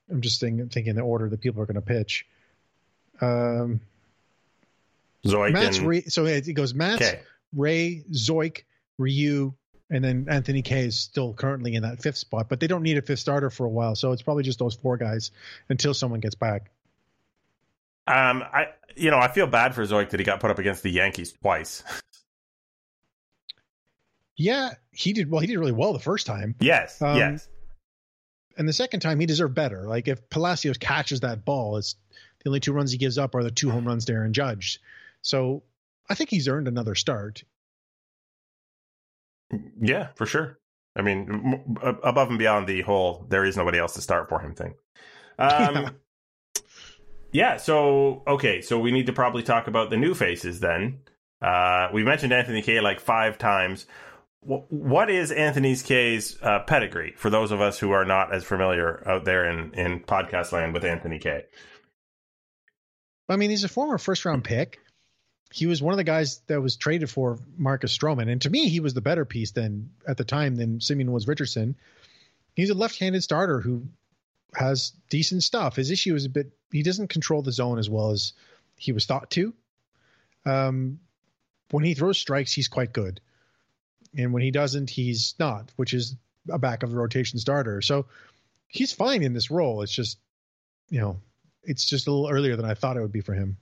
I'm 0.09 0.21
just 0.21 0.39
thinking, 0.39 0.69
thinking 0.69 0.95
the 0.95 1.01
order 1.01 1.29
that 1.29 1.41
people 1.41 1.61
are 1.61 1.65
going 1.65 1.75
to 1.75 1.81
pitch. 1.81 2.25
Um, 3.21 3.81
Zeuch 5.25 5.53
Matz, 5.53 5.77
and, 5.77 5.87
Ray, 5.87 6.01
so 6.03 6.25
it 6.25 6.53
goes 6.53 6.75
okay. 6.75 7.21
Ray, 7.55 8.03
Zeuch, 8.11 8.63
Ryu, 8.97 9.53
and 9.89 10.03
then 10.03 10.25
Anthony 10.29 10.61
Kay 10.61 10.85
is 10.85 10.99
still 10.99 11.33
currently 11.33 11.75
in 11.75 11.83
that 11.83 12.01
fifth 12.01 12.17
spot, 12.17 12.47
but 12.49 12.59
they 12.59 12.67
don't 12.67 12.83
need 12.83 12.97
a 12.97 13.01
fifth 13.01 13.19
starter 13.19 13.49
for 13.49 13.65
a 13.65 13.69
while, 13.69 13.95
so 13.95 14.11
it's 14.11 14.21
probably 14.21 14.43
just 14.43 14.59
those 14.59 14.75
four 14.75 14.97
guys 14.97 15.31
until 15.69 15.93
someone 15.93 16.19
gets 16.19 16.35
back. 16.35 16.71
Um, 18.07 18.43
I 18.43 18.67
you 18.95 19.09
know 19.11 19.17
I 19.17 19.27
feel 19.29 19.47
bad 19.47 19.73
for 19.75 19.83
Zeuch 19.83 20.09
that 20.11 20.19
he 20.19 20.25
got 20.25 20.39
put 20.39 20.51
up 20.51 20.59
against 20.59 20.83
the 20.83 20.91
Yankees 20.91 21.31
twice. 21.33 21.83
Yeah, 24.37 24.71
he 24.91 25.13
did 25.13 25.31
well. 25.31 25.39
He 25.39 25.47
did 25.47 25.57
really 25.57 25.71
well 25.71 25.93
the 25.93 25.99
first 25.99 26.25
time, 26.27 26.55
yes, 26.59 27.01
Um, 27.01 27.15
yes. 27.17 27.47
and 28.57 28.67
the 28.67 28.73
second 28.73 28.99
time 28.99 29.19
he 29.19 29.25
deserved 29.25 29.55
better. 29.55 29.83
Like 29.87 30.07
if 30.09 30.29
Palacios 30.29 30.77
catches 30.77 31.21
that 31.21 31.45
ball, 31.45 31.77
it's 31.77 31.95
the 32.43 32.49
only 32.49 32.59
two 32.59 32.73
runs 32.73 32.91
he 32.91 32.97
gives 32.97 33.17
up 33.17 33.33
are 33.33 33.43
the 33.43 33.51
two 33.51 33.71
home 33.71 33.87
runs 33.87 34.05
Darren 34.05 34.31
Judge. 34.31 34.81
So 35.21 35.63
I 36.09 36.15
think 36.15 36.29
he's 36.29 36.49
earned 36.49 36.67
another 36.67 36.95
start. 36.95 37.43
Yeah, 39.81 40.07
for 40.15 40.25
sure. 40.25 40.59
I 40.95 41.01
mean, 41.01 41.65
m- 41.81 41.97
above 42.03 42.29
and 42.29 42.39
beyond 42.39 42.67
the 42.67 42.81
whole 42.81 43.25
"there 43.29 43.43
is 43.45 43.57
nobody 43.57 43.77
else 43.79 43.93
to 43.95 44.01
start 44.01 44.29
for 44.29 44.39
him" 44.39 44.55
thing. 44.55 44.75
Um, 45.37 45.75
Yeah. 45.75 45.89
yeah. 47.31 47.57
So 47.57 48.23
okay, 48.27 48.61
so 48.61 48.79
we 48.79 48.91
need 48.91 49.07
to 49.07 49.13
probably 49.13 49.43
talk 49.43 49.67
about 49.67 49.89
the 49.89 49.97
new 49.97 50.13
faces 50.13 50.59
then. 50.61 50.99
Uh, 51.41 51.89
we 51.93 52.03
mentioned 52.03 52.31
Anthony 52.31 52.61
Kay 52.61 52.79
like 52.79 52.99
five 53.01 53.37
times. 53.37 53.85
Wh- 54.41 54.71
What 54.71 55.09
is 55.09 55.31
Anthony 55.33 55.75
Kay's 55.75 56.37
uh, 56.41 56.59
pedigree 56.59 57.13
for 57.17 57.29
those 57.29 57.51
of 57.51 57.59
us 57.59 57.77
who 57.77 57.91
are 57.91 58.05
not 58.05 58.33
as 58.33 58.43
familiar 58.45 59.03
out 59.07 59.25
there 59.25 59.49
in, 59.49 59.73
in 59.73 59.99
podcast 59.99 60.53
land 60.53 60.73
with 60.73 60.85
Anthony 60.85 61.19
Kay? 61.19 61.43
I 63.27 63.35
mean, 63.35 63.49
he's 63.49 63.63
a 63.63 63.69
former 63.69 63.97
first 63.97 64.23
round 64.23 64.43
pick. 64.43 64.79
He 65.55 65.67
was 65.67 65.81
one 65.81 65.93
of 65.93 65.97
the 65.97 66.03
guys 66.03 66.41
that 66.47 66.61
was 66.61 66.75
traded 66.75 67.09
for 67.09 67.39
Marcus 67.55 67.97
Stroman, 67.97 68.29
and 68.29 68.41
to 68.41 68.49
me, 68.49 68.67
he 68.67 68.81
was 68.81 68.93
the 68.93 68.99
better 68.99 69.23
piece 69.23 69.51
than 69.51 69.91
at 70.05 70.17
the 70.17 70.25
time 70.25 70.57
than 70.57 70.81
Simeon 70.81 71.13
Woods 71.13 71.29
Richardson. 71.29 71.77
He's 72.57 72.71
a 72.71 72.73
left-handed 72.73 73.23
starter 73.23 73.61
who 73.61 73.87
has 74.53 74.91
decent 75.09 75.43
stuff. 75.43 75.77
His 75.77 75.91
issue 75.91 76.13
is 76.13 76.25
a 76.25 76.29
bit 76.29 76.51
he 76.73 76.83
doesn't 76.83 77.07
control 77.07 77.41
the 77.41 77.53
zone 77.53 77.79
as 77.79 77.89
well 77.89 78.11
as 78.11 78.33
he 78.75 78.91
was 78.91 79.05
thought 79.05 79.31
to. 79.31 79.53
Um, 80.45 80.99
when 81.71 81.85
he 81.85 81.93
throws 81.93 82.17
strikes, 82.17 82.51
he's 82.51 82.67
quite 82.67 82.91
good, 82.91 83.21
and 84.17 84.33
when 84.33 84.43
he 84.43 84.51
doesn't, 84.51 84.89
he's 84.89 85.35
not, 85.39 85.71
which 85.77 85.93
is 85.93 86.17
a 86.49 86.59
back 86.59 86.83
of 86.83 86.89
the 86.89 86.97
rotation 86.97 87.39
starter. 87.39 87.81
So 87.81 88.07
he's 88.67 88.91
fine 88.91 89.23
in 89.23 89.31
this 89.31 89.49
role. 89.49 89.83
It's 89.83 89.95
just, 89.95 90.17
you 90.89 90.99
know, 90.99 91.21
it's 91.63 91.85
just 91.85 92.07
a 92.07 92.11
little 92.11 92.29
earlier 92.29 92.57
than 92.57 92.65
I 92.65 92.73
thought 92.73 92.97
it 92.97 93.01
would 93.01 93.13
be 93.13 93.21
for 93.21 93.33
him. 93.33 93.55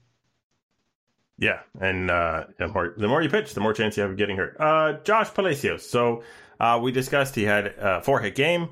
Yeah, 1.38 1.60
and 1.80 2.12
uh, 2.12 2.46
the 2.58 2.68
more 2.68 2.94
the 2.98 3.08
more 3.08 3.22
you 3.22 3.30
pitch, 3.30 3.54
the 3.54 3.60
more 3.62 3.74
chance 3.74 3.98
you 3.98 4.04
have 4.04 4.12
of 4.12 4.18
getting 4.18 4.38
hurt. 4.38 4.56
Uh, 4.60 4.94
Josh 5.04 5.34
Palacios. 5.34 5.88
So 5.90 6.24
uh, 6.60 6.80
we 6.82 6.92
discussed 6.92 7.36
he 7.36 7.44
had 7.44 7.68
a 7.68 8.02
four 8.02 8.20
hit 8.20 8.36
game. 8.36 8.70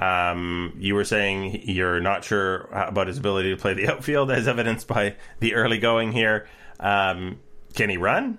Um, 0.00 0.74
you 0.78 0.94
were 0.94 1.04
saying 1.04 1.62
you're 1.68 2.00
not 2.00 2.24
sure 2.24 2.62
about 2.72 3.06
his 3.08 3.18
ability 3.18 3.50
to 3.50 3.56
play 3.60 3.74
the 3.74 3.88
outfield, 3.92 4.30
as 4.30 4.48
evidenced 4.48 4.86
by 4.88 5.16
the 5.40 5.54
early 5.54 5.78
going 5.78 6.12
here. 6.12 6.46
Um, 6.80 7.38
can 7.74 7.90
he 7.90 7.96
run? 7.96 8.38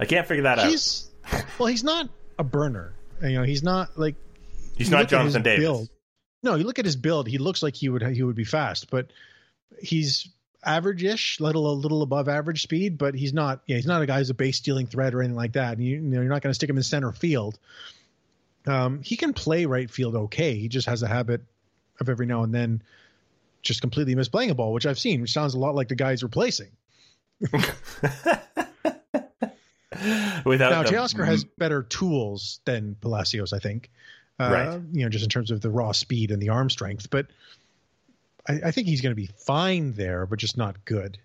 I 0.00 0.04
can't 0.04 0.26
figure 0.26 0.44
that 0.44 0.58
out. 0.58 0.66
He's 0.68 1.08
well, 1.58 1.66
he's 1.68 1.84
not 1.84 2.08
a 2.38 2.44
burner. 2.44 2.94
You 3.22 3.30
know, 3.34 3.42
he's 3.44 3.62
not 3.62 3.96
like 3.98 4.16
He's 4.76 4.90
not 4.90 5.08
Jonathan 5.08 5.42
Davis. 5.42 5.64
build- 5.64 5.88
No, 6.42 6.54
you 6.56 6.64
look 6.64 6.78
at 6.78 6.84
his 6.84 6.96
build. 6.96 7.28
He 7.28 7.38
looks 7.38 7.62
like 7.62 7.76
he 7.76 7.88
would 7.88 8.02
he 8.02 8.22
would 8.22 8.34
be 8.36 8.44
fast, 8.44 8.90
but 8.90 9.08
he's 9.80 10.28
average-ish, 10.64 11.40
little 11.40 11.70
a 11.70 11.74
little 11.74 12.02
above 12.02 12.28
average 12.28 12.62
speed. 12.62 12.98
But 12.98 13.14
he's 13.14 13.32
not. 13.32 13.62
Yeah, 13.66 13.76
he's 13.76 13.86
not 13.86 14.02
a 14.02 14.06
guy 14.06 14.18
who's 14.18 14.30
a 14.30 14.34
base 14.34 14.56
stealing 14.58 14.86
threat 14.86 15.14
or 15.14 15.20
anything 15.22 15.36
like 15.36 15.52
that. 15.52 15.76
And 15.76 15.86
you, 15.86 15.96
you 15.96 16.00
know, 16.00 16.20
you're 16.20 16.30
not 16.30 16.42
going 16.42 16.50
to 16.50 16.54
stick 16.54 16.70
him 16.70 16.76
in 16.76 16.82
center 16.82 17.12
field. 17.12 17.58
Um, 18.66 19.02
he 19.02 19.16
can 19.16 19.32
play 19.32 19.66
right 19.66 19.90
field 19.90 20.14
okay. 20.14 20.54
He 20.56 20.68
just 20.68 20.86
has 20.86 21.02
a 21.02 21.08
habit 21.08 21.40
of 22.00 22.08
every 22.08 22.26
now 22.26 22.44
and 22.44 22.54
then 22.54 22.82
just 23.62 23.80
completely 23.80 24.14
misplaying 24.14 24.50
a 24.50 24.54
ball, 24.54 24.72
which 24.72 24.86
I've 24.86 24.98
seen, 24.98 25.20
which 25.20 25.32
sounds 25.32 25.54
a 25.54 25.58
lot 25.58 25.74
like 25.74 25.88
the 25.88 25.94
guy 25.94 26.10
he's 26.10 26.22
replacing. 26.22 26.70
Without 30.44 30.70
now, 30.70 30.82
the- 30.82 30.88
Teoscar 30.90 31.26
has 31.26 31.44
better 31.44 31.82
tools 31.82 32.60
than 32.64 32.96
Palacios, 33.00 33.52
I 33.52 33.58
think. 33.58 33.90
Uh, 34.40 34.50
Right. 34.50 34.80
You 34.92 35.04
know, 35.04 35.08
just 35.08 35.24
in 35.24 35.28
terms 35.30 35.50
of 35.50 35.60
the 35.60 35.70
raw 35.70 35.92
speed 35.92 36.30
and 36.30 36.40
the 36.40 36.48
arm 36.48 36.70
strength, 36.70 37.10
but 37.10 37.26
I, 38.48 38.60
I 38.66 38.70
think 38.70 38.86
he's 38.88 39.00
going 39.00 39.12
to 39.12 39.20
be 39.20 39.30
fine 39.46 39.92
there, 39.92 40.26
but 40.26 40.38
just 40.38 40.56
not 40.56 40.84
good. 40.84 41.18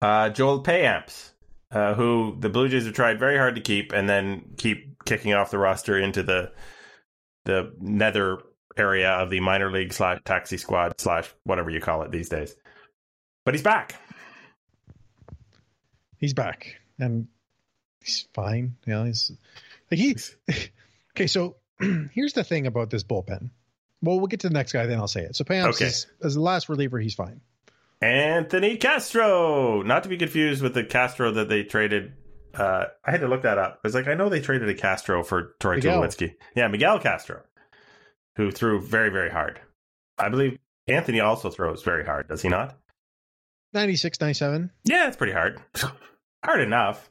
uh, 0.00 0.30
Joel 0.30 0.62
Payamps, 0.62 1.30
uh, 1.70 1.94
who 1.94 2.36
the 2.38 2.48
Blue 2.48 2.68
Jays 2.68 2.84
have 2.84 2.94
tried 2.94 3.18
very 3.18 3.36
hard 3.38 3.54
to 3.54 3.60
keep, 3.60 3.92
and 3.92 4.08
then 4.08 4.54
keep 4.56 5.04
kicking 5.04 5.32
off 5.34 5.50
the 5.50 5.58
roster 5.58 5.98
into 5.98 6.22
the 6.22 6.52
the 7.44 7.72
nether 7.80 8.38
area 8.76 9.10
of 9.10 9.30
the 9.30 9.40
minor 9.40 9.70
league 9.70 9.92
slash 9.92 10.20
taxi 10.24 10.56
squad 10.56 11.00
slash 11.00 11.28
whatever 11.44 11.70
you 11.70 11.80
call 11.80 12.02
it 12.02 12.10
these 12.12 12.28
days. 12.28 12.54
But 13.44 13.54
he's 13.54 13.62
back. 13.62 13.96
He's 16.18 16.34
back 16.34 16.76
and 16.98 17.26
he's 18.00 18.28
fine. 18.32 18.76
You 18.86 18.92
know, 18.92 19.04
he's 19.04 19.32
like 19.90 19.98
he. 19.98 20.16
okay, 21.10 21.26
so 21.26 21.56
here's 22.12 22.32
the 22.34 22.44
thing 22.44 22.66
about 22.66 22.90
this 22.90 23.02
bullpen. 23.02 23.50
Well, 24.02 24.18
we'll 24.18 24.26
get 24.26 24.40
to 24.40 24.48
the 24.48 24.54
next 24.54 24.72
guy, 24.72 24.86
then 24.86 24.98
I'll 24.98 25.08
say 25.08 25.22
it. 25.22 25.36
So 25.36 25.44
Payamps 25.44 25.76
Okay. 25.76 25.86
is, 25.86 26.06
as 26.22 26.34
the 26.34 26.40
last 26.40 26.68
reliever, 26.68 26.98
he's 26.98 27.14
fine. 27.14 27.40
Anthony 28.00 28.76
Castro, 28.78 29.82
not 29.82 30.02
to 30.02 30.08
be 30.08 30.16
confused 30.16 30.60
with 30.60 30.74
the 30.74 30.82
Castro 30.84 31.30
that 31.32 31.48
they 31.48 31.62
traded. 31.62 32.12
Uh, 32.52 32.86
I 33.04 33.10
had 33.12 33.20
to 33.20 33.28
look 33.28 33.42
that 33.42 33.58
up. 33.58 33.74
I 33.76 33.78
was 33.86 33.94
like, 33.94 34.08
I 34.08 34.14
know 34.14 34.28
they 34.28 34.40
traded 34.40 34.68
a 34.68 34.74
Castro 34.74 35.22
for 35.22 35.54
Miguel. 35.64 36.02
Tulowitzki. 36.02 36.34
Yeah, 36.56 36.66
Miguel 36.68 36.98
Castro, 36.98 37.42
who 38.36 38.50
threw 38.50 38.80
very, 38.80 39.10
very 39.10 39.30
hard. 39.30 39.60
I 40.18 40.28
believe 40.28 40.58
Anthony 40.88 41.20
also 41.20 41.48
throws 41.48 41.82
very 41.84 42.04
hard, 42.04 42.28
does 42.28 42.42
he 42.42 42.48
not? 42.48 42.76
96, 43.72 44.20
97. 44.20 44.70
Yeah, 44.84 45.06
it's 45.06 45.16
pretty 45.16 45.32
hard. 45.32 45.60
hard 46.44 46.60
enough. 46.60 47.08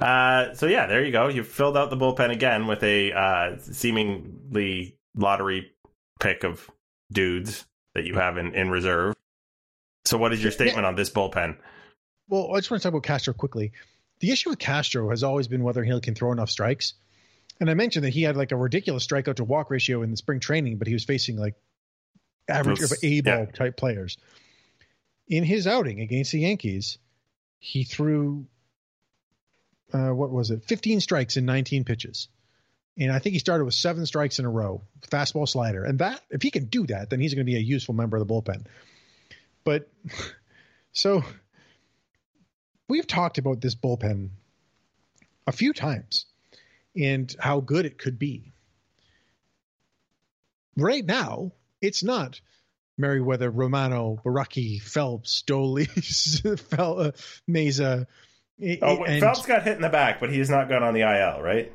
Uh, 0.00 0.52
so 0.54 0.66
yeah, 0.66 0.86
there 0.86 1.04
you 1.04 1.12
go. 1.12 1.28
You've 1.28 1.46
filled 1.46 1.76
out 1.76 1.90
the 1.90 1.96
bullpen 1.96 2.30
again 2.32 2.66
with 2.66 2.82
a 2.82 3.12
uh, 3.12 3.58
seemingly 3.58 4.96
lottery 5.14 5.70
pick 6.22 6.44
of 6.44 6.70
dudes 7.10 7.66
that 7.94 8.04
you 8.04 8.14
have 8.14 8.38
in, 8.38 8.54
in 8.54 8.70
reserve. 8.70 9.14
So 10.04 10.16
what 10.16 10.32
is 10.32 10.42
your 10.42 10.52
statement 10.52 10.86
on 10.86 10.94
this 10.94 11.10
bullpen? 11.10 11.56
Well, 12.28 12.54
I 12.54 12.58
just 12.58 12.70
want 12.70 12.82
to 12.82 12.86
talk 12.86 12.94
about 12.94 13.02
Castro 13.02 13.34
quickly. 13.34 13.72
The 14.20 14.30
issue 14.30 14.50
with 14.50 14.58
Castro 14.58 15.10
has 15.10 15.22
always 15.22 15.48
been 15.48 15.64
whether 15.64 15.82
he 15.82 16.00
can 16.00 16.14
throw 16.14 16.32
enough 16.32 16.48
strikes. 16.48 16.94
And 17.60 17.68
I 17.68 17.74
mentioned 17.74 18.04
that 18.04 18.14
he 18.14 18.22
had 18.22 18.36
like 18.36 18.52
a 18.52 18.56
ridiculous 18.56 19.06
strikeout 19.06 19.36
to 19.36 19.44
walk 19.44 19.70
ratio 19.70 20.02
in 20.02 20.10
the 20.10 20.16
spring 20.16 20.40
training, 20.40 20.78
but 20.78 20.86
he 20.86 20.94
was 20.94 21.04
facing 21.04 21.36
like 21.36 21.54
average 22.48 22.80
of 22.80 22.90
Those- 22.90 23.04
A 23.04 23.20
ball 23.20 23.38
yeah. 23.40 23.44
type 23.46 23.76
players. 23.76 24.16
In 25.28 25.44
his 25.44 25.66
outing 25.66 26.00
against 26.00 26.32
the 26.32 26.40
Yankees, 26.40 26.98
he 27.58 27.84
threw 27.84 28.46
uh, 29.92 30.10
what 30.10 30.30
was 30.30 30.50
it? 30.50 30.64
15 30.64 31.00
strikes 31.00 31.36
in 31.36 31.44
19 31.44 31.84
pitches. 31.84 32.28
And 32.98 33.10
I 33.10 33.18
think 33.18 33.32
he 33.32 33.38
started 33.38 33.64
with 33.64 33.74
seven 33.74 34.04
strikes 34.04 34.38
in 34.38 34.44
a 34.44 34.50
row, 34.50 34.82
fastball 35.08 35.48
slider. 35.48 35.84
And 35.84 35.98
that, 36.00 36.20
if 36.30 36.42
he 36.42 36.50
can 36.50 36.66
do 36.66 36.86
that, 36.88 37.08
then 37.10 37.20
he's 37.20 37.32
going 37.34 37.46
to 37.46 37.50
be 37.50 37.56
a 37.56 37.60
useful 37.60 37.94
member 37.94 38.16
of 38.16 38.26
the 38.26 38.32
bullpen. 38.32 38.66
But 39.64 39.88
so 40.92 41.22
we've 42.88 43.06
talked 43.06 43.38
about 43.38 43.60
this 43.60 43.74
bullpen 43.74 44.30
a 45.46 45.52
few 45.52 45.72
times 45.72 46.26
and 46.94 47.34
how 47.38 47.60
good 47.60 47.86
it 47.86 47.98
could 47.98 48.18
be. 48.18 48.52
Right 50.76 51.04
now, 51.04 51.52
it's 51.80 52.02
not 52.02 52.40
Merryweather, 52.98 53.50
Romano, 53.50 54.20
Borucki, 54.24 54.80
Phelps, 54.80 55.42
Dolis, 55.46 56.60
Fel, 56.76 57.00
uh, 57.00 57.12
Mayza. 57.48 58.06
Oh, 58.82 59.04
and- 59.04 59.20
Phelps 59.20 59.46
got 59.46 59.62
hit 59.62 59.76
in 59.76 59.82
the 59.82 59.88
back, 59.88 60.20
but 60.20 60.30
he 60.30 60.38
has 60.38 60.50
not 60.50 60.68
gone 60.68 60.82
on 60.82 60.94
the 60.94 61.00
IL, 61.00 61.42
right? 61.42 61.72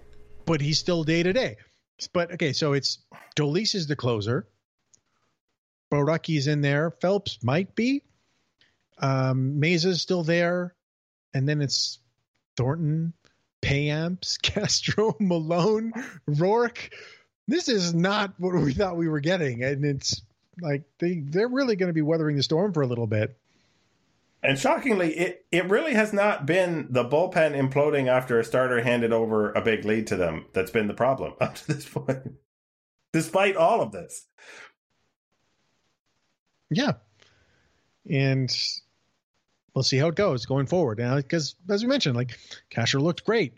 But 0.48 0.62
he's 0.62 0.80
still 0.80 1.04
day 1.04 1.22
to 1.22 1.34
day. 1.34 1.58
But 2.14 2.32
okay, 2.34 2.54
so 2.54 2.74
it's 2.74 3.00
Dolis 3.36 3.76
is 3.76 3.86
the 3.86 3.96
closer. 3.96 4.48
Borucki's 5.92 6.48
in 6.48 6.62
there. 6.62 6.92
Phelps 6.92 7.38
might 7.44 7.76
be. 7.76 8.02
Um, 9.00 9.60
Mayza's 9.62 10.02
still 10.02 10.24
there, 10.24 10.74
and 11.34 11.48
then 11.48 11.62
it's 11.62 12.00
Thornton, 12.56 13.14
Payamps, 13.62 14.38
Castro, 14.42 15.16
Malone, 15.20 15.94
Roark. 16.28 16.92
This 17.48 17.70
is 17.70 17.94
not 17.94 18.34
what 18.40 18.56
we 18.56 18.74
thought 18.74 18.98
we 18.98 19.08
were 19.08 19.20
getting, 19.20 19.64
and 19.64 19.86
it's 19.86 20.22
like 20.62 20.84
they 21.00 21.20
they're 21.20 21.48
really 21.48 21.76
going 21.76 21.90
to 21.90 21.94
be 21.94 22.02
weathering 22.02 22.36
the 22.36 22.44
storm 22.44 22.74
for 22.74 22.82
a 22.82 22.88
little 22.88 23.08
bit. 23.08 23.38
And 24.48 24.58
shockingly, 24.58 25.14
it, 25.14 25.46
it 25.52 25.70
really 25.70 25.94
has 25.94 26.14
not 26.14 26.46
been 26.46 26.88
the 26.90 27.04
bullpen 27.04 27.54
imploding 27.54 28.08
after 28.08 28.40
a 28.40 28.46
starter 28.46 28.82
handed 28.82 29.12
over 29.12 29.52
a 29.52 29.62
big 29.62 29.84
lead 29.84 30.08
to 30.08 30.16
them 30.16 30.46
that's 30.54 30.72
been 30.72 30.88
the 30.88 30.94
problem 30.94 31.34
up 31.42 31.56
to 31.56 31.68
this 31.68 31.86
point. 31.86 32.36
despite 33.12 33.58
all 33.58 33.82
of 33.82 33.92
this. 33.92 34.26
Yeah. 36.70 36.94
And 38.10 38.50
we'll 39.76 39.84
see 39.84 39.98
how 39.98 40.08
it 40.08 40.16
goes 40.16 40.46
going 40.46 40.68
forward. 40.68 40.98
Now, 40.98 41.18
because 41.18 41.56
as 41.70 41.84
we 41.84 41.90
mentioned, 41.90 42.16
like 42.16 42.40
Casher 42.72 43.02
looked 43.02 43.26
great. 43.26 43.54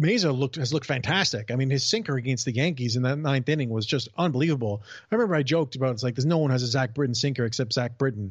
Mayza 0.00 0.32
looked 0.32 0.54
has 0.54 0.72
looked 0.72 0.86
fantastic. 0.86 1.50
I 1.50 1.56
mean, 1.56 1.70
his 1.70 1.82
sinker 1.82 2.16
against 2.16 2.44
the 2.44 2.54
Yankees 2.54 2.94
in 2.94 3.02
that 3.02 3.18
ninth 3.18 3.48
inning 3.48 3.68
was 3.68 3.84
just 3.84 4.08
unbelievable. 4.16 4.84
I 5.10 5.16
remember 5.16 5.34
I 5.34 5.42
joked 5.42 5.74
about 5.74 5.90
it's 5.90 6.04
like 6.04 6.14
there's 6.14 6.24
no 6.24 6.38
one 6.38 6.52
has 6.52 6.62
a 6.62 6.68
Zach 6.68 6.94
Britton 6.94 7.16
sinker 7.16 7.44
except 7.44 7.72
Zach 7.72 7.98
Britton. 7.98 8.30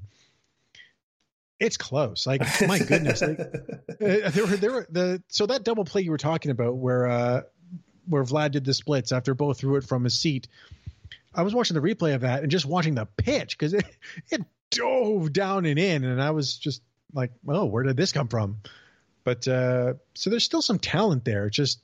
It's 1.61 1.77
close. 1.77 2.25
Like 2.25 2.41
my 2.67 2.79
goodness, 2.79 3.21
like, 3.21 3.39
uh, 3.39 4.29
there 4.31 4.45
were 4.47 4.57
there 4.57 4.71
were 4.71 4.87
the 4.89 5.23
so 5.27 5.45
that 5.45 5.63
double 5.63 5.85
play 5.85 6.01
you 6.01 6.09
were 6.09 6.17
talking 6.17 6.49
about 6.49 6.75
where 6.75 7.07
uh 7.07 7.41
where 8.07 8.23
Vlad 8.23 8.51
did 8.51 8.65
the 8.65 8.73
splits 8.73 9.11
after 9.11 9.35
both 9.35 9.59
threw 9.59 9.75
it 9.75 9.83
from 9.83 10.03
his 10.03 10.17
seat. 10.17 10.47
I 11.33 11.43
was 11.43 11.53
watching 11.53 11.75
the 11.75 11.81
replay 11.81 12.15
of 12.15 12.21
that 12.21 12.41
and 12.41 12.51
just 12.51 12.65
watching 12.65 12.95
the 12.95 13.05
pitch 13.05 13.57
because 13.57 13.75
it, 13.75 13.85
it 14.31 14.41
dove 14.71 15.31
down 15.31 15.65
and 15.65 15.77
in, 15.77 16.03
and 16.03 16.21
I 16.21 16.31
was 16.31 16.57
just 16.57 16.81
like, 17.13 17.31
"Oh, 17.47 17.65
where 17.65 17.83
did 17.83 17.95
this 17.95 18.11
come 18.11 18.27
from?" 18.27 18.57
But 19.23 19.47
uh, 19.47 19.93
so 20.15 20.31
there's 20.31 20.43
still 20.43 20.63
some 20.63 20.79
talent 20.79 21.25
there, 21.25 21.47
just 21.51 21.79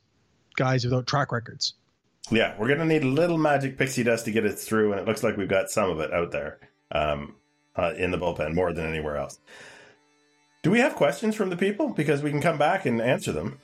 guys 0.55 0.83
without 0.83 1.05
track 1.05 1.31
records. 1.31 1.73
Yeah, 2.31 2.55
we're 2.57 2.67
gonna 2.67 2.85
need 2.85 3.03
a 3.03 3.07
little 3.07 3.37
magic 3.37 3.77
pixie 3.77 4.03
dust 4.03 4.25
to 4.25 4.31
get 4.31 4.43
it 4.43 4.57
through, 4.57 4.93
and 4.93 4.99
it 4.99 5.07
looks 5.07 5.21
like 5.21 5.37
we've 5.37 5.47
got 5.47 5.69
some 5.69 5.91
of 5.91 5.99
it 5.99 6.11
out 6.11 6.31
there 6.31 6.59
um, 6.91 7.35
uh, 7.77 7.93
in 7.97 8.11
the 8.11 8.17
bullpen 8.17 8.53
more 8.53 8.73
than 8.73 8.87
anywhere 8.87 9.17
else. 9.17 9.39
Do 10.63 10.71
we 10.71 10.79
have 10.79 10.95
questions 10.95 11.35
from 11.35 11.49
the 11.49 11.57
people? 11.57 11.89
Because 11.89 12.21
we 12.21 12.31
can 12.31 12.41
come 12.41 12.57
back 12.57 12.85
and 12.85 13.01
answer 13.01 13.31
them. 13.31 13.59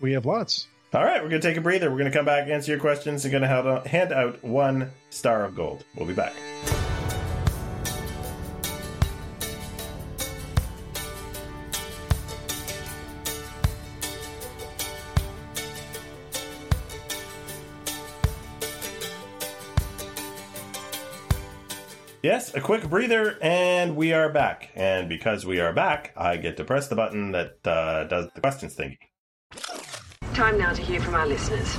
We 0.00 0.12
have 0.12 0.24
lots. 0.24 0.66
All 0.94 1.04
right, 1.04 1.22
we're 1.22 1.28
going 1.28 1.42
to 1.42 1.48
take 1.48 1.58
a 1.58 1.60
breather. 1.60 1.90
We're 1.90 1.98
going 1.98 2.10
to 2.10 2.16
come 2.16 2.24
back, 2.24 2.48
answer 2.48 2.72
your 2.72 2.80
questions, 2.80 3.24
and 3.24 3.32
going 3.32 3.42
to 3.42 3.88
hand 3.88 4.12
out 4.12 4.42
one 4.42 4.90
star 5.10 5.44
of 5.44 5.54
gold. 5.54 5.84
We'll 5.94 6.06
be 6.06 6.14
back. 6.14 6.32
A 22.58 22.60
quick 22.60 22.90
breather, 22.90 23.38
and 23.40 23.94
we 23.94 24.12
are 24.12 24.28
back. 24.28 24.70
And 24.74 25.08
because 25.08 25.46
we 25.46 25.60
are 25.60 25.72
back, 25.72 26.12
I 26.16 26.36
get 26.36 26.56
to 26.56 26.64
press 26.64 26.88
the 26.88 26.96
button 26.96 27.30
that 27.30 27.64
uh, 27.64 28.04
does 28.04 28.32
the 28.34 28.40
questions 28.40 28.74
thingy. 28.74 28.98
Time 30.34 30.58
now 30.58 30.72
to 30.72 30.82
hear 30.82 31.00
from 31.00 31.14
our 31.14 31.26
listeners. 31.26 31.72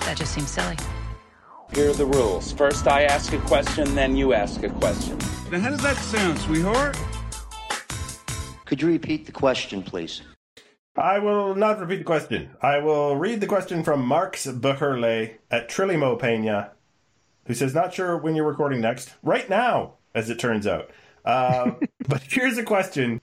That 0.00 0.16
just 0.18 0.34
seems 0.34 0.50
silly. 0.50 0.76
Here 1.74 1.90
are 1.90 1.94
the 1.94 2.04
rules. 2.04 2.52
First, 2.52 2.86
I 2.86 3.04
ask 3.04 3.32
a 3.32 3.38
question, 3.38 3.94
then 3.94 4.16
you 4.16 4.34
ask 4.34 4.62
a 4.62 4.68
question. 4.68 5.18
Now, 5.50 5.60
how 5.60 5.70
does 5.70 5.82
that 5.82 5.96
sound, 5.96 6.38
sweetheart? 6.40 6.98
Could 8.66 8.82
you 8.82 8.88
repeat 8.88 9.24
the 9.24 9.32
question, 9.32 9.82
please? 9.82 10.20
I 10.94 11.18
will 11.20 11.54
not 11.54 11.80
repeat 11.80 11.98
the 11.98 12.04
question. 12.04 12.50
I 12.60 12.80
will 12.80 13.16
read 13.16 13.40
the 13.40 13.46
question 13.46 13.82
from 13.82 14.04
Marx 14.04 14.46
Bucherle 14.46 15.36
at 15.50 15.70
Trilimo 15.70 16.18
Pena 16.18 16.72
who 17.46 17.54
says, 17.54 17.74
Not 17.74 17.94
sure 17.94 18.16
when 18.16 18.34
you're 18.34 18.46
recording 18.46 18.80
next. 18.80 19.12
Right 19.22 19.48
now, 19.48 19.94
as 20.14 20.30
it 20.30 20.38
turns 20.38 20.66
out. 20.66 20.90
Uh, 21.24 21.72
but 22.08 22.22
here's 22.22 22.58
a 22.58 22.62
question. 22.62 23.20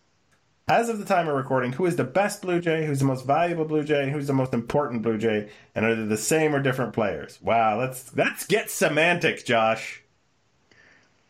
As 0.67 0.87
of 0.87 0.97
the 0.97 1.05
time 1.05 1.27
of 1.27 1.35
recording, 1.35 1.73
who 1.73 1.85
is 1.85 1.97
the 1.97 2.05
best 2.05 2.41
Blue 2.41 2.61
Jay? 2.61 2.85
Who's 2.85 2.99
the 2.99 3.05
most 3.05 3.25
valuable 3.25 3.65
Blue 3.65 3.83
Jay? 3.83 4.09
Who's 4.09 4.27
the 4.27 4.33
most 4.33 4.53
important 4.53 5.01
Blue 5.01 5.17
Jay? 5.17 5.49
And 5.75 5.85
are 5.85 5.93
they 5.93 6.05
the 6.05 6.15
same 6.15 6.55
or 6.55 6.61
different 6.61 6.93
players? 6.93 7.37
Wow, 7.41 7.77
let's 7.79 8.15
let's 8.15 8.45
get 8.45 8.69
semantic, 8.69 9.45
Josh. 9.45 10.03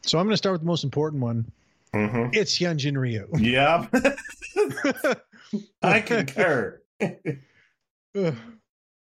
So 0.03 0.19
I'm 0.19 0.25
going 0.25 0.33
to 0.33 0.37
start 0.37 0.53
with 0.53 0.61
the 0.61 0.67
most 0.67 0.83
important 0.83 1.23
one. 1.23 1.51
Mm-hmm. 1.95 2.29
It's 2.33 2.59
Hyunjin 2.59 2.95
Ryu. 2.97 3.27
Yep. 3.37 3.93
I 5.81 6.01
concur. 6.01 6.81
this 6.99 7.49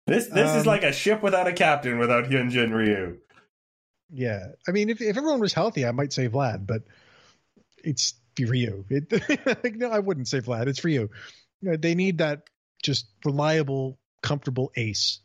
this 0.06 0.28
um, 0.28 0.58
is 0.58 0.66
like 0.66 0.84
a 0.84 0.92
ship 0.92 1.22
without 1.22 1.48
a 1.48 1.52
captain 1.52 1.98
without 1.98 2.24
Hyunjin 2.24 2.72
Ryu. 2.72 3.18
Yeah, 4.12 4.46
I 4.66 4.72
mean, 4.72 4.90
if 4.90 5.00
if 5.00 5.16
everyone 5.16 5.40
was 5.40 5.52
healthy, 5.52 5.86
I 5.86 5.92
might 5.92 6.12
say 6.12 6.28
Vlad, 6.28 6.66
but 6.66 6.82
it's 7.82 8.14
for 8.36 8.54
you. 8.54 8.84
It, 8.88 9.76
no, 9.76 9.90
I 9.90 9.98
wouldn't 9.98 10.28
say 10.28 10.40
Vlad. 10.40 10.66
It's 10.66 10.80
for 10.80 10.88
you. 10.88 11.10
They 11.62 11.94
need 11.94 12.18
that 12.18 12.48
just 12.82 13.06
reliable, 13.24 13.98
comfortable 14.22 14.72
ace. 14.76 15.20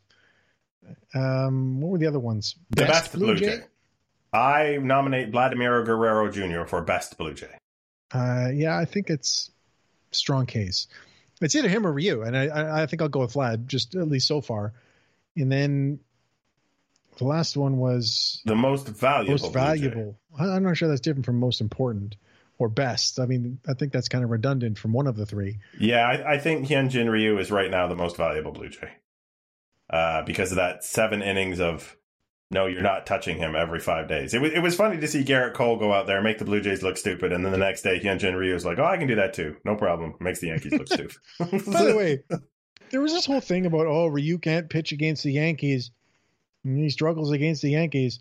Um, 1.14 1.80
what 1.80 1.92
were 1.92 1.98
the 1.98 2.06
other 2.06 2.20
ones? 2.20 2.56
The 2.70 2.82
best, 2.82 2.92
best 2.92 3.12
Blue, 3.12 3.26
Blue 3.26 3.36
Jay? 3.36 3.46
Jay? 3.46 3.64
I 4.32 4.78
nominate 4.80 5.30
Vladimir 5.30 5.82
Guerrero 5.82 6.30
Jr. 6.30 6.66
for 6.66 6.82
best 6.82 7.16
Blue 7.16 7.34
Jay. 7.34 7.58
Uh, 8.12 8.48
yeah, 8.52 8.76
I 8.76 8.84
think 8.84 9.10
it's 9.10 9.50
strong 10.12 10.46
case. 10.46 10.86
It's 11.40 11.54
either 11.54 11.68
him 11.68 11.86
or 11.86 11.92
Ryu, 11.92 12.22
and 12.22 12.36
I, 12.36 12.82
I 12.82 12.86
think 12.86 13.02
I'll 13.02 13.08
go 13.08 13.20
with 13.20 13.34
Vlad, 13.34 13.66
just 13.66 13.94
at 13.94 14.08
least 14.08 14.26
so 14.26 14.40
far. 14.40 14.72
And 15.36 15.52
then 15.52 16.00
the 17.16 17.24
last 17.24 17.56
one 17.56 17.78
was 17.78 18.42
the 18.44 18.54
most 18.54 18.88
valuable. 18.88 19.30
Most 19.32 19.52
valuable. 19.52 20.18
I'm 20.38 20.62
not 20.62 20.76
sure 20.76 20.88
that's 20.88 21.00
different 21.00 21.26
from 21.26 21.38
most 21.38 21.60
important 21.60 22.16
or 22.58 22.68
best. 22.68 23.18
I 23.18 23.26
mean, 23.26 23.58
I 23.68 23.74
think 23.74 23.92
that's 23.92 24.08
kind 24.08 24.24
of 24.24 24.30
redundant 24.30 24.78
from 24.78 24.92
one 24.92 25.06
of 25.06 25.16
the 25.16 25.26
three. 25.26 25.58
Yeah, 25.78 26.06
I, 26.06 26.34
I 26.34 26.38
think 26.38 26.66
Hyunjin 26.68 27.10
Ryu 27.10 27.38
is 27.38 27.50
right 27.50 27.70
now 27.70 27.86
the 27.86 27.96
most 27.96 28.16
valuable 28.16 28.52
Blue 28.52 28.68
Jay 28.68 28.92
uh, 29.90 30.22
because 30.22 30.52
of 30.52 30.56
that 30.56 30.84
seven 30.84 31.22
innings 31.22 31.60
of 31.60 31.96
no, 32.48 32.66
you're 32.66 32.82
not 32.82 33.06
touching 33.06 33.38
him 33.38 33.56
every 33.56 33.80
five 33.80 34.06
days. 34.06 34.32
It 34.32 34.40
was 34.40 34.52
it 34.52 34.60
was 34.60 34.76
funny 34.76 34.98
to 34.98 35.08
see 35.08 35.24
Gerrit 35.24 35.54
Cole 35.54 35.78
go 35.78 35.92
out 35.92 36.06
there 36.06 36.16
and 36.16 36.24
make 36.24 36.38
the 36.38 36.44
Blue 36.44 36.60
Jays 36.60 36.82
look 36.82 36.96
stupid, 36.96 37.32
and 37.32 37.44
then 37.44 37.52
the 37.52 37.58
next 37.58 37.82
day 37.82 37.98
Hyunjin 37.98 38.36
Ryu 38.36 38.54
is 38.54 38.64
like, 38.64 38.78
"Oh, 38.78 38.84
I 38.84 38.98
can 38.98 39.08
do 39.08 39.16
that 39.16 39.34
too, 39.34 39.56
no 39.64 39.74
problem." 39.74 40.14
Makes 40.20 40.40
the 40.40 40.48
Yankees 40.48 40.72
look 40.72 40.86
stupid. 40.92 41.16
By 41.38 41.84
the 41.84 41.96
way, 41.96 42.22
there 42.90 43.00
was 43.00 43.12
this 43.12 43.26
whole 43.26 43.40
thing 43.40 43.66
about 43.66 43.86
oh, 43.86 44.06
Ryu 44.06 44.38
can't 44.38 44.70
pitch 44.70 44.92
against 44.92 45.24
the 45.24 45.32
Yankees 45.32 45.90
he 46.74 46.90
struggles 46.90 47.32
against 47.32 47.62
the 47.62 47.70
Yankees. 47.70 48.20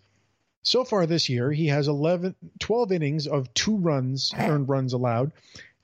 So 0.64 0.84
far 0.84 1.06
this 1.06 1.30
year, 1.30 1.52
he 1.52 1.68
has 1.68 1.88
11, 1.88 2.36
12 2.60 2.92
innings 2.92 3.28
of 3.28 3.54
two 3.54 3.78
runs, 3.78 4.34
earned 4.38 4.68
runs 4.68 4.94
allowed, 4.94 5.32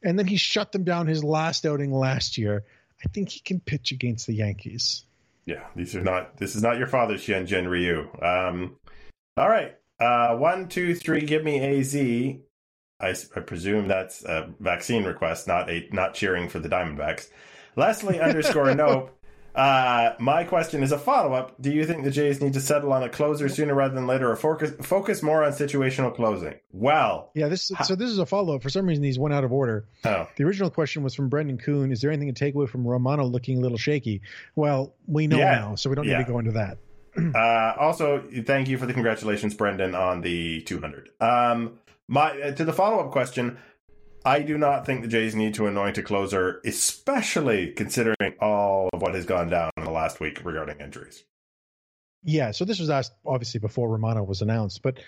and 0.03 0.17
then 0.17 0.27
he 0.27 0.37
shut 0.37 0.71
them 0.71 0.83
down 0.83 1.07
his 1.07 1.23
last 1.23 1.65
outing 1.65 1.93
last 1.93 2.37
year. 2.37 2.63
I 3.03 3.07
think 3.09 3.29
he 3.29 3.39
can 3.39 3.59
pitch 3.59 3.91
against 3.91 4.27
the 4.27 4.33
Yankees. 4.33 5.05
Yeah, 5.45 5.65
these 5.75 5.95
are 5.95 6.01
not. 6.01 6.37
This 6.37 6.55
is 6.55 6.61
not 6.61 6.77
your 6.77 6.87
father's 6.87 7.25
Hyunjin 7.25 7.69
Ryu. 7.69 8.09
Um, 8.21 8.75
all 9.37 9.49
right, 9.49 9.75
uh, 9.99 10.35
one, 10.37 10.67
two, 10.67 10.95
three. 10.95 11.21
Give 11.21 11.43
me 11.43 11.59
AZ. 11.59 11.95
I, 12.99 13.15
I 13.35 13.39
presume 13.39 13.87
that's 13.87 14.23
a 14.23 14.53
vaccine 14.59 15.03
request, 15.03 15.47
not 15.47 15.69
a 15.69 15.87
not 15.91 16.13
cheering 16.13 16.49
for 16.49 16.59
the 16.59 16.69
Diamondbacks. 16.69 17.29
Leslie 17.75 18.19
underscore 18.21 18.73
nope. 18.75 19.17
Uh, 19.53 20.13
my 20.19 20.43
question 20.43 20.81
is 20.81 20.91
a 20.91 20.97
follow 20.97 21.33
up. 21.33 21.61
Do 21.61 21.71
you 21.71 21.85
think 21.85 22.03
the 22.03 22.11
Jays 22.11 22.41
need 22.41 22.53
to 22.53 22.61
settle 22.61 22.93
on 22.93 23.03
a 23.03 23.09
closer 23.09 23.49
sooner 23.49 23.73
rather 23.73 23.93
than 23.93 24.07
later, 24.07 24.31
or 24.31 24.35
focus 24.35 24.71
focus 24.81 25.21
more 25.21 25.43
on 25.43 25.51
situational 25.51 26.15
closing? 26.15 26.55
Well, 26.71 27.31
yeah. 27.35 27.49
This 27.49 27.71
so 27.83 27.95
this 27.95 28.09
is 28.09 28.19
a 28.19 28.25
follow 28.25 28.55
up. 28.55 28.63
For 28.63 28.69
some 28.69 28.85
reason, 28.85 29.01
these 29.01 29.19
went 29.19 29.33
out 29.33 29.43
of 29.43 29.51
order. 29.51 29.87
Oh. 30.05 30.27
The 30.35 30.43
original 30.43 30.69
question 30.69 31.03
was 31.03 31.13
from 31.13 31.29
Brendan 31.29 31.57
Kuhn. 31.57 31.91
Is 31.91 32.01
there 32.01 32.11
anything 32.11 32.33
to 32.33 32.39
take 32.39 32.55
away 32.55 32.67
from 32.67 32.87
Romano 32.87 33.25
looking 33.25 33.57
a 33.57 33.61
little 33.61 33.77
shaky? 33.77 34.21
Well, 34.55 34.95
we 35.05 35.27
know 35.27 35.37
yeah. 35.37 35.55
now, 35.55 35.75
so 35.75 35.89
we 35.89 35.95
don't 35.95 36.05
yeah. 36.05 36.19
need 36.19 36.25
to 36.25 36.31
go 36.31 36.39
into 36.39 36.51
that. 36.51 36.77
uh, 37.35 37.73
also, 37.77 38.23
thank 38.45 38.69
you 38.69 38.77
for 38.77 38.85
the 38.85 38.93
congratulations, 38.93 39.53
Brendan, 39.53 39.95
on 39.95 40.21
the 40.21 40.61
200. 40.61 41.09
Um, 41.19 41.79
my 42.07 42.31
uh, 42.41 42.51
to 42.51 42.63
the 42.65 42.73
follow 42.73 42.99
up 42.99 43.11
question. 43.11 43.57
I 44.23 44.41
do 44.41 44.57
not 44.57 44.85
think 44.85 45.01
the 45.01 45.07
Jays 45.07 45.35
need 45.35 45.55
to 45.55 45.67
anoint 45.67 45.97
a 45.97 46.03
closer, 46.03 46.61
especially 46.63 47.71
considering 47.71 48.35
all 48.39 48.89
of 48.93 49.01
what 49.01 49.15
has 49.15 49.25
gone 49.25 49.49
down 49.49 49.71
in 49.77 49.83
the 49.83 49.91
last 49.91 50.19
week 50.19 50.43
regarding 50.43 50.79
injuries. 50.79 51.23
Yeah, 52.23 52.51
so 52.51 52.65
this 52.65 52.79
was 52.79 52.89
asked 52.89 53.13
obviously 53.25 53.59
before 53.59 53.89
Romano 53.89 54.23
was 54.23 54.41
announced, 54.41 54.83
but 54.83 54.99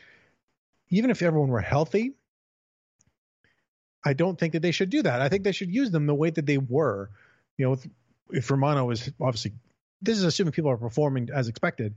even 0.89 1.11
if 1.11 1.21
everyone 1.21 1.49
were 1.49 1.61
healthy, 1.61 2.13
I 4.03 4.13
don't 4.13 4.37
think 4.37 4.53
that 4.53 4.61
they 4.61 4.71
should 4.71 4.89
do 4.89 5.03
that. 5.03 5.21
I 5.21 5.29
think 5.29 5.43
they 5.43 5.51
should 5.51 5.73
use 5.73 5.91
them 5.91 6.07
the 6.07 6.15
way 6.15 6.31
that 6.31 6.45
they 6.45 6.57
were. 6.57 7.09
You 7.57 7.65
know, 7.65 7.73
if, 7.73 7.87
if 8.31 8.51
Romano 8.51 8.89
is 8.89 9.11
obviously, 9.21 9.53
this 10.01 10.17
is 10.17 10.23
assuming 10.23 10.53
people 10.53 10.71
are 10.71 10.77
performing 10.77 11.29
as 11.33 11.47
expected, 11.47 11.93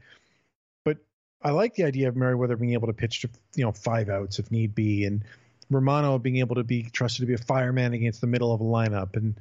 but 0.85 0.99
I 1.43 1.51
like 1.51 1.75
the 1.75 1.85
idea 1.85 2.09
of 2.09 2.17
Merryweather 2.17 2.57
being 2.57 2.75
able 2.75 2.89
to 2.89 2.93
pitch 2.93 3.23
to 3.23 3.31
you 3.55 3.65
know 3.65 3.73
five 3.73 4.11
outs 4.11 4.39
if 4.39 4.51
need 4.51 4.75
be, 4.75 5.05
and 5.05 5.25
Romano 5.71 6.19
being 6.19 6.37
able 6.37 6.55
to 6.57 6.65
be 6.65 6.85
trusted 6.85 7.23
to 7.23 7.27
be 7.27 7.35
a 7.35 7.39
fireman 7.39 7.95
against 7.95 8.21
the 8.21 8.27
middle 8.27 8.53
of 8.53 8.61
a 8.61 8.65
lineup. 8.65 9.17
And 9.17 9.35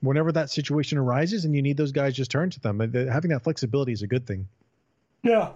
whenever 0.00 0.32
that 0.32 0.50
situation 0.50 0.98
arises 0.98 1.44
and 1.44 1.54
you 1.54 1.62
need 1.62 1.76
those 1.76 1.92
guys, 1.92 2.14
just 2.14 2.30
turn 2.30 2.50
to 2.50 2.60
them. 2.60 2.80
Having 2.80 3.30
that 3.30 3.44
flexibility 3.44 3.92
is 3.92 4.02
a 4.02 4.06
good 4.06 4.26
thing. 4.26 4.48
Yeah. 5.22 5.50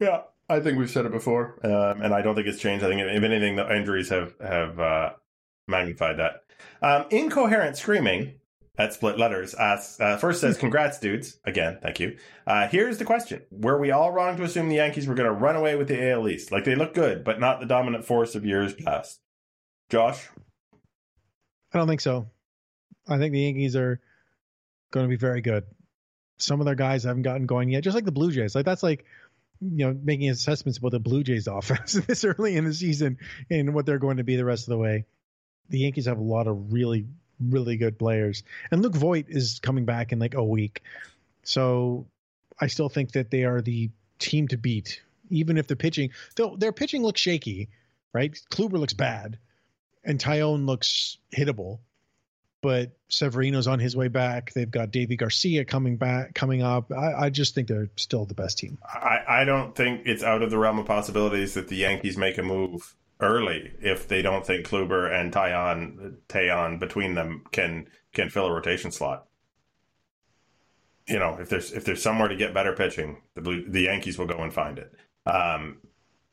Yeah. 0.00 0.22
I 0.50 0.60
think 0.60 0.78
we've 0.78 0.90
said 0.90 1.04
it 1.04 1.12
before, 1.12 1.58
um, 1.62 2.00
and 2.00 2.14
I 2.14 2.22
don't 2.22 2.34
think 2.34 2.46
it's 2.46 2.58
changed. 2.58 2.82
I 2.82 2.88
think, 2.88 3.02
if 3.02 3.22
anything, 3.22 3.56
the 3.56 3.70
injuries 3.76 4.08
have 4.08 4.32
have 4.40 4.80
uh, 4.80 5.10
magnified 5.66 6.18
that. 6.18 6.44
Um, 6.80 7.04
incoherent 7.10 7.76
screaming 7.76 8.38
at 8.78 8.94
Split 8.94 9.18
Letters 9.18 9.54
asks, 9.54 10.00
uh, 10.00 10.16
first 10.16 10.40
says, 10.40 10.56
congrats, 10.56 10.98
dudes. 10.98 11.38
Again, 11.44 11.78
thank 11.82 12.00
you. 12.00 12.16
Uh, 12.46 12.68
here's 12.68 12.96
the 12.96 13.04
question. 13.04 13.42
Were 13.50 13.78
we 13.78 13.90
all 13.90 14.12
wrong 14.12 14.36
to 14.36 14.44
assume 14.44 14.68
the 14.68 14.76
Yankees 14.76 15.06
were 15.06 15.14
going 15.14 15.28
to 15.28 15.34
run 15.34 15.56
away 15.56 15.74
with 15.76 15.88
the 15.88 16.10
AL 16.10 16.28
East? 16.28 16.52
Like, 16.52 16.64
they 16.64 16.76
look 16.76 16.94
good, 16.94 17.24
but 17.24 17.40
not 17.40 17.60
the 17.60 17.66
dominant 17.66 18.04
force 18.06 18.34
of 18.34 18.46
years 18.46 18.72
past. 18.72 19.20
Josh? 19.88 20.28
I 21.72 21.78
don't 21.78 21.88
think 21.88 22.00
so. 22.00 22.28
I 23.08 23.18
think 23.18 23.32
the 23.32 23.40
Yankees 23.40 23.76
are 23.76 24.00
going 24.90 25.04
to 25.04 25.10
be 25.10 25.16
very 25.16 25.40
good. 25.40 25.64
Some 26.38 26.60
of 26.60 26.66
their 26.66 26.74
guys 26.74 27.04
haven't 27.04 27.22
gotten 27.22 27.46
going 27.46 27.70
yet, 27.70 27.82
just 27.82 27.94
like 27.94 28.04
the 28.04 28.12
Blue 28.12 28.30
Jays. 28.30 28.54
Like 28.54 28.64
that's 28.64 28.82
like 28.82 29.04
you 29.60 29.86
know 29.86 29.98
making 30.02 30.30
assessments 30.30 30.78
about 30.78 30.92
the 30.92 31.00
Blue 31.00 31.22
Jays 31.24 31.46
offense 31.52 31.94
this 31.94 32.24
early 32.24 32.56
in 32.56 32.64
the 32.64 32.74
season 32.74 33.18
and 33.50 33.74
what 33.74 33.86
they're 33.86 33.98
going 33.98 34.18
to 34.18 34.24
be 34.24 34.36
the 34.36 34.44
rest 34.44 34.64
of 34.64 34.70
the 34.70 34.78
way. 34.78 35.04
The 35.70 35.80
Yankees 35.80 36.06
have 36.06 36.18
a 36.18 36.22
lot 36.22 36.46
of 36.46 36.72
really 36.72 37.06
really 37.40 37.76
good 37.76 37.98
players, 37.98 38.42
and 38.70 38.82
Luke 38.82 38.96
Voit 38.96 39.26
is 39.28 39.60
coming 39.60 39.84
back 39.84 40.12
in 40.12 40.18
like 40.18 40.34
a 40.34 40.44
week, 40.44 40.82
so 41.42 42.06
I 42.60 42.66
still 42.66 42.88
think 42.88 43.12
that 43.12 43.30
they 43.30 43.44
are 43.44 43.60
the 43.60 43.90
team 44.18 44.48
to 44.48 44.56
beat, 44.56 45.02
even 45.30 45.56
if 45.56 45.66
the 45.66 45.76
pitching 45.76 46.10
though 46.36 46.56
their 46.56 46.72
pitching 46.72 47.02
looks 47.02 47.20
shaky, 47.20 47.68
right? 48.12 48.32
Kluber 48.50 48.78
looks 48.78 48.94
bad, 48.94 49.38
and 50.08 50.18
Taillon 50.18 50.66
looks 50.66 51.18
hittable 51.32 51.78
but 52.60 52.96
Severino's 53.08 53.66
on 53.66 53.78
his 53.78 53.96
way 53.96 54.08
back. 54.08 54.52
They've 54.52 54.70
got 54.70 54.90
Deivi 54.90 55.16
Garcia 55.16 55.64
coming 55.64 55.96
back, 55.96 56.34
coming 56.34 56.62
up. 56.62 56.90
I, 56.90 57.26
I, 57.26 57.30
just 57.30 57.54
think 57.54 57.68
they're 57.68 57.90
still 57.96 58.24
the 58.24 58.34
best 58.34 58.58
team. 58.58 58.78
I, 58.84 59.20
I 59.28 59.44
don't 59.44 59.74
think 59.74 60.02
it's 60.06 60.22
out 60.22 60.42
of 60.42 60.50
the 60.50 60.58
realm 60.58 60.78
of 60.78 60.86
possibilities 60.86 61.54
that 61.54 61.68
the 61.68 61.76
Yankees 61.76 62.16
make 62.16 62.36
a 62.38 62.42
move 62.42 62.96
early 63.20 63.72
if 63.80 64.08
they 64.08 64.22
don't 64.22 64.44
think 64.44 64.66
Kluber 64.66 65.12
and 65.12 65.32
Taillon, 65.32 66.16
Taillon 66.28 66.78
between 66.80 67.14
them 67.14 67.44
can 67.52 67.86
can 68.12 68.30
fill 68.30 68.46
a 68.46 68.52
rotation 68.52 68.90
slot. 68.90 69.26
You 71.06 71.18
know, 71.18 71.38
if 71.40 71.48
there's 71.48 71.72
if 71.72 71.84
there's 71.84 72.02
somewhere 72.02 72.28
to 72.28 72.36
get 72.36 72.54
better 72.54 72.72
pitching, 72.72 73.22
the 73.34 73.40
Blue, 73.40 73.68
the 73.68 73.82
Yankees 73.82 74.18
will 74.18 74.26
go 74.26 74.42
and 74.42 74.52
find 74.52 74.78
it. 74.78 74.92
Um, 75.26 75.78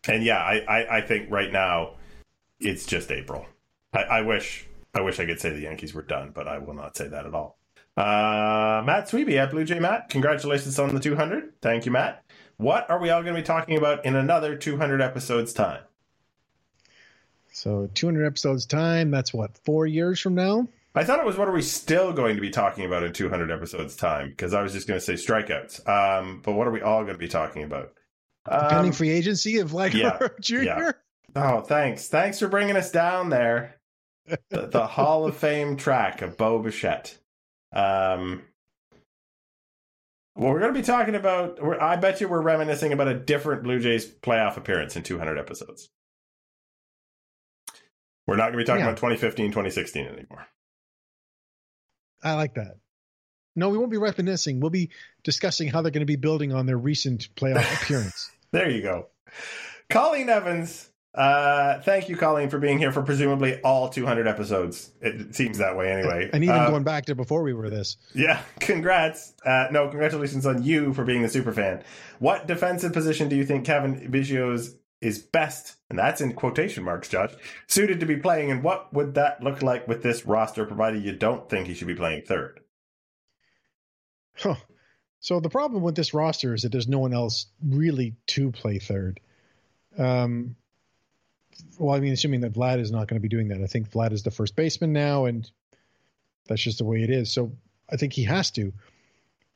and 0.07 0.23
yeah, 0.23 0.37
I, 0.37 0.63
I, 0.67 0.97
I 0.97 1.01
think 1.01 1.31
right 1.31 1.51
now 1.51 1.95
it's 2.59 2.85
just 2.85 3.11
April. 3.11 3.45
I, 3.95 4.01
I 4.01 4.21
wish 4.21 4.67
I 4.93 5.01
wish 5.01 5.19
I 5.19 5.25
could 5.25 5.39
say 5.39 5.49
the 5.49 5.61
Yankees 5.61 5.93
were 5.93 6.01
done, 6.01 6.31
but 6.33 6.47
I 6.47 6.57
will 6.57 6.73
not 6.73 6.95
say 6.95 7.07
that 7.07 7.25
at 7.25 7.33
all. 7.33 7.57
Uh, 7.97 8.83
Matt 8.85 9.09
Sweeby 9.09 9.37
at 9.37 9.51
Blue 9.51 9.63
Jay 9.63 9.79
Matt, 9.79 10.09
congratulations 10.09 10.77
on 10.79 10.93
the 10.93 10.99
200. 10.99 11.61
Thank 11.61 11.85
you, 11.85 11.91
Matt. 11.91 12.23
What 12.57 12.89
are 12.89 12.99
we 12.99 13.09
all 13.09 13.21
going 13.21 13.35
to 13.35 13.41
be 13.41 13.45
talking 13.45 13.77
about 13.77 14.05
in 14.05 14.15
another 14.15 14.55
200 14.55 15.01
episodes 15.01 15.53
time? 15.53 15.81
So 17.51 17.89
200 17.93 18.25
episodes 18.25 18.65
time. 18.65 19.11
That's 19.11 19.33
what 19.33 19.57
four 19.59 19.85
years 19.85 20.19
from 20.19 20.35
now. 20.35 20.67
I 20.93 21.03
thought 21.03 21.19
it 21.19 21.25
was 21.25 21.37
what 21.37 21.49
are 21.49 21.53
we 21.53 21.61
still 21.61 22.13
going 22.13 22.35
to 22.35 22.41
be 22.41 22.49
talking 22.49 22.85
about 22.85 23.03
in 23.03 23.11
200 23.11 23.51
episodes 23.51 23.95
time 23.97 24.29
because 24.29 24.53
I 24.53 24.61
was 24.61 24.71
just 24.71 24.87
going 24.87 24.99
to 24.99 25.05
say 25.05 25.13
strikeouts. 25.13 25.87
Um, 25.87 26.41
but 26.43 26.53
what 26.53 26.67
are 26.67 26.71
we 26.71 26.81
all 26.81 27.01
going 27.01 27.15
to 27.15 27.19
be 27.19 27.27
talking 27.27 27.63
about? 27.63 27.93
Um, 28.45 28.69
Pending 28.69 28.91
free 28.93 29.09
agency 29.09 29.59
of 29.59 29.73
like 29.73 29.93
yeah, 29.93 30.19
Jr. 30.39 30.63
Yeah. 30.63 30.91
Oh, 31.35 31.61
thanks. 31.61 32.07
Thanks 32.07 32.39
for 32.39 32.47
bringing 32.47 32.77
us 32.77 32.91
down 32.91 33.29
there 33.29 33.75
the, 34.49 34.67
the 34.67 34.87
Hall 34.87 35.25
of 35.25 35.35
Fame 35.37 35.77
track 35.77 36.21
of 36.21 36.37
Bo 36.37 36.59
Bichette. 36.59 37.17
Um, 37.73 38.43
well, 40.35 40.51
we're 40.51 40.59
going 40.59 40.73
to 40.73 40.79
be 40.79 40.85
talking 40.85 41.15
about. 41.15 41.59
I 41.81 41.95
bet 41.95 42.21
you 42.21 42.27
we're 42.27 42.41
reminiscing 42.41 42.91
about 42.91 43.07
a 43.07 43.13
different 43.13 43.63
Blue 43.63 43.79
Jays 43.79 44.05
playoff 44.05 44.57
appearance 44.57 44.95
in 44.95 45.03
200 45.03 45.37
episodes. 45.37 45.89
We're 48.27 48.35
not 48.35 48.51
going 48.51 48.53
to 48.53 48.57
be 48.57 48.63
talking 48.65 48.81
yeah. 48.81 48.89
about 48.89 48.97
2015, 48.97 49.51
2016 49.51 50.07
anymore. 50.07 50.47
I 52.23 52.33
like 52.33 52.55
that. 52.55 52.77
No, 53.55 53.69
we 53.69 53.77
won't 53.77 53.91
be 53.91 53.97
reminiscing. 53.97 54.59
We'll 54.59 54.71
be 54.71 54.89
discussing 55.23 55.69
how 55.69 55.81
they're 55.81 55.91
going 55.91 56.01
to 56.01 56.05
be 56.05 56.15
building 56.17 56.51
on 56.51 56.65
their 56.65 56.77
recent 56.77 57.33
playoff 57.35 57.71
appearance. 57.83 58.31
there 58.51 58.69
you 58.69 58.81
go. 58.81 59.07
Colleen 59.89 60.29
Evans 60.29 60.89
uh, 61.15 61.81
thank 61.81 62.09
you, 62.09 62.17
Colleen, 62.17 62.49
for 62.49 62.59
being 62.59 62.77
here 62.77 62.91
for 62.91 63.01
presumably 63.01 63.61
all 63.61 63.89
200 63.89 64.27
episodes. 64.27 64.91
It 65.01 65.33
seems 65.33 65.59
that 65.59 65.77
way 65.77 65.91
anyway. 65.91 66.29
And 66.33 66.43
even 66.43 66.55
uh, 66.55 66.69
going 66.69 66.83
back 66.83 67.05
to 67.05 67.15
before 67.15 67.41
we 67.41 67.53
were 67.53 67.69
this. 67.69 67.95
Yeah, 68.13 68.41
congrats. 68.59 69.33
Uh, 69.45 69.67
no, 69.71 69.87
congratulations 69.87 70.45
on 70.45 70.63
you 70.63 70.93
for 70.93 71.05
being 71.05 71.21
the 71.21 71.29
super 71.29 71.53
fan. 71.53 71.83
What 72.19 72.47
defensive 72.47 72.91
position 72.91 73.29
do 73.29 73.35
you 73.37 73.45
think 73.45 73.65
Cavan 73.65 74.11
Biggio's 74.11 74.75
is 74.99 75.19
best, 75.19 75.75
and 75.89 75.97
that's 75.97 76.19
in 76.19 76.33
quotation 76.33 76.83
marks, 76.83 77.07
Josh, 77.07 77.31
suited 77.67 78.01
to 78.01 78.05
be 78.05 78.17
playing, 78.17 78.51
and 78.51 78.63
what 78.63 78.93
would 78.93 79.13
that 79.15 79.41
look 79.41 79.61
like 79.61 79.87
with 79.87 80.03
this 80.03 80.25
roster, 80.25 80.65
provided 80.65 81.03
you 81.03 81.15
don't 81.15 81.49
think 81.49 81.67
he 81.67 81.73
should 81.73 81.87
be 81.87 81.95
playing 81.95 82.23
third? 82.23 82.59
Huh. 84.37 84.55
So 85.19 85.39
the 85.39 85.49
problem 85.49 85.81
with 85.81 85.95
this 85.95 86.13
roster 86.13 86.53
is 86.53 86.63
that 86.63 86.71
there's 86.71 86.87
no 86.87 86.99
one 86.99 87.13
else 87.13 87.47
really 87.63 88.15
to 88.27 88.51
play 88.51 88.79
third. 88.79 89.19
Um, 89.97 90.55
well, 91.77 91.95
I 91.95 91.99
mean, 91.99 92.13
assuming 92.13 92.41
that 92.41 92.53
Vlad 92.53 92.79
is 92.79 92.91
not 92.91 93.07
going 93.07 93.19
to 93.19 93.21
be 93.21 93.29
doing 93.29 93.49
that, 93.49 93.61
I 93.61 93.67
think 93.67 93.91
Vlad 93.91 94.11
is 94.11 94.23
the 94.23 94.31
first 94.31 94.55
baseman 94.55 94.93
now, 94.93 95.25
and 95.25 95.49
that's 96.47 96.61
just 96.61 96.77
the 96.77 96.85
way 96.85 97.03
it 97.03 97.09
is. 97.09 97.31
So 97.31 97.51
I 97.89 97.97
think 97.97 98.13
he 98.13 98.23
has 98.23 98.51
to. 98.51 98.73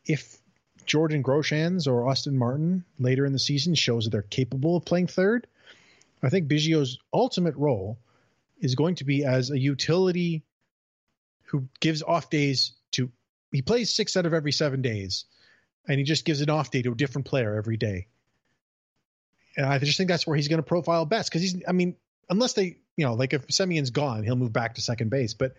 If 0.06 0.38
Jordan 0.86 1.24
Groshans 1.24 1.88
or 1.88 2.08
Austin 2.08 2.38
Martin 2.38 2.84
later 2.98 3.26
in 3.26 3.34
the 3.34 3.40
season 3.40 3.76
shows 3.76 4.06
that 4.06 4.12
they're 4.12 4.22
capable 4.22 4.76
of 4.76 4.86
playing 4.86 5.08
third, 5.08 5.48
I 6.22 6.30
think 6.30 6.48
Biggio's 6.48 6.98
ultimate 7.14 7.56
role 7.56 7.98
is 8.60 8.76
going 8.76 8.96
to 8.96 9.06
be 9.06 9.24
as 9.24 9.52
a 9.52 9.60
utility 9.60 10.44
who 11.46 11.68
gives 11.80 12.04
off 12.04 12.30
days 12.30 12.74
to. 12.92 13.12
He 13.52 13.62
plays 13.62 13.94
six 13.94 14.16
out 14.18 14.26
of 14.26 14.34
every 14.34 14.52
seven 14.52 14.82
days, 14.82 15.26
and 15.88 15.98
he 15.98 16.04
just 16.04 16.26
gives 16.26 16.42
an 16.42 16.50
off 16.50 16.72
day 16.72 16.82
to 16.82 16.92
a 16.92 16.96
different 16.96 17.26
player 17.28 17.56
every 17.56 17.78
day. 17.78 18.08
And 19.60 19.68
I 19.68 19.78
just 19.78 19.98
think 19.98 20.08
that's 20.08 20.26
where 20.26 20.38
he's 20.38 20.48
going 20.48 20.60
to 20.60 20.64
profile 20.64 21.06
best 21.06 21.30
because 21.30 21.42
he's. 21.42 21.62
I 21.68 21.74
mean, 21.74 21.98
unless 22.30 22.54
they, 22.54 22.78
you 22.96 23.06
know, 23.06 23.14
like 23.14 23.34
if 23.34 23.46
Semien's 23.48 23.90
gone, 23.90 24.24
he'll 24.24 24.38
move 24.38 24.54
back 24.54 24.76
to 24.76 24.82
second 24.82 25.10
base. 25.10 25.34
But 25.34 25.54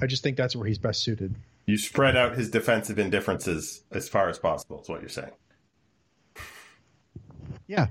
I 0.00 0.06
just 0.06 0.22
think 0.22 0.38
that's 0.38 0.56
where 0.56 0.66
he's 0.66 0.78
best 0.78 1.02
suited. 1.02 1.34
You 1.66 1.76
spread 1.76 2.16
out 2.16 2.38
his 2.38 2.50
defensive 2.50 2.98
indifferences 2.98 3.82
as 3.92 4.08
far 4.08 4.30
as 4.30 4.38
possible. 4.38 4.80
Is 4.80 4.88
what 4.88 5.02
you're 5.02 5.10
saying. 5.10 5.32
Yeah. 7.66 7.88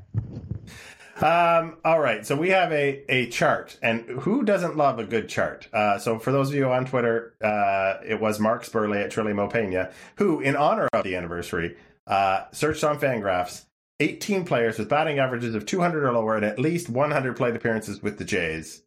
Um, 1.22 1.78
all 1.86 2.00
right, 2.00 2.26
so 2.26 2.36
we 2.36 2.50
have 2.50 2.72
a, 2.72 3.04
a 3.10 3.28
chart, 3.30 3.78
and 3.82 4.02
who 4.08 4.44
doesn't 4.44 4.76
love 4.78 5.00
a 5.00 5.04
good 5.04 5.30
chart? 5.30 5.68
Uh, 5.74 5.98
so 5.98 6.20
for 6.20 6.32
those 6.32 6.50
of 6.50 6.56
you 6.56 6.70
on 6.70 6.86
Twitter, 6.86 7.34
uh, 7.44 8.04
it 8.06 8.20
was 8.20 8.40
Mark 8.40 8.64
Spurley 8.64 9.04
at 9.04 9.12
Trilly 9.12 9.34
Mopena, 9.34 9.92
who, 10.18 10.40
in 10.42 10.56
honor 10.56 10.88
of 10.94 11.04
the 11.04 11.16
anniversary, 11.16 11.76
uh, 12.06 12.46
searched 12.52 12.84
on 12.84 13.00
Fangraphs 13.00 13.66
18 14.00 14.46
players 14.46 14.78
with 14.78 14.90
batting 14.90 15.20
averages 15.20 15.56
of 15.56 15.66
200 15.66 16.04
or 16.04 16.12
lower 16.14 16.36
and 16.36 16.46
at 16.46 16.60
least 16.60 16.90
100 16.90 17.36
plate 17.36 17.56
appearances 17.56 18.02
with 18.02 18.18
the 18.18 18.26
Jays. 18.26 18.84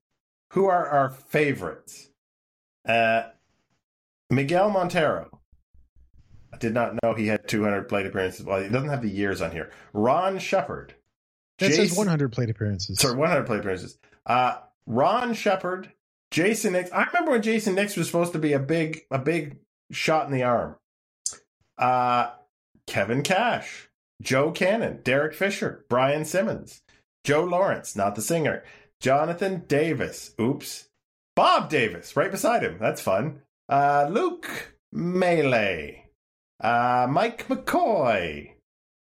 Who 0.53 0.67
are 0.67 0.87
our 0.87 1.11
favorites? 1.11 2.11
Uh, 2.87 3.25
Miguel 4.31 4.71
Montero. 4.71 5.41
I 6.53 6.57
did 6.57 6.75
not 6.75 6.95
know 7.03 7.15
he 7.15 7.27
had 7.27 7.49
200 7.49 7.89
plate 7.89 8.07
appearances. 8.07 8.45
Well, 8.45 8.63
he 8.63 8.69
doesn't 8.69 8.89
have 8.89 9.03
the 9.03 9.11
years 9.11 9.41
on 9.41 9.51
here. 9.51 9.71
Ron 9.93 10.39
Shepherd. 10.39 10.95
That 11.59 11.69
Jason, 11.69 11.89
says 11.89 11.99
100 11.99 12.33
plate 12.33 12.51
appearances. 12.51 12.99
Sorry, 12.99 13.17
100 13.17 13.47
plate 13.47 13.61
appearances. 13.61 13.99
Uh, 14.27 14.57
Ron 14.87 15.35
Shepherd, 15.35 15.93
Jayson 16.31 16.73
Nix. 16.73 16.91
I 16.91 17.05
remember 17.05 17.33
when 17.33 17.43
Jayson 17.43 17.75
Nix 17.75 17.97
was 17.97 18.07
supposed 18.07 18.33
to 18.33 18.39
be 18.39 18.53
a 18.53 18.59
big, 18.59 19.03
a 19.11 19.19
big 19.19 19.59
shot 19.91 20.27
in 20.27 20.33
the 20.33 20.43
arm. 20.45 20.77
Uh, 21.77 22.31
Kevin 22.87 23.23
Cash. 23.23 23.90
Joe 24.21 24.51
Cannon, 24.51 25.01
Derek 25.03 25.35
Fisher, 25.35 25.85
Brian 25.89 26.25
Simmons, 26.25 26.83
Joe 27.25 27.45
Lawrence, 27.45 27.97
not 27.97 28.15
the 28.15 28.23
singer, 28.23 28.63
Jonathan 29.01 29.65
Davis, 29.67 30.35
oops, 30.41 30.89
Bob 31.35 31.71
Davis, 31.71 32.17
right 32.17 32.31
beside 32.31 32.63
him. 32.63 32.77
That's 32.79 33.01
fun. 33.01 33.41
Uh, 33.69 34.09
Luke 34.11 34.77
Maile, 34.93 35.95
uh, 36.61 37.07
Mike 37.09 37.49
McCoy, 37.49 38.53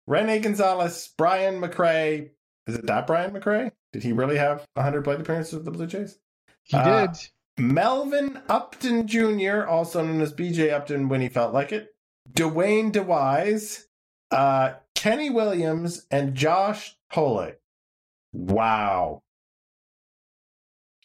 Rene 0.07 0.39
Gonzales, 0.39 1.09
Brian 1.17 1.61
McRae. 1.61 2.31
Is 2.67 2.75
it 2.75 2.87
that 2.87 3.07
Brian 3.07 3.31
McRae? 3.31 3.71
Did 3.93 4.03
he 4.03 4.11
really 4.11 4.37
have 4.37 4.65
100 4.73 5.03
plate 5.03 5.21
appearances 5.21 5.53
with 5.53 5.65
the 5.65 5.71
Blue 5.71 5.87
Jays? 5.87 6.19
He 6.63 6.75
uh, 6.75 7.07
did. 7.07 7.17
Melvin 7.57 8.41
Upton 8.49 9.07
Jr., 9.07 9.65
also 9.65 10.03
known 10.03 10.19
as 10.21 10.33
BJ 10.33 10.73
Upton 10.73 11.07
when 11.07 11.21
he 11.21 11.29
felt 11.29 11.53
like 11.53 11.71
it. 11.71 11.95
Dwayne 12.33 12.91
DeWise, 12.91 13.83
uh, 14.31 14.73
Kenny 15.05 15.29
Williams 15.29 16.03
and 16.09 16.33
Josh 16.33 16.97
Thole. 17.13 17.51
Wow. 18.33 19.21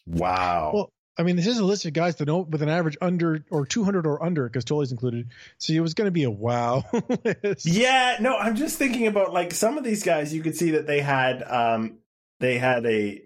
Wow. 0.07 0.71
Well, 0.73 0.93
I 1.19 1.21
mean, 1.21 1.35
this 1.35 1.45
is 1.45 1.59
a 1.59 1.63
list 1.63 1.85
of 1.85 1.93
guys 1.93 2.15
that 2.15 2.25
know 2.25 2.39
with 2.39 2.63
an 2.63 2.69
average 2.69 2.97
under 2.99 3.45
or 3.51 3.63
200 3.63 4.07
or 4.07 4.23
under 4.23 4.49
because 4.49 4.63
Thole's 4.63 4.91
included. 4.91 5.29
So 5.59 5.73
it 5.73 5.81
was 5.81 5.93
going 5.93 6.07
to 6.07 6.11
be 6.11 6.23
a 6.23 6.31
wow 6.31 6.83
list. 7.43 7.67
Yeah, 7.67 8.17
no, 8.19 8.35
I'm 8.35 8.55
just 8.55 8.79
thinking 8.79 9.05
about 9.05 9.33
like 9.33 9.53
some 9.53 9.77
of 9.77 9.83
these 9.83 10.01
guys. 10.01 10.33
You 10.33 10.41
could 10.41 10.55
see 10.55 10.71
that 10.71 10.87
they 10.87 11.01
had 11.01 11.43
um 11.43 11.99
they 12.39 12.57
had 12.57 12.83
a 12.87 13.21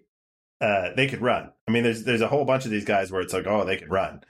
uh 0.60 0.90
they 0.94 1.08
could 1.08 1.22
run. 1.22 1.54
I 1.70 1.72
mean, 1.72 1.84
there's 1.84 2.04
there's 2.04 2.20
a 2.20 2.28
whole 2.28 2.44
bunch 2.44 2.66
of 2.66 2.72
these 2.72 2.84
guys 2.84 3.14
where 3.14 3.22
it's 3.22 3.34
like, 3.34 3.48
oh, 3.48 3.64
they 3.64 3.78
could 3.78 3.92
run. 3.92 4.26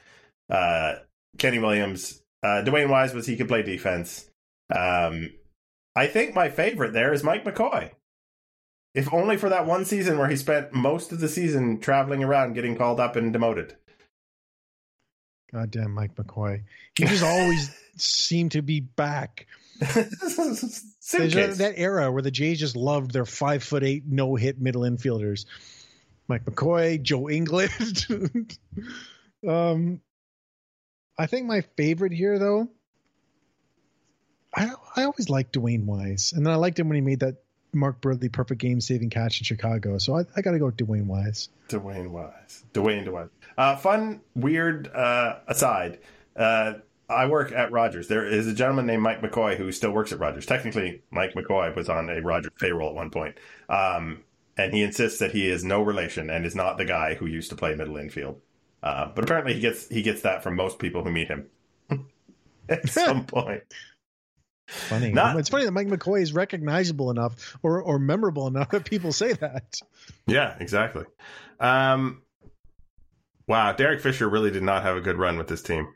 Uh, 0.48 0.98
Kenny 1.40 1.58
Williams. 1.58 2.22
Uh, 2.44 2.62
Dwayne 2.64 2.90
Wise 2.90 3.16
was 3.16 3.26
he 3.26 3.36
could 3.36 3.48
play 3.48 3.64
defense. 3.64 4.30
Um, 4.70 5.32
I 5.96 6.08
think 6.08 6.36
my 6.36 6.50
favorite 6.50 6.94
there 6.94 7.14
is 7.14 7.24
Mike 7.24 7.46
McCoy. 7.46 7.92
If 8.94 9.14
only 9.14 9.38
for 9.38 9.50
that 9.50 9.66
one 9.66 9.86
season 9.86 10.18
where 10.18 10.30
he 10.30 10.36
spent 10.36 10.74
most 10.74 11.12
of 11.12 11.20
the 11.20 11.28
season 11.28 11.80
traveling 11.80 12.24
around 12.24 12.54
getting 12.54 12.78
called 12.78 13.00
up 13.00 13.16
and 13.16 13.34
demoted. 13.34 13.76
Goddamn 15.52 15.92
Mike 15.92 16.16
McCoy. 16.16 16.64
He 16.98 17.06
just 17.06 17.24
always 17.24 17.76
seemed 17.98 18.54
to 18.54 18.62
be 18.62 18.80
back. 18.80 19.48
That 21.08 21.74
era 21.78 22.12
where 22.12 22.24
the 22.24 22.32
Jays 22.32 22.60
just 22.60 22.76
loved 22.76 23.12
their 23.12 23.26
five 23.26 23.62
foot 23.64 23.84
eight 23.84 24.06
no 24.08 24.36
hit 24.36 24.60
middle 24.60 24.82
infielders. 24.82 25.46
Mike 26.28 26.46
McCoy, 26.46 27.00
Joe 27.02 27.26
Inglett. 27.26 28.58
um, 29.48 30.02
I 31.18 31.28
think 31.28 31.46
my 31.46 31.62
favorite 31.78 32.12
here, 32.12 32.40
though, 32.40 32.70
I 34.56 34.72
I 34.96 35.04
always 35.04 35.30
liked 35.30 35.54
Dwayne 35.54 35.86
Wise, 35.86 36.34
and 36.34 36.46
then 36.46 36.54
I 36.54 36.58
liked 36.58 36.80
him 36.80 36.88
when 36.88 36.96
he 36.96 37.02
made 37.02 37.20
that 37.20 37.44
Mark 37.74 38.02
Buehrle 38.02 38.32
perfect 38.32 38.62
game 38.62 38.82
saving 38.82 39.10
catch 39.10 39.40
in 39.40 39.44
Chicago. 39.44 39.98
So 39.98 40.16
I, 40.18 40.24
I 40.36 40.42
got 40.42 40.52
to 40.52 40.60
go 40.60 40.68
with 40.68 40.78
Dwayne 40.78 41.06
Wise. 41.06 41.50
Dwayne 41.70 42.10
Wise. 42.10 42.64
Dwayne 42.74 43.06
Dwayne. 43.06 43.30
Uh, 43.58 43.76
fun, 43.76 44.22
weird 44.36 44.88
uh, 44.88 45.40
aside. 45.48 46.00
Uh, 46.36 46.76
I 47.10 47.28
work 47.28 47.52
at 47.52 47.72
Rogers. 47.72 48.08
There 48.08 48.26
is 48.26 48.48
a 48.48 48.54
gentleman 48.54 48.88
named 48.88 49.04
Mike 49.04 49.22
McCoy 49.22 49.58
who 49.58 49.72
still 49.72 49.92
works 49.92 50.12
at 50.12 50.20
Rogers. 50.20 50.46
Technically, 50.46 51.04
Mike 51.12 51.34
McCoy 51.34 51.76
was 51.76 51.88
on 51.88 52.10
a 52.10 52.22
Rogers 52.22 52.52
payroll 52.60 52.90
at 52.90 52.96
one 52.96 53.12
point. 53.12 53.38
Um, 53.70 54.24
and 54.58 54.74
he 54.74 54.82
insists 54.82 55.20
that 55.20 55.32
he 55.32 55.48
is 55.48 55.64
no 55.64 55.82
relation 55.82 56.30
and 56.30 56.46
is 56.46 56.56
not 56.56 56.78
the 56.78 56.86
guy 56.86 57.16
who 57.16 57.26
used 57.26 57.50
to 57.50 57.56
play 57.56 57.76
middle 57.76 57.98
infield. 57.98 58.42
Uh, 58.82 59.12
but 59.14 59.24
apparently, 59.24 59.54
he 59.54 59.60
gets 59.60 59.88
he 59.90 60.02
gets 60.02 60.22
that 60.22 60.44
from 60.44 60.56
most 60.56 60.80
people 60.80 61.04
who 61.04 61.12
meet 61.12 61.28
him 61.28 61.50
at 62.70 62.88
some 62.90 63.26
point. 63.26 63.64
Funny. 64.68 65.12
Not- 65.12 65.38
it's 65.38 65.50
funny 65.50 65.66
that 65.66 65.72
Mike 65.72 65.88
McCoy 65.88 66.22
is 66.22 66.34
recognizable 66.34 67.12
enough 67.12 67.58
or, 67.62 67.82
or 67.82 68.00
memorable 68.00 68.48
enough 68.48 68.72
that 68.72 68.86
people 68.86 69.12
say 69.12 69.34
that. 69.34 69.80
Yeah, 70.26 70.56
exactly. 70.60 71.06
Um, 71.60 72.24
wow, 73.48 73.72
Derek 73.74 74.02
Fisher 74.02 74.28
really 74.28 74.52
did 74.52 74.64
not 74.64 74.84
have 74.84 74.98
a 74.98 75.02
good 75.02 75.18
run 75.18 75.38
with 75.38 75.48
this 75.48 75.62
team. 75.62 75.88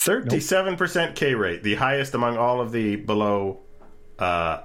Thirty-seven 0.00 0.76
percent 0.76 1.14
K 1.14 1.34
rate, 1.34 1.62
the 1.62 1.76
highest 1.76 2.14
among 2.14 2.36
all 2.36 2.60
of 2.60 2.72
the 2.72 2.96
below, 2.96 3.62
uh, 4.18 4.62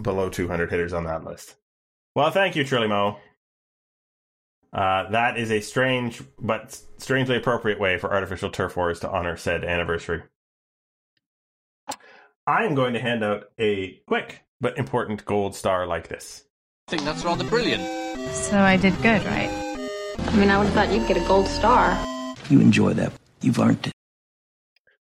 below 0.00 0.28
two 0.28 0.46
hundred 0.46 0.70
hitters 0.70 0.92
on 0.92 1.04
that 1.04 1.24
list. 1.24 1.56
Well, 2.14 2.30
thank 2.30 2.54
you, 2.54 2.62
Trilly 2.64 2.88
Mo. 2.88 3.18
Uh, 4.72 5.10
that 5.10 5.38
is 5.38 5.50
a 5.50 5.60
strange 5.60 6.22
but 6.38 6.80
strangely 6.98 7.36
appropriate 7.36 7.80
way 7.80 7.98
for 7.98 8.12
artificial 8.12 8.50
turf 8.50 8.76
wars 8.76 9.00
to 9.00 9.10
honor 9.10 9.36
said 9.36 9.64
anniversary. 9.64 10.22
I 12.48 12.64
am 12.64 12.76
going 12.76 12.92
to 12.92 13.00
hand 13.00 13.24
out 13.24 13.50
a 13.58 14.00
quick 14.06 14.44
but 14.60 14.78
important 14.78 15.24
gold 15.24 15.56
star 15.56 15.84
like 15.84 16.06
this. 16.06 16.44
I 16.86 16.92
think 16.92 17.02
that's 17.02 17.24
rather 17.24 17.42
brilliant. 17.42 17.82
So 18.32 18.60
I 18.60 18.76
did 18.76 18.94
good, 19.02 19.24
right? 19.24 19.50
I 20.18 20.36
mean, 20.36 20.50
I 20.50 20.58
would 20.58 20.68
have 20.68 20.74
thought 20.74 20.92
you'd 20.92 21.08
get 21.08 21.16
a 21.16 21.26
gold 21.26 21.48
star. 21.48 21.98
You 22.48 22.60
enjoy 22.60 22.92
that. 22.94 23.12
You've 23.40 23.58
earned 23.58 23.88
it. 23.88 23.92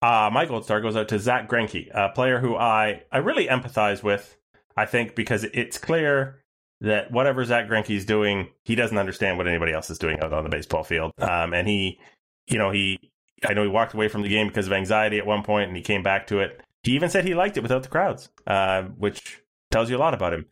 Uh, 0.01 0.30
my 0.32 0.45
gold 0.45 0.63
star 0.63 0.80
goes 0.80 0.95
out 0.95 1.09
to 1.09 1.19
Zack 1.19 1.49
Greinke, 1.49 1.89
a 1.93 2.09
player 2.09 2.39
who 2.39 2.55
I, 2.55 3.03
I 3.11 3.17
really 3.17 3.47
empathize 3.47 4.01
with. 4.01 4.38
I 4.78 4.86
think 4.86 5.13
because 5.13 5.43
it's 5.43 5.78
clear 5.78 6.43
that 6.80 7.11
whatever 7.11 7.43
Zack 7.43 7.67
Greinke 7.67 7.95
is 7.95 8.05
doing, 8.05 8.47
he 8.63 8.75
doesn't 8.75 8.97
understand 8.97 9.38
what 9.38 9.47
anybody 9.47 9.73
else 9.73 9.89
is 9.89 9.99
doing 9.99 10.21
out 10.21 10.32
on 10.32 10.45
the 10.45 10.49
baseball 10.49 10.86
field. 10.86 11.11
Um, 11.17 11.53
and 11.53 11.67
he, 11.67 11.99
you 12.47 12.57
know, 12.57 12.71
he, 12.71 12.99
I 13.45 13.53
know 13.53 13.63
he 13.63 13.69
walked 13.69 13.93
away 13.93 14.07
from 14.07 14.21
the 14.21 14.30
game 14.30 14.47
because 14.47 14.67
of 14.67 14.71
anxiety 14.73 15.17
at 15.17 15.25
one 15.25 15.43
point, 15.43 15.67
and 15.67 15.75
he 15.75 15.84
came 15.84 16.03
back 16.03 16.28
to 16.28 16.39
it. 16.39 16.61
He 16.88 16.93
even 16.95 17.09
said 17.09 17.25
he 17.25 17.35
liked 17.35 17.57
it 17.57 17.63
without 17.63 17.83
the 17.83 17.89
crowds, 17.89 18.29
uh, 18.47 18.83
which 18.83 19.41
tells 19.71 19.89
you 19.89 19.97
a 19.97 19.99
lot 19.99 20.13
about 20.13 20.33
him. 20.33 20.45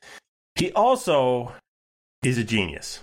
He 0.55 0.69
also 0.73 1.53
is 2.23 2.37
a 2.37 2.43
genius. 2.43 2.99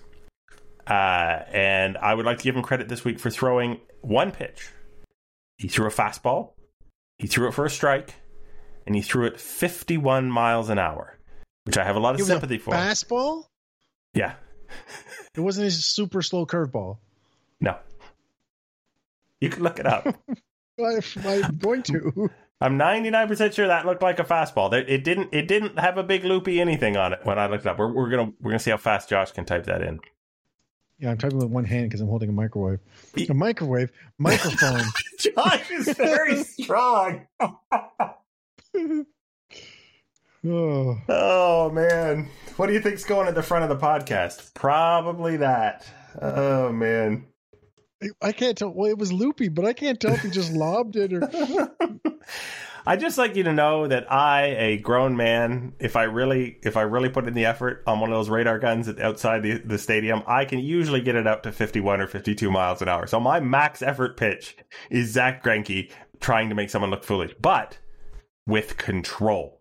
Uh, 0.87 1.41
and 1.51 1.97
I 1.97 2.13
would 2.13 2.27
like 2.27 2.37
to 2.37 2.45
give 2.45 2.55
him 2.55 2.63
credit 2.63 2.91
this 2.91 3.07
week 3.07 3.19
for 3.19 3.31
throwing 3.31 3.81
one 4.03 4.33
pitch. 4.33 4.69
He 5.57 5.69
threw 5.69 5.87
a 5.87 5.91
fastball, 5.91 6.51
he 7.19 7.27
threw 7.27 7.49
it 7.49 7.55
for 7.55 7.65
a 7.65 7.71
strike, 7.71 8.17
and 8.87 8.95
he 8.95 9.01
threw 9.01 9.25
it 9.25 9.41
51 9.41 10.31
miles 10.31 10.69
an 10.69 10.79
hour, 10.79 11.19
which 11.65 11.79
I 11.79 11.85
have 11.85 11.97
a 11.97 12.01
lot 12.01 12.15
of 12.15 12.21
It 12.21 12.25
sympathy 12.25 12.59
for. 12.59 12.75
fastball. 12.75 13.45
Yeah. 14.13 14.35
It 15.35 15.41
wasn't 15.41 15.69
a 15.69 15.71
super 15.71 16.21
slow 16.21 16.45
curveball. 16.45 16.99
No. 17.59 17.79
You 19.41 19.49
can 19.49 19.63
look 19.63 19.79
it 19.79 19.87
up. 19.87 20.07
I, 20.79 21.01
I'm 21.25 21.57
going 21.57 21.83
to. 21.85 22.29
I'm 22.63 22.79
99% 22.79 23.53
sure 23.53 23.67
that 23.67 23.85
looked 23.85 24.03
like 24.03 24.21
a 24.21 24.25
fastball. 24.25 24.73
It 24.73 25.03
didn't. 25.03 25.31
It 25.33 25.49
didn't 25.49 25.79
have 25.81 25.99
a 25.99 26.05
big 26.05 26.25
loopy 26.25 26.61
anything 26.61 26.97
on 26.97 27.13
it 27.13 27.19
when 27.25 27.37
I 27.37 27.49
looked 27.49 27.67
it 27.67 27.69
up. 27.69 27.79
We're, 27.79 27.93
we're 27.93 28.09
gonna 28.09 28.33
we're 28.41 28.53
gonna 28.53 28.61
see 28.61 28.71
how 28.71 28.77
fast 28.77 29.09
Josh 29.09 29.33
can 29.33 29.45
type 29.45 29.65
that 29.65 29.83
in. 29.83 29.99
Yeah, 31.01 31.11
I'm 31.11 31.19
typing 31.19 31.39
with 31.39 31.49
one 31.49 31.65
hand 31.65 31.91
because 31.91 32.01
I'm 32.01 32.07
holding 32.07 32.29
a 32.29 32.33
microwave. 32.33 32.79
A 33.29 33.35
microwave, 33.35 33.91
microphone. 34.19 34.85
Josh 35.19 35.71
is 35.73 35.93
very 35.95 36.45
strong. 36.45 37.27
oh, 37.41 37.59
Oh 41.09 41.71
man, 41.73 42.29
what 42.57 42.69
do 42.69 42.73
you 42.75 42.81
think's 42.81 43.05
going 43.05 43.27
at 43.27 43.35
the 43.35 43.43
front 43.43 43.69
of 43.69 43.77
the 43.77 43.85
podcast? 43.85 44.55
Probably 44.55 45.37
that. 45.39 45.85
Oh 46.21 46.71
man. 46.73 47.27
I 48.21 48.33
can't 48.33 48.57
tell. 48.57 48.71
Well, 48.71 48.91
it 48.91 48.99
was 48.99 49.13
loopy, 49.13 49.49
but 49.49 49.65
I 49.65 49.73
can't 49.73 50.01
tell 50.01 50.15
if 50.15 50.23
he 50.23 50.31
just 50.31 50.53
lobbed 50.55 50.97
it 50.97 51.13
or. 51.13 51.23
I'd 52.85 53.01
just 53.01 53.17
like 53.17 53.37
you 53.37 53.45
to 53.45 53.53
know 53.53 53.87
that 53.87 54.11
I, 54.11 54.47
a 54.59 54.77
grown 54.79 55.17
man, 55.17 55.75
if 55.79 55.95
I 55.95 56.03
really 56.05 56.59
if 56.65 56.77
I 56.77 56.83
really 56.83 57.09
put 57.09 57.29
in 57.29 57.35
the 57.35 57.45
effort 57.45 57.85
on 57.87 58.01
one 58.01 58.11
of 58.11 58.19
those 58.19 58.29
radar 58.29 58.59
guns 58.59 58.89
outside 58.89 59.45
the, 59.45 59.59
the 59.59 59.79
stadium, 59.79 60.23
I 60.27 60.45
can 60.45 60.59
usually 60.59 61.01
get 61.01 61.15
it 61.15 61.27
up 61.27 61.45
to 61.45 61.53
51 61.53 62.01
or 62.01 62.09
52 62.09 62.51
miles 62.51 62.83
an 62.83 62.89
hour. 62.89 63.07
So 63.07 63.21
my 63.21 63.39
max 63.39 63.83
effort 63.83 64.17
pitch 64.17 64.57
is 64.91 65.13
Zack 65.13 65.45
Greinke 65.45 65.93
trying 66.21 66.49
to 66.49 66.57
make 66.57 66.71
someone 66.71 66.91
look 66.91 67.05
foolish, 67.05 67.33
but 67.41 67.79
with 68.47 68.77
control. 68.77 69.61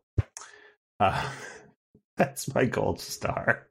Uh, 1.00 1.30
that's 2.18 2.54
my 2.56 2.66
gold 2.66 3.00
star. 3.00 3.68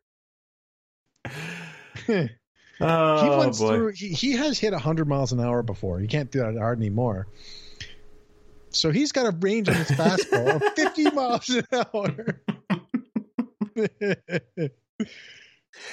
He 2.81 2.87
Oh 2.87 3.39
went 3.39 3.59
boy. 3.59 3.77
through. 3.77 3.93
He, 3.93 4.09
he 4.09 4.33
has 4.33 4.59
hit 4.59 4.73
100 4.73 5.07
miles 5.07 5.33
an 5.33 5.41
hour 5.41 5.63
before. 5.63 5.99
He 6.01 6.07
can't 6.07 6.31
do 6.31 6.39
that 6.41 6.57
hard 6.59 6.79
anymore. 6.79 7.27
So 8.71 8.91
he's 8.91 9.13
got 9.13 9.27
a 9.27 9.37
range 9.39 9.69
on 9.69 9.75
his 9.75 9.89
fastball 9.91 10.57
of 10.57 10.63
50 10.77 11.11
miles 11.11 11.49
an 11.51 11.65
hour. 11.73 12.41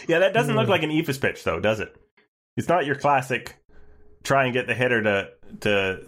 Yeah, 0.07 0.19
that 0.19 0.33
doesn't 0.33 0.55
look 0.55 0.67
like 0.67 0.83
an 0.83 0.89
Eephus 0.89 1.21
pitch, 1.21 1.43
though, 1.43 1.59
does 1.61 1.79
it? 1.79 1.95
It's 2.57 2.67
not 2.67 2.85
your 2.85 2.95
classic 2.95 3.55
try 4.23 4.43
and 4.45 4.53
get 4.53 4.67
the 4.67 4.73
hitter 4.73 5.01
to 5.03 5.29
to 5.61 6.05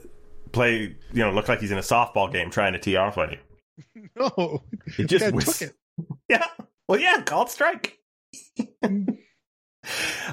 play, 0.52 0.96
you 1.14 1.24
know, 1.24 1.32
look 1.32 1.48
like 1.48 1.62
he's 1.62 1.72
in 1.72 1.78
a 1.78 1.82
softball 1.82 2.32
game 2.32 2.50
trying 2.50 2.74
to 2.74 2.80
tee 2.80 2.96
off 2.98 3.18
on 3.18 3.32
you. 3.32 4.10
no, 4.18 4.64
It 4.98 5.06
just 5.06 5.34
whis- 5.34 5.60
took 5.60 5.70
it. 5.70 5.76
Yeah. 6.28 6.46
Well, 6.88 7.00
yeah, 7.00 7.22
called 7.22 7.50
strike. 7.52 8.00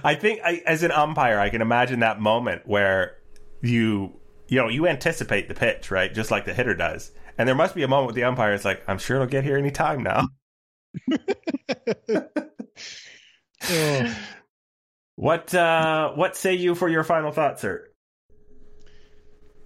I 0.05 0.15
think 0.15 0.41
I, 0.45 0.63
as 0.67 0.83
an 0.83 0.91
umpire, 0.93 1.39
I 1.39 1.51
can 1.51 1.63
imagine 1.63 2.01
that 2.01 2.21
moment 2.21 2.63
where 2.67 3.17
you, 3.63 4.19
you 4.49 4.59
know, 4.59 4.69
you 4.69 4.87
anticipate 4.87 5.49
the 5.49 5.55
pitch, 5.55 5.91
right? 5.91 6.13
Just 6.13 6.31
like 6.31 6.45
the 6.45 6.55
hitter 6.55 6.75
does. 6.75 7.11
And 7.39 7.49
there 7.49 7.55
must 7.55 7.75
be 7.75 7.83
a 7.83 7.89
moment 7.89 8.07
with 8.09 8.17
the 8.17 8.25
umpire. 8.25 8.53
It's 8.53 8.65
like, 8.65 8.83
I'm 8.89 8.99
sure 8.99 9.17
it'll 9.17 9.29
get 9.29 9.45
here 9.45 9.57
any 9.57 9.71
time 9.71 10.03
now. 10.03 10.29
Oh. 13.71 14.07
What, 15.17 15.55
uh, 15.55 16.13
what 16.13 16.37
say 16.37 16.55
you 16.55 16.75
for 16.75 16.91
your 16.91 17.03
final 17.03 17.33
thoughts, 17.33 17.63
sir? 17.63 17.89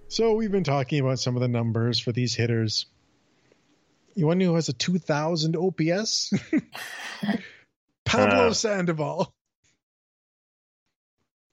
So 0.07 0.33
we've 0.35 0.51
been 0.51 0.63
talking 0.63 1.01
about 1.01 1.19
some 1.19 1.35
of 1.35 1.41
the 1.41 1.49
numbers 1.49 1.99
for 1.99 2.13
these 2.13 2.33
hitters. 2.33 2.85
You 4.15 4.27
want 4.27 4.39
to 4.39 4.45
know 4.45 4.51
who 4.51 4.55
has 4.55 4.69
a 4.69 4.73
2000 4.73 5.57
OPS? 5.57 6.33
Pablo 8.05 8.47
Uh. 8.47 8.53
Sandoval. 8.53 9.33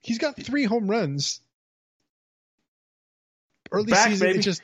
He's 0.09 0.19
got 0.19 0.41
three 0.41 0.65
home 0.65 0.89
runs. 0.89 1.41
Early 3.71 3.93
Back, 3.93 4.09
season, 4.09 4.27
baby. 4.27 4.39
it 4.39 4.43
just 4.43 4.63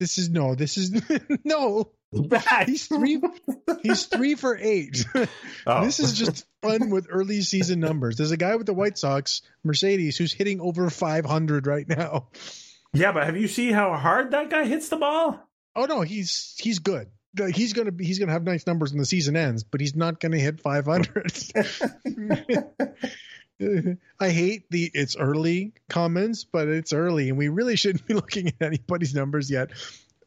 this 0.00 0.18
is 0.18 0.28
no, 0.28 0.54
this 0.54 0.76
is 0.76 0.92
no. 1.44 1.90
Back. 2.12 2.68
He's 2.68 2.86
three. 2.86 3.20
He's 3.82 4.04
three 4.06 4.34
for 4.34 4.56
eight. 4.56 5.04
Oh. 5.66 5.82
This 5.82 5.98
is 5.98 6.12
just 6.12 6.44
fun 6.60 6.90
with 6.90 7.06
early 7.08 7.40
season 7.40 7.80
numbers. 7.80 8.18
There's 8.18 8.32
a 8.32 8.36
guy 8.36 8.54
with 8.56 8.66
the 8.66 8.74
White 8.74 8.98
Sox, 8.98 9.40
Mercedes, 9.64 10.18
who's 10.18 10.30
hitting 10.34 10.60
over 10.60 10.90
500 10.90 11.66
right 11.66 11.88
now. 11.88 12.28
Yeah, 12.92 13.12
but 13.12 13.24
have 13.24 13.38
you 13.38 13.48
seen 13.48 13.72
how 13.72 13.96
hard 13.96 14.32
that 14.32 14.50
guy 14.50 14.66
hits 14.66 14.90
the 14.90 14.98
ball? 14.98 15.40
Oh 15.74 15.86
no, 15.86 16.02
he's 16.02 16.54
he's 16.58 16.80
good. 16.80 17.08
He's 17.54 17.72
gonna 17.72 17.92
be 17.92 18.04
he's 18.04 18.18
gonna 18.18 18.32
have 18.32 18.44
nice 18.44 18.66
numbers 18.66 18.92
when 18.92 18.98
the 18.98 19.06
season 19.06 19.36
ends, 19.36 19.64
but 19.64 19.80
he's 19.80 19.96
not 19.96 20.20
gonna 20.20 20.38
hit 20.38 20.60
500. 20.60 21.32
I 24.20 24.30
hate 24.30 24.64
the 24.70 24.90
it's 24.94 25.16
early 25.16 25.72
comments, 25.88 26.44
but 26.44 26.68
it's 26.68 26.92
early 26.92 27.28
and 27.28 27.38
we 27.38 27.48
really 27.48 27.76
shouldn't 27.76 28.06
be 28.06 28.14
looking 28.14 28.48
at 28.48 28.54
anybody's 28.60 29.14
numbers 29.14 29.50
yet. 29.50 29.70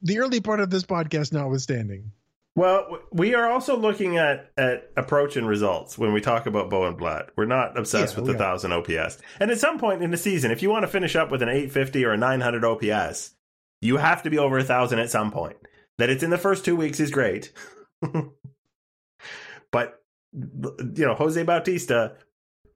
The 0.02 0.20
early 0.20 0.40
part 0.42 0.60
of 0.60 0.70
this 0.70 0.84
podcast 0.84 1.34
notwithstanding. 1.34 2.12
Well, 2.56 3.00
we 3.12 3.36
are 3.36 3.52
also 3.52 3.78
looking 3.78 4.18
at 4.18 4.52
at 4.58 4.90
approach 4.98 5.38
and 5.38 5.48
results 5.48 5.96
when 5.98 6.12
we 6.14 6.22
talk 6.22 6.48
about 6.48 6.70
Bo 6.72 6.86
and 6.88 6.98
Vlad. 6.98 7.30
We're 7.36 7.46
not 7.46 7.78
obsessed 7.78 8.16
Yeah, 8.16 8.22
with 8.22 8.32
the 8.32 8.36
are. 8.36 8.38
thousand 8.40 8.72
OPS. 8.74 9.20
And 9.40 9.52
at 9.52 9.60
some 9.60 9.78
point 9.78 10.02
in 10.02 10.10
the 10.10 10.18
season, 10.18 10.50
if 10.52 10.64
you 10.64 10.70
want 10.72 10.82
to 10.84 10.88
finish 10.88 11.16
up 11.16 11.30
with 11.30 11.44
an 11.44 11.50
850 11.50 12.06
or 12.06 12.14
a 12.14 12.18
900 12.18 12.66
OPS, 12.66 13.36
you 13.82 13.98
have 13.98 14.24
to 14.24 14.32
be 14.32 14.40
over 14.40 14.58
a 14.58 14.64
thousand 14.64 14.98
at 15.00 15.12
some 15.12 15.30
point. 15.32 15.58
That 16.00 16.10
it's 16.10 16.24
in 16.24 16.32
the 16.32 16.38
first 16.40 16.66
two 16.66 16.76
weeks 16.76 17.00
is 17.00 17.12
great, 17.12 17.52
but 19.72 20.02
you 20.34 21.06
know 21.06 21.16
Jose 21.16 21.42
Bautista 21.44 22.16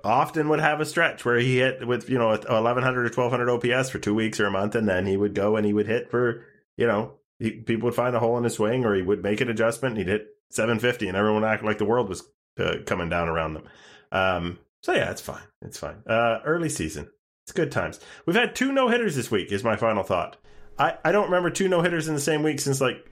often 0.04 0.50
would 0.50 0.60
have 0.60 0.82
a 0.82 0.86
stretch 0.86 1.26
where 1.26 1.38
he 1.38 1.58
hit 1.58 1.88
with 1.88 2.10
you 2.10 2.18
know 2.18 2.30
1100 2.30 3.00
or 3.00 3.04
1200 3.04 3.50
OPS 3.50 3.90
for 3.90 4.00
two 4.00 4.14
weeks 4.14 4.40
or 4.40 4.46
a 4.46 4.52
month, 4.52 4.76
and 4.76 4.88
then 4.88 5.06
he 5.06 5.18
would 5.18 5.34
go 5.34 5.56
and 5.56 5.66
he 5.66 5.74
would 5.74 5.88
hit 5.88 6.10
for 6.10 6.46
you 6.78 6.88
know 6.88 7.14
he, 7.40 7.52
people 7.52 7.86
would 7.86 7.96
find 7.96 8.16
a 8.16 8.20
hole 8.20 8.38
in 8.38 8.44
his 8.44 8.54
swing, 8.54 8.86
or 8.86 8.96
he 8.96 9.02
would 9.02 9.24
make 9.24 9.42
an 9.42 9.50
adjustment. 9.50 9.98
And 9.98 10.06
he'd 10.06 10.12
hit 10.12 10.28
750, 10.50 11.08
and 11.08 11.18
everyone 11.18 11.42
would 11.42 11.48
act 11.48 11.64
like 11.64 11.78
the 11.78 11.86
world 11.86 12.10
was 12.10 12.24
uh, 12.60 12.78
coming 12.86 13.10
down 13.10 13.30
around 13.30 13.54
them. 13.54 13.64
Um, 14.12 14.60
so 14.84 14.94
yeah, 14.94 15.12
it's 15.12 15.22
fine. 15.22 15.44
It's 15.62 15.78
fine. 15.78 16.04
Uh, 16.08 16.40
early 16.46 16.70
season, 16.70 17.10
it's 17.46 17.52
good 17.52 17.72
times. 17.72 18.00
We've 18.26 18.36
had 18.36 18.56
two 18.56 18.72
no 18.72 18.90
hitters 18.90 19.16
this 19.16 19.32
week. 19.32 19.52
Is 19.52 19.64
my 19.64 19.76
final 19.76 20.04
thought. 20.04 20.38
I 20.78 20.98
I 21.04 21.12
don't 21.12 21.26
remember 21.26 21.50
two 21.50 21.68
no 21.68 21.82
hitters 21.82 22.08
in 22.08 22.16
the 22.16 22.22
same 22.22 22.44
week 22.44 22.60
since 22.60 22.82
like, 22.82 23.06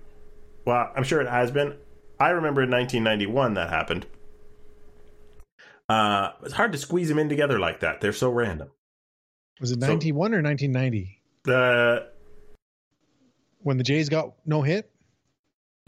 well, 0.66 0.92
I'm 0.96 1.04
sure 1.04 1.22
it 1.22 1.30
has 1.30 1.52
been. 1.52 1.78
I 2.20 2.30
remember 2.30 2.64
in 2.64 2.70
1991 2.70 3.54
that 3.54 3.70
happened. 3.70 4.06
Uh, 5.90 6.34
it's 6.44 6.54
hard 6.54 6.72
to 6.72 6.78
squeeze 6.78 7.10
them 7.10 7.18
in 7.20 7.28
together 7.30 7.60
like 7.60 7.80
that. 7.80 8.00
They're 8.00 8.14
so 8.14 8.30
random. 8.30 8.70
Was 9.60 9.72
it 9.72 9.82
So- 9.82 9.88
91 9.88 10.34
or 10.34 10.42
1990 10.42 11.22
Uh, 11.48 12.06
when 13.60 13.78
the 13.78 13.84
Jays 13.84 14.08
got 14.10 14.34
no 14.46 14.62
hit? 14.62 14.92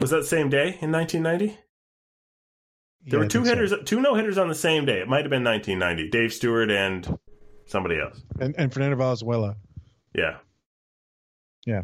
was 0.00 0.10
that 0.10 0.16
the 0.18 0.26
same 0.26 0.50
day 0.50 0.78
in 0.80 0.90
1990? 0.90 1.46
There 1.46 1.58
Yeah, 3.04 3.18
were 3.18 3.28
two 3.28 3.38
think 3.44 3.46
so. 3.46 3.54
hitters, 3.54 3.74
two 3.84 4.00
no 4.00 4.14
hitters 4.14 4.36
on 4.38 4.48
the 4.48 4.54
same 4.54 4.84
day. 4.84 5.00
It 5.00 5.08
might 5.08 5.22
have 5.24 5.30
been 5.30 5.44
1990. 5.44 6.08
Dave 6.10 6.32
Stewart 6.32 6.70
and 6.70 7.18
somebody 7.66 7.98
else. 8.00 8.20
And, 8.40 8.54
and 8.58 8.72
Fernando 8.72 8.96
Valenzuela. 8.96 9.56
Yeah. 10.14 10.38
Yeah. 11.66 11.82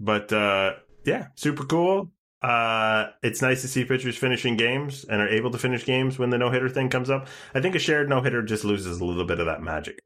But 0.00 0.32
uh 0.32 0.76
yeah, 1.04 1.28
super 1.36 1.64
cool. 1.64 2.10
Uh 2.40 3.08
it's 3.22 3.42
nice 3.42 3.62
to 3.62 3.68
see 3.68 3.84
pitchers 3.84 4.16
finishing 4.16 4.56
games 4.56 5.04
and 5.04 5.20
are 5.20 5.28
able 5.28 5.50
to 5.50 5.58
finish 5.58 5.84
games 5.84 6.18
when 6.18 6.30
the 6.30 6.38
no 6.38 6.50
hitter 6.50 6.68
thing 6.68 6.88
comes 6.88 7.10
up. 7.10 7.26
I 7.54 7.60
think 7.60 7.74
a 7.74 7.78
shared 7.78 8.08
no 8.08 8.20
hitter 8.22 8.42
just 8.42 8.64
loses 8.64 9.00
a 9.00 9.04
little 9.04 9.24
bit 9.24 9.40
of 9.40 9.46
that 9.46 9.60
magic. 9.60 9.98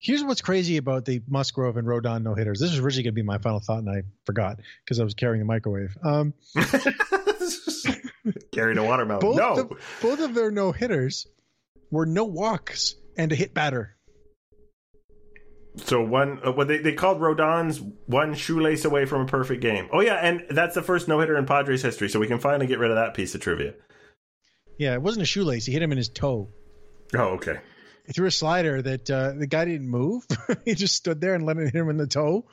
Here's 0.00 0.22
what's 0.22 0.42
crazy 0.42 0.76
about 0.76 1.04
the 1.06 1.22
Musgrove 1.26 1.76
and 1.76 1.88
Rodon 1.88 2.22
no 2.22 2.34
hitters. 2.34 2.60
This 2.60 2.72
is 2.72 2.78
originally 2.78 3.04
going 3.04 3.14
to 3.14 3.20
be 3.20 3.22
my 3.22 3.38
final 3.38 3.58
thought, 3.58 3.78
and 3.78 3.90
I 3.90 4.02
forgot 4.26 4.60
because 4.84 5.00
I 5.00 5.04
was 5.04 5.14
carrying 5.14 5.40
the 5.40 5.44
microwave. 5.44 5.96
Um, 6.04 6.34
Carried 8.52 8.78
a 8.78 8.84
watermelon. 8.84 9.20
both, 9.20 9.36
no. 9.36 9.54
of, 9.54 9.72
both 10.00 10.20
of 10.20 10.34
their 10.34 10.50
no 10.50 10.70
hitters 10.70 11.26
were 11.90 12.06
no 12.06 12.24
walks 12.24 12.94
and 13.16 13.32
a 13.32 13.34
hit 13.34 13.54
batter. 13.54 13.96
So 15.84 16.02
one, 16.02 16.40
uh, 16.44 16.52
what 16.52 16.68
they, 16.68 16.78
they 16.78 16.92
called 16.92 17.20
Rodon's 17.20 17.80
one 18.06 18.34
shoelace 18.34 18.84
away 18.84 19.04
from 19.04 19.22
a 19.22 19.26
perfect 19.26 19.62
game. 19.62 19.88
Oh 19.92 20.00
yeah, 20.00 20.14
and 20.14 20.44
that's 20.50 20.74
the 20.74 20.82
first 20.82 21.08
no 21.08 21.20
hitter 21.20 21.36
in 21.36 21.46
Padres 21.46 21.82
history. 21.82 22.08
So 22.08 22.18
we 22.18 22.26
can 22.26 22.38
finally 22.38 22.66
get 22.66 22.78
rid 22.78 22.90
of 22.90 22.96
that 22.96 23.14
piece 23.14 23.34
of 23.34 23.40
trivia. 23.40 23.74
Yeah, 24.78 24.94
it 24.94 25.02
wasn't 25.02 25.22
a 25.22 25.26
shoelace. 25.26 25.66
He 25.66 25.72
hit 25.72 25.82
him 25.82 25.92
in 25.92 25.98
his 25.98 26.08
toe. 26.08 26.48
Oh 27.14 27.36
okay. 27.36 27.60
He 28.06 28.12
threw 28.12 28.26
a 28.26 28.30
slider 28.30 28.80
that 28.80 29.10
uh, 29.10 29.32
the 29.32 29.46
guy 29.46 29.66
didn't 29.66 29.88
move. 29.88 30.26
he 30.64 30.74
just 30.74 30.96
stood 30.96 31.20
there 31.20 31.34
and 31.34 31.44
let 31.44 31.58
it 31.58 31.64
hit 31.64 31.74
him 31.74 31.90
in 31.90 31.98
the 31.98 32.06
toe. 32.06 32.46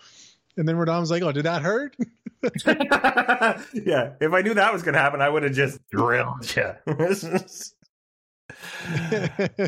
And 0.58 0.68
then 0.68 0.76
Rodon 0.76 1.02
was 1.02 1.12
like, 1.12 1.24
"Oh, 1.24 1.32
did 1.32 1.44
that 1.44 1.62
hurt?" 1.62 1.96
yeah, 2.66 4.14
if 4.20 4.34
I 4.34 4.42
knew 4.42 4.54
that 4.54 4.74
was 4.74 4.84
going 4.84 4.94
to 4.94 5.00
happen, 5.00 5.22
I 5.22 5.30
would 5.30 5.44
have 5.44 5.54
just 5.54 5.80
drilled 5.90 6.56
you. 6.56 6.74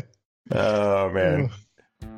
oh 0.50 1.10
man. 1.10 1.50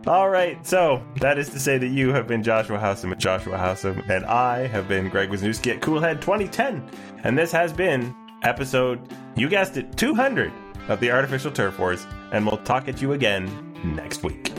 All 0.06 0.30
right, 0.30 0.66
so 0.66 1.02
that 1.20 1.36
is 1.38 1.50
to 1.50 1.60
say 1.60 1.76
that 1.76 1.88
you 1.88 2.10
have 2.14 2.26
been 2.26 2.42
Joshua 2.42 2.78
Howsam 2.78 3.12
at 3.12 3.18
Joshua 3.18 3.58
Howsam, 3.58 4.08
and 4.08 4.24
I 4.24 4.66
have 4.66 4.88
been 4.88 5.10
Greg 5.10 5.28
Wisniewski 5.28 5.74
at 5.74 5.82
Coolhead 5.82 6.22
2010, 6.22 6.88
and 7.22 7.36
this 7.36 7.52
has 7.52 7.70
been 7.70 8.14
episode, 8.42 8.98
you 9.36 9.46
guessed 9.46 9.76
it, 9.76 9.94
200 9.98 10.50
of 10.88 11.00
the 11.00 11.10
Artificial 11.10 11.50
Turf 11.50 11.78
Wars, 11.78 12.06
and 12.32 12.46
we'll 12.46 12.56
talk 12.64 12.88
at 12.88 13.02
you 13.02 13.12
again 13.12 13.74
next 13.84 14.22
week. 14.22 14.50